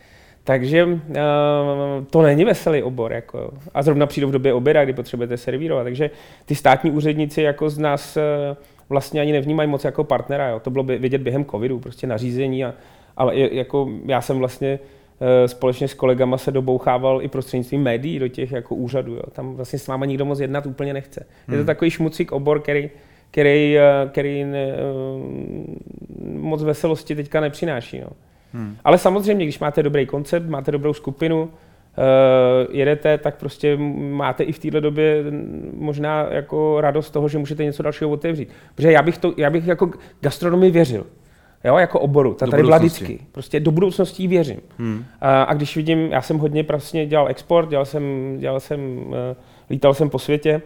Takže 0.43 0.86
uh, 0.86 0.91
to 2.10 2.22
není 2.22 2.45
veselý 2.45 2.84
obor. 2.84 3.13
Jako. 3.13 3.52
A 3.74 3.82
zrovna 3.82 4.06
přijde 4.06 4.28
v 4.28 4.32
době 4.32 4.54
oběda, 4.54 4.84
kdy 4.84 4.93
potřebujete 4.93 5.38
servírovat. 5.38 5.84
Takže 5.84 6.10
ty 6.45 6.56
státní 6.56 6.91
úředníci 6.91 7.41
jako 7.41 7.69
z 7.69 7.78
nás 7.78 8.17
uh, 8.17 8.58
vlastně 8.89 9.22
ani 9.22 9.32
nevnímají 9.32 9.69
moc 9.69 9.84
jako 9.84 10.04
partnera. 10.04 10.50
Jo. 10.50 10.60
To 10.60 10.69
bylo 10.69 10.84
by 10.84 10.98
vidět 10.98 11.22
během 11.22 11.45
covidu, 11.45 11.80
prostě 11.80 12.08
nařízení. 12.08 12.65
A, 12.65 12.74
ale 13.17 13.38
jako 13.38 13.89
já 14.06 14.22
jsem 14.22 14.39
vlastně 14.39 14.80
Eh, 14.80 14.80
společně 15.45 15.88
s 15.88 15.93
kolegama 15.93 16.38
se 16.38 16.51
dobouchával 16.51 17.21
i 17.21 17.27
prostřednictvím 17.27 17.82
médií 17.82 18.19
do 18.19 18.27
těch 18.27 18.51
jako 18.51 18.75
úřadů. 18.75 19.15
Jo. 19.15 19.23
Tam 19.32 19.55
vlastně 19.55 19.79
s 19.79 19.88
váma 19.88 20.05
nikdo 20.05 20.25
moc 20.25 20.39
jednat 20.39 20.65
úplně 20.65 20.93
nechce. 20.93 21.19
Hmm. 21.19 21.53
Je 21.53 21.58
to 21.58 21.62
hmm. 21.62 21.65
takový 21.65 21.91
šmucík 21.91 22.32
obor, 22.32 22.60
který, 22.60 22.89
který, 23.32 23.77
eh, 23.77 23.84
který 24.12 24.43
ne, 24.43 24.67
eh, 24.67 24.77
moc 26.38 26.63
veselosti 26.63 27.15
teďka 27.15 27.41
nepřináší. 27.41 27.99
No. 27.99 28.10
Hmm. 28.53 28.77
Ale 28.84 28.97
samozřejmě, 28.97 29.45
když 29.45 29.60
máte 29.60 29.84
dobrý 29.84 30.05
koncept, 30.05 30.49
máte 30.49 30.71
dobrou 30.71 30.93
skupinu, 30.93 31.43
uh, 31.43 32.75
jedete, 32.75 33.17
tak 33.17 33.36
prostě 33.38 33.77
máte 34.12 34.43
i 34.43 34.51
v 34.51 34.60
této 34.60 34.79
době 34.79 35.23
možná 35.73 36.27
jako 36.32 36.82
radost 36.82 37.10
toho, 37.10 37.27
že 37.27 37.38
můžete 37.38 37.63
něco 37.63 37.84
dalšího 37.84 38.10
otevřít. 38.10 38.49
Protože 38.75 38.91
já 38.91 39.01
bych, 39.01 39.17
to, 39.17 39.34
já 39.38 39.49
bych 39.49 39.67
jako 39.67 39.91
gastronomii 40.21 40.71
věřil 40.71 41.05
jo, 41.63 41.78
jako 41.78 42.00
oboru. 42.00 42.34
Ta 42.34 42.48
tady 42.48 42.63
byla 42.63 42.78
vždycky. 42.78 43.19
Prostě 43.32 43.60
do 43.60 43.72
budoucnosti 43.72 44.28
věřím. 44.28 44.62
Hmm. 44.78 45.06
A, 45.22 45.43
a, 45.43 45.54
když 45.54 45.76
vidím, 45.76 46.12
já 46.12 46.22
jsem 46.22 46.38
hodně 46.38 46.63
prostě 46.63 47.06
dělal 47.06 47.28
export, 47.28 47.69
dělal 47.69 47.86
jsem, 47.86 48.36
dělal 48.39 48.60
jsem, 48.60 48.98
uh, 48.98 49.13
lítal 49.69 49.93
jsem 49.93 50.10
po 50.10 50.19
světě, 50.19 50.62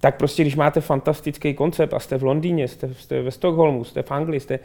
tak 0.00 0.16
prostě 0.16 0.42
když 0.42 0.56
máte 0.56 0.80
fantastický 0.80 1.54
koncept 1.54 1.94
a 1.94 1.98
jste 1.98 2.18
v 2.18 2.22
Londýně, 2.22 2.68
jste, 2.68 2.94
jste 2.94 3.22
ve 3.22 3.30
Stockholmu, 3.30 3.84
jste 3.84 4.02
v 4.02 4.10
Anglii, 4.10 4.40
jste 4.40 4.58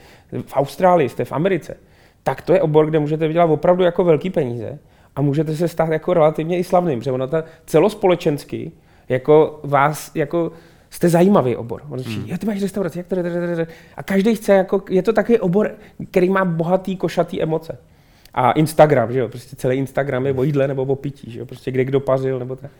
v 0.46 0.54
Austrálii, 0.54 1.10
jste 1.10 1.26
v 1.26 1.32
Americe, 1.32 1.78
tak 2.24 2.42
to 2.42 2.54
je 2.54 2.62
obor, 2.62 2.86
kde 2.86 3.00
můžete 3.00 3.28
vydělat 3.28 3.46
opravdu 3.46 3.84
jako 3.84 4.04
velký 4.04 4.30
peníze 4.30 4.80
a 5.16 5.22
můžete 5.22 5.56
se 5.56 5.68
stát 5.68 5.90
jako 5.90 6.14
relativně 6.14 6.58
i 6.58 6.64
slavným, 6.64 7.00
protože 7.00 7.12
ono 7.12 7.28
ta 7.28 7.44
celospolečensky 7.66 8.72
jako 9.10 9.60
vás 9.64 10.12
jako 10.16 10.52
jste 10.90 11.10
zajímavý 11.10 11.56
obor. 11.56 11.82
On 11.90 12.00
říká, 12.00 12.28
hmm. 12.28 12.38
ty 12.38 12.46
máš 12.46 12.62
restauraci, 12.62 12.98
jak 12.98 13.08
to 13.08 13.16
A 13.98 14.04
každý 14.04 14.36
chce, 14.36 14.54
jako, 14.54 14.82
je 14.90 15.04
to 15.04 15.14
takový 15.14 15.40
obor, 15.40 15.72
který 16.12 16.30
má 16.30 16.46
bohatý, 16.46 16.98
košatý 16.98 17.42
emoce. 17.42 17.78
A 18.34 18.52
Instagram, 18.52 19.14
že 19.14 19.20
jo, 19.20 19.30
prostě 19.30 19.56
celý 19.56 19.78
Instagram 19.78 20.26
je 20.26 20.34
o 20.34 20.44
jídle 20.44 20.68
nebo 20.68 20.86
o 20.86 20.96
pití, 20.96 21.32
že 21.32 21.40
jo, 21.40 21.46
prostě 21.46 21.72
kde 21.72 21.86
kdo 21.86 22.00
pařil 22.00 22.40
nebo 22.40 22.56
tak. 22.56 22.72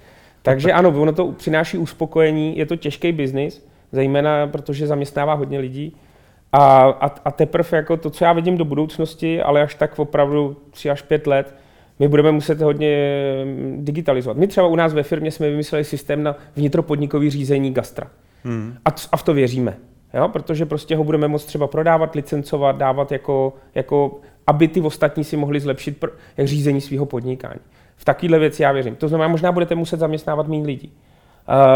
Takže 0.42 0.72
ano, 0.72 0.90
ono 1.02 1.14
to 1.14 1.32
přináší 1.32 1.78
uspokojení, 1.78 2.58
je 2.58 2.66
to 2.66 2.76
těžký 2.76 3.12
biznis, 3.12 3.68
zejména 3.92 4.48
protože 4.48 4.88
zaměstnává 4.88 5.34
hodně 5.34 5.60
lidí. 5.60 5.96
A, 6.52 6.82
a, 6.84 7.06
a 7.26 7.32
teprve 7.32 7.78
jako 7.78 7.98
to, 7.98 8.10
co 8.10 8.26
já 8.26 8.34
vidím 8.34 8.58
do 8.58 8.66
budoucnosti, 8.66 9.42
ale 9.42 9.62
až 9.62 9.76
tak 9.76 10.00
opravdu 10.00 10.58
3 10.72 10.90
až 10.90 11.02
5 11.02 11.28
let, 11.28 11.56
my 12.00 12.08
budeme 12.08 12.32
muset 12.32 12.62
hodně 12.62 12.98
mm, 13.46 13.86
digitalizovat. 13.86 14.38
My 14.38 14.48
třeba 14.48 14.68
u 14.68 14.76
nás 14.76 14.94
ve 14.94 15.04
firmě 15.04 15.32
jsme 15.32 15.50
vymysleli 15.50 15.84
systém 15.84 16.24
na 16.24 16.36
vnitropodnikový 16.56 17.30
řízení 17.30 17.74
gastra. 17.74 18.08
Hmm. 18.44 18.76
A, 18.86 18.90
a 19.12 19.18
v 19.18 19.24
to 19.24 19.34
věříme. 19.34 19.78
Jo? 20.14 20.28
Protože 20.28 20.66
prostě 20.66 20.96
ho 20.96 21.04
budeme 21.04 21.28
moct 21.28 21.46
třeba 21.46 21.68
prodávat, 21.68 22.16
licencovat, 22.16 22.78
dávat 22.78 23.12
jako, 23.12 23.54
jako 23.76 24.20
aby 24.48 24.68
ty 24.68 24.82
ostatní 24.82 25.24
si 25.24 25.38
mohli 25.38 25.60
zlepšit 25.60 26.02
pr- 26.02 26.12
jak 26.38 26.48
řízení 26.48 26.82
svého 26.82 27.06
podnikání. 27.06 27.60
V 27.96 28.06
takovéhle 28.06 28.40
věci 28.40 28.64
já 28.64 28.72
věřím. 28.72 28.96
To 28.96 29.08
znamená, 29.08 29.28
možná 29.28 29.52
budete 29.52 29.76
muset 29.76 30.00
zaměstnávat 30.00 30.48
méně 30.48 30.66
lidí. 30.66 30.94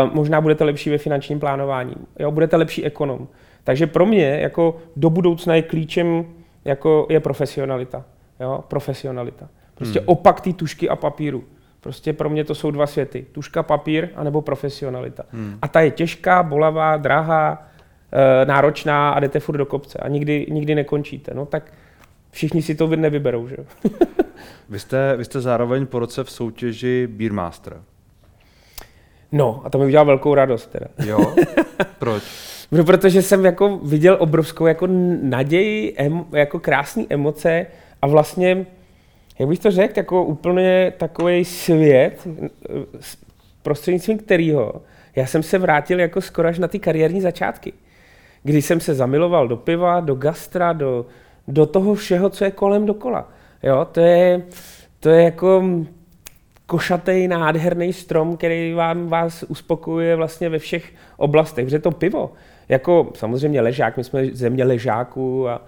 Uh, 0.06 0.16
možná 0.16 0.42
budete 0.42 0.64
lepší 0.64 0.90
ve 0.90 0.98
finančním 0.98 1.40
plánování. 1.40 1.96
Jo? 2.20 2.32
Budete 2.32 2.56
lepší 2.56 2.86
ekonom. 2.86 3.28
Takže 3.64 3.88
pro 3.88 4.06
mě 4.06 4.26
jako 4.26 4.78
do 4.96 5.10
budoucna 5.10 5.56
je 5.56 5.62
klíčem 5.62 6.26
jako 6.66 7.08
je 7.10 7.20
profesionalita. 7.20 8.04
jo, 8.40 8.64
profesionalita. 8.68 9.50
Prostě 9.76 10.00
hmm. 10.00 10.10
opak 10.10 10.42
té 10.42 10.54
tušky 10.54 10.90
a 10.90 10.96
papíru. 10.96 11.44
Prostě 11.82 12.14
pro 12.14 12.30
mě 12.30 12.44
to 12.44 12.56
jsou 12.56 12.72
dva 12.72 12.88
světy. 12.88 13.26
Tuška, 13.32 13.64
papír, 13.64 14.10
anebo 14.16 14.42
profesionalita. 14.42 15.24
Hmm. 15.30 15.58
A 15.62 15.68
ta 15.68 15.82
je 15.82 15.92
těžká, 15.92 16.44
bolavá, 16.44 16.98
drahá, 16.98 17.68
e, 18.12 18.46
náročná 18.46 19.12
a 19.12 19.20
jdete 19.20 19.40
furt 19.40 19.58
do 19.58 19.66
kopce 19.66 20.00
a 20.00 20.08
nikdy, 20.08 20.48
nikdy 20.50 20.76
nekončíte. 20.76 21.34
No 21.34 21.46
tak 21.46 21.74
všichni 22.32 22.62
si 22.62 22.76
to 22.76 22.88
nevyberou, 22.88 23.48
že 23.48 23.58
vy, 24.70 24.80
jste, 24.80 25.18
vy 25.18 25.26
jste 25.26 25.42
zároveň 25.42 25.86
po 25.86 26.00
roce 26.00 26.24
v 26.24 26.32
soutěži 26.32 27.08
Beermaster. 27.12 27.82
No, 29.32 29.62
a 29.66 29.70
to 29.70 29.78
mi 29.78 29.86
udělal 29.86 30.06
velkou 30.06 30.36
radost 30.36 30.72
teda. 30.72 30.88
Jo? 31.06 31.36
Proč? 32.00 32.24
No, 32.72 32.84
protože 32.84 33.22
jsem 33.22 33.46
jako 33.46 33.78
viděl 33.78 34.18
obrovskou 34.20 34.66
jako 34.66 34.88
naději, 35.22 35.94
em, 35.98 36.26
jako 36.32 36.60
krásné 36.60 37.06
emoce 37.10 37.66
a 38.02 38.08
vlastně, 38.08 38.66
jak 39.39 39.50
bych 39.50 39.60
to 39.60 39.72
řekl, 39.72 39.94
jako 39.98 40.24
úplně 40.24 40.94
takový 40.98 41.46
svět, 41.46 42.28
prostřednictvím 43.62 44.17
kterého 44.17 44.82
já 45.15 45.26
jsem 45.26 45.44
se 45.44 45.58
vrátil 45.58 46.00
jako 46.00 46.22
skoro 46.22 46.48
až 46.48 46.60
na 46.60 46.67
ty 46.67 46.80
kariérní 46.80 47.22
začátky, 47.22 47.74
kdy 48.44 48.62
jsem 48.62 48.80
se 48.80 48.94
zamiloval 48.94 49.48
do 49.48 49.58
piva, 49.58 50.00
do 50.00 50.15
gastra, 50.15 50.74
do, 50.74 51.06
do 51.48 51.65
toho 51.65 51.96
všeho, 51.96 52.30
co 52.30 52.46
je 52.46 52.52
kolem 52.52 52.86
dokola. 52.86 53.30
Jo, 53.63 53.88
to 53.91 54.00
je, 54.00 54.41
to 55.00 55.10
je 55.10 55.24
jako 55.24 55.63
košatý, 56.65 57.28
nádherný 57.28 57.94
strom, 57.94 58.38
který 58.38 58.74
vám 58.74 59.08
vás 59.08 59.44
uspokojuje 59.44 60.15
vlastně 60.15 60.50
ve 60.50 60.60
všech 60.60 60.94
oblastech. 61.17 61.65
Protože 61.65 61.80
to 61.80 61.91
pivo, 61.91 62.34
jako 62.70 63.12
samozřejmě 63.15 63.62
ležák, 63.62 63.98
my 63.98 64.04
jsme 64.04 64.26
země 64.26 64.63
ležáků 64.63 65.50
a, 65.50 65.62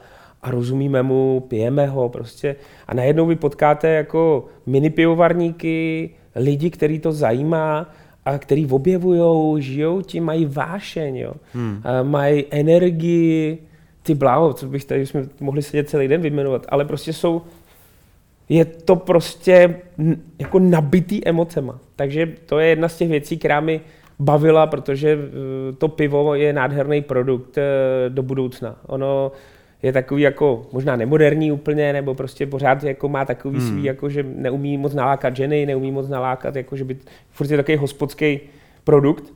a 0.44 0.52
rozumíme 0.52 1.04
mu, 1.04 1.40
pijeme 1.48 1.88
ho 1.88 2.10
prostě. 2.10 2.56
A 2.88 2.94
najednou 2.94 3.26
vy 3.26 3.36
potkáte 3.36 3.90
jako 3.90 4.46
mini 4.66 4.90
pivovarníky, 4.90 6.10
lidi, 6.36 6.70
který 6.70 7.00
to 7.00 7.12
zajímá 7.12 7.90
a 8.26 8.38
který 8.38 8.68
objevují, 8.68 9.62
žijou 9.62 10.02
tím, 10.02 10.24
mají 10.24 10.46
vášeň, 10.46 11.16
jo. 11.16 11.34
Hmm. 11.54 11.82
A 11.84 12.04
mají 12.04 12.46
energii, 12.50 13.58
ty 14.04 14.16
bláho, 14.16 14.54
co 14.54 14.68
bych 14.68 14.86
tady 14.86 15.06
jsme 15.06 15.26
mohli 15.40 15.62
sedět 15.62 15.90
celý 15.90 16.08
den 16.08 16.22
vyjmenovat, 16.22 16.66
ale 16.70 16.86
prostě 16.86 17.14
jsou 17.14 17.42
je 18.50 18.66
to 18.66 18.96
prostě 18.96 19.76
jako 20.40 20.60
nabitý 20.60 21.28
emocema. 21.28 21.80
Takže 21.96 22.28
to 22.46 22.60
je 22.60 22.68
jedna 22.68 22.90
z 22.90 22.98
těch 22.98 23.10
věcí, 23.10 23.38
která 23.38 23.60
mi 23.60 23.82
bavila, 24.20 24.68
protože 24.68 25.18
eh, 25.20 25.74
to 25.74 25.88
pivo 25.88 26.36
je 26.36 26.54
nádherný 26.54 27.02
produkt 27.02 27.58
eh, 27.58 27.64
do 28.10 28.24
budoucna. 28.24 28.76
Ono 28.88 29.32
je 29.84 29.94
takový 29.94 30.22
jako 30.22 30.66
možná 30.72 30.96
nemoderní 30.96 31.52
úplně, 31.52 31.94
nebo 31.94 32.16
prostě 32.16 32.48
pořád 32.48 32.84
jako 32.84 33.10
má 33.10 33.26
takový 33.26 33.60
hmm. 33.60 33.70
svý, 33.70 33.84
jako 33.84 34.10
že 34.10 34.24
neumí 34.24 34.78
moc 34.78 34.94
nalákat 34.94 35.36
ženy, 35.36 35.66
neumí 35.66 35.92
moc 35.92 36.10
nalákat, 36.10 36.56
jako 36.56 36.76
že 36.76 36.84
by 36.84 36.98
furt 37.32 37.52
je 37.52 37.58
takový 37.58 37.78
hospodský 37.78 38.40
produkt, 38.84 39.34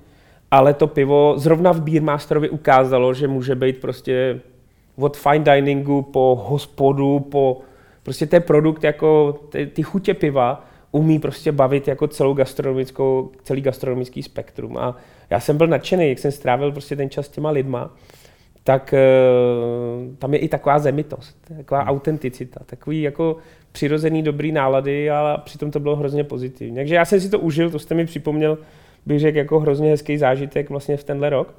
ale 0.52 0.74
to 0.74 0.88
pivo 0.88 1.34
zrovna 1.38 1.72
v 1.72 1.82
Beermasterovi 1.82 2.50
ukázalo, 2.50 3.14
že 3.14 3.28
může 3.28 3.56
být 3.56 3.82
prostě 3.82 4.40
od 4.96 5.18
fine 5.18 5.56
diningu 5.56 6.02
po 6.02 6.46
hospodu, 6.48 7.20
po 7.20 7.62
prostě 8.04 8.26
ten 8.26 8.42
produkt 8.42 8.84
jako 8.84 9.40
ty, 9.50 9.68
ty 9.68 9.84
chutě 9.84 10.14
piva 10.14 10.66
umí 10.92 11.20
prostě 11.20 11.52
bavit 11.52 11.88
jako 11.88 12.08
celou 12.08 12.34
gastronomickou, 12.34 13.32
celý 13.44 13.62
gastronomický 13.62 14.24
spektrum. 14.24 14.78
A 14.78 14.96
já 15.30 15.40
jsem 15.40 15.58
byl 15.58 15.68
nadšený, 15.68 16.10
jak 16.10 16.20
jsem 16.20 16.32
strávil 16.32 16.72
prostě 16.72 16.96
ten 16.96 17.10
čas 17.10 17.26
s 17.26 17.30
těma 17.30 17.50
lidma, 17.50 17.92
tak 18.68 18.94
uh, 18.94 20.16
tam 20.16 20.34
je 20.34 20.40
i 20.40 20.48
taková 20.48 20.80
zemitost, 20.80 21.38
taková 21.58 21.82
hmm. 21.82 21.90
autenticita, 21.90 22.60
takový 22.66 23.02
jako 23.02 23.38
přirozený 23.72 24.24
dobrý 24.24 24.52
nálady, 24.52 25.10
ale 25.10 25.38
přitom 25.46 25.72
to 25.72 25.80
bylo 25.80 25.96
hrozně 25.96 26.24
pozitivní. 26.24 26.76
Takže 26.76 26.96
já 26.96 27.06
jsem 27.06 27.22
si 27.22 27.30
to 27.30 27.40
užil, 27.40 27.72
to 27.72 27.80
jste 27.80 27.96
mi 27.96 28.06
připomněl, 28.06 28.58
bych 29.06 29.20
řekl, 29.20 29.38
jako 29.38 29.60
hrozně 29.60 29.90
hezký 29.90 30.18
zážitek 30.18 30.70
vlastně 30.70 30.98
v 30.98 31.04
tenhle 31.04 31.30
rok. 31.30 31.56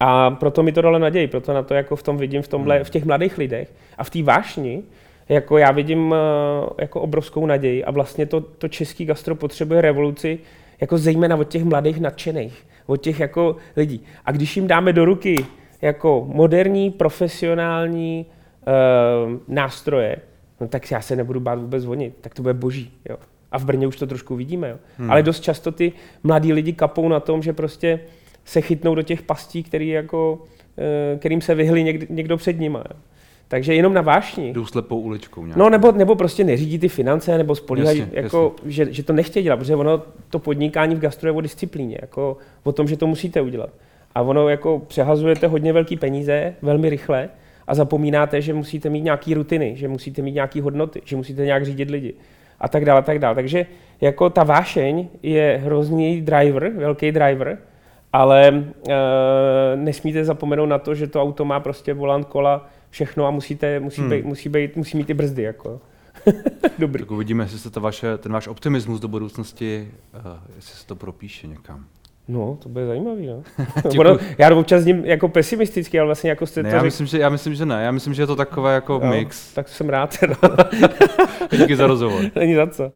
A 0.00 0.30
proto 0.30 0.62
mi 0.62 0.72
to 0.72 0.82
dalo 0.82 0.98
naději, 0.98 1.26
proto 1.26 1.52
na 1.52 1.62
to 1.62 1.74
jako 1.74 1.96
v 1.96 2.02
tom 2.02 2.18
vidím 2.18 2.42
v, 2.42 2.48
tomhle, 2.48 2.74
hmm. 2.74 2.84
v 2.84 2.90
těch 2.90 3.04
mladých 3.04 3.38
lidech 3.38 3.72
a 3.98 4.04
v 4.04 4.10
té 4.10 4.22
vášni, 4.22 4.82
jako 5.28 5.58
já 5.58 5.70
vidím 5.70 6.14
eh, 6.14 6.70
jako 6.78 7.00
obrovskou 7.00 7.46
naději 7.46 7.84
a 7.84 7.90
vlastně 7.90 8.26
to, 8.26 8.40
to 8.40 8.68
český 8.68 9.04
gastro 9.04 9.34
potřebuje 9.34 9.80
revoluci, 9.80 10.38
jako 10.80 10.98
zejména 10.98 11.36
od 11.36 11.48
těch 11.48 11.64
mladých 11.64 12.00
nadšených, 12.00 12.66
od 12.86 12.96
těch 12.96 13.20
jako 13.20 13.56
lidí. 13.76 14.02
A 14.24 14.32
když 14.32 14.56
jim 14.56 14.66
dáme 14.66 14.92
do 14.92 15.04
ruky 15.04 15.46
jako 15.82 16.26
moderní, 16.32 16.90
profesionální 16.90 18.26
uh, 18.26 19.38
nástroje, 19.48 20.16
no 20.60 20.68
tak 20.68 20.90
já 20.90 21.00
se 21.00 21.16
nebudu 21.16 21.40
bát 21.40 21.58
vůbec 21.58 21.82
zvonit, 21.82 22.14
tak 22.20 22.34
to 22.34 22.42
bude 22.42 22.54
boží. 22.54 22.92
Jo. 23.08 23.16
A 23.52 23.58
v 23.58 23.64
Brně 23.64 23.86
už 23.86 23.96
to 23.96 24.06
trošku 24.06 24.36
vidíme. 24.36 24.68
Jo. 24.68 24.76
Hmm. 24.98 25.10
Ale 25.10 25.22
dost 25.22 25.40
často 25.40 25.72
ty 25.72 25.92
mladí 26.22 26.52
lidi 26.52 26.72
kapou 26.72 27.08
na 27.08 27.20
tom, 27.20 27.42
že 27.42 27.52
prostě 27.52 28.00
se 28.44 28.60
chytnou 28.60 28.94
do 28.94 29.02
těch 29.02 29.22
pastí, 29.22 29.62
který 29.62 29.88
jako, 29.88 30.34
uh, 30.34 31.18
kterým 31.18 31.40
se 31.40 31.54
vyhli 31.54 31.84
někdo, 31.84 32.06
někdo 32.10 32.36
před 32.36 32.60
nimi. 32.60 32.78
Jo. 32.78 32.96
Takže 33.50 33.74
jenom 33.74 33.94
na 33.94 34.00
vášni. 34.00 34.52
Jdou 34.52 34.66
slepou 34.66 35.00
uličkou 35.00 35.46
nějak. 35.46 35.56
No 35.56 35.70
nebo, 35.70 35.92
nebo 35.92 36.14
prostě 36.14 36.44
neřídí 36.44 36.78
ty 36.78 36.88
finance, 36.88 37.38
nebo 37.38 37.54
spolíhají, 37.54 37.98
jasně, 38.00 38.20
jako, 38.20 38.54
jasně. 38.56 38.72
Že, 38.72 38.92
že, 38.92 39.02
to 39.02 39.12
nechtějí 39.12 39.44
dělat, 39.44 39.56
protože 39.56 39.76
ono, 39.76 40.02
to 40.28 40.38
podnikání 40.38 40.94
v 40.94 40.98
gastro 40.98 41.28
je 41.28 41.32
o 41.32 41.40
disciplíně, 41.40 41.98
jako 42.02 42.36
o 42.62 42.72
tom, 42.72 42.88
že 42.88 42.96
to 42.96 43.06
musíte 43.06 43.40
udělat. 43.40 43.70
A 44.14 44.22
ono 44.22 44.48
jako 44.48 44.78
přehazujete 44.78 45.46
hodně 45.46 45.72
velký 45.72 45.96
peníze 45.96 46.54
velmi 46.62 46.90
rychle 46.90 47.28
a 47.66 47.74
zapomínáte, 47.74 48.40
že 48.40 48.54
musíte 48.54 48.90
mít 48.90 49.00
nějaký 49.00 49.34
rutiny, 49.34 49.76
že 49.76 49.88
musíte 49.88 50.22
mít 50.22 50.32
nějaký 50.32 50.60
hodnoty, 50.60 51.02
že 51.04 51.16
musíte 51.16 51.44
nějak 51.44 51.64
řídit 51.64 51.90
lidi 51.90 52.14
a 52.60 52.68
tak 52.68 52.84
dále, 52.84 53.02
tak 53.02 53.18
dále. 53.18 53.34
Takže 53.34 53.66
jako 54.00 54.30
ta 54.30 54.44
vášeň 54.44 55.08
je 55.22 55.60
hrozný 55.64 56.20
driver, 56.20 56.72
velký 56.76 57.12
driver, 57.12 57.58
ale 58.12 58.48
e, 58.48 58.96
nesmíte 59.76 60.24
zapomenout 60.24 60.66
na 60.66 60.78
to, 60.78 60.94
že 60.94 61.06
to 61.06 61.22
auto 61.22 61.44
má 61.44 61.60
prostě 61.60 61.94
volant 61.94 62.26
kola, 62.26 62.68
všechno 62.90 63.26
a 63.26 63.30
musíte, 63.30 63.80
musí, 63.80 64.00
hmm. 64.00 64.10
být, 64.10 64.24
musí, 64.24 64.48
být, 64.48 64.76
musí 64.76 64.96
mít 64.96 65.06
ty 65.06 65.14
brzdy. 65.14 65.42
Jako. 65.42 65.80
Dobrý. 66.78 67.02
Tak 67.02 67.10
uvidíme, 67.10 67.44
jestli 67.44 67.58
se 67.58 67.70
to 67.70 67.80
vaše, 67.80 68.18
ten 68.18 68.32
váš 68.32 68.48
optimismus 68.48 69.00
do 69.00 69.08
budoucnosti, 69.08 69.90
uh, 70.14 70.38
jestli 70.56 70.76
se 70.76 70.86
to 70.86 70.96
propíše 70.96 71.46
někam. 71.46 71.84
No, 72.30 72.58
to 72.62 72.68
bude 72.68 72.86
zajímavý, 72.86 73.26
no. 73.26 73.42
ono, 74.00 74.18
já 74.38 74.54
občas 74.54 74.82
s 74.82 74.86
ním 74.86 75.04
jako 75.04 75.28
pesimistický, 75.28 75.98
ale 75.98 76.06
vlastně 76.06 76.30
jako 76.30 76.46
jste 76.46 76.62
ne, 76.62 76.70
to 76.70 76.76
já, 76.76 76.80
řek... 76.80 76.84
myslím, 76.84 77.06
že, 77.06 77.18
já 77.18 77.28
myslím, 77.28 77.54
že 77.54 77.66
ne. 77.66 77.84
Já 77.84 77.90
myslím, 77.90 78.14
že 78.14 78.22
je 78.22 78.26
to 78.26 78.36
takové 78.36 78.74
jako 78.74 79.00
no, 79.04 79.10
mix. 79.10 79.54
Tak 79.54 79.68
jsem 79.68 79.88
rád. 79.88 80.18
No. 80.28 80.50
Díky 81.58 81.76
za 81.76 81.86
rozhovor. 81.86 82.22
Není 82.34 82.54
za 82.54 82.66
co. 82.66 82.90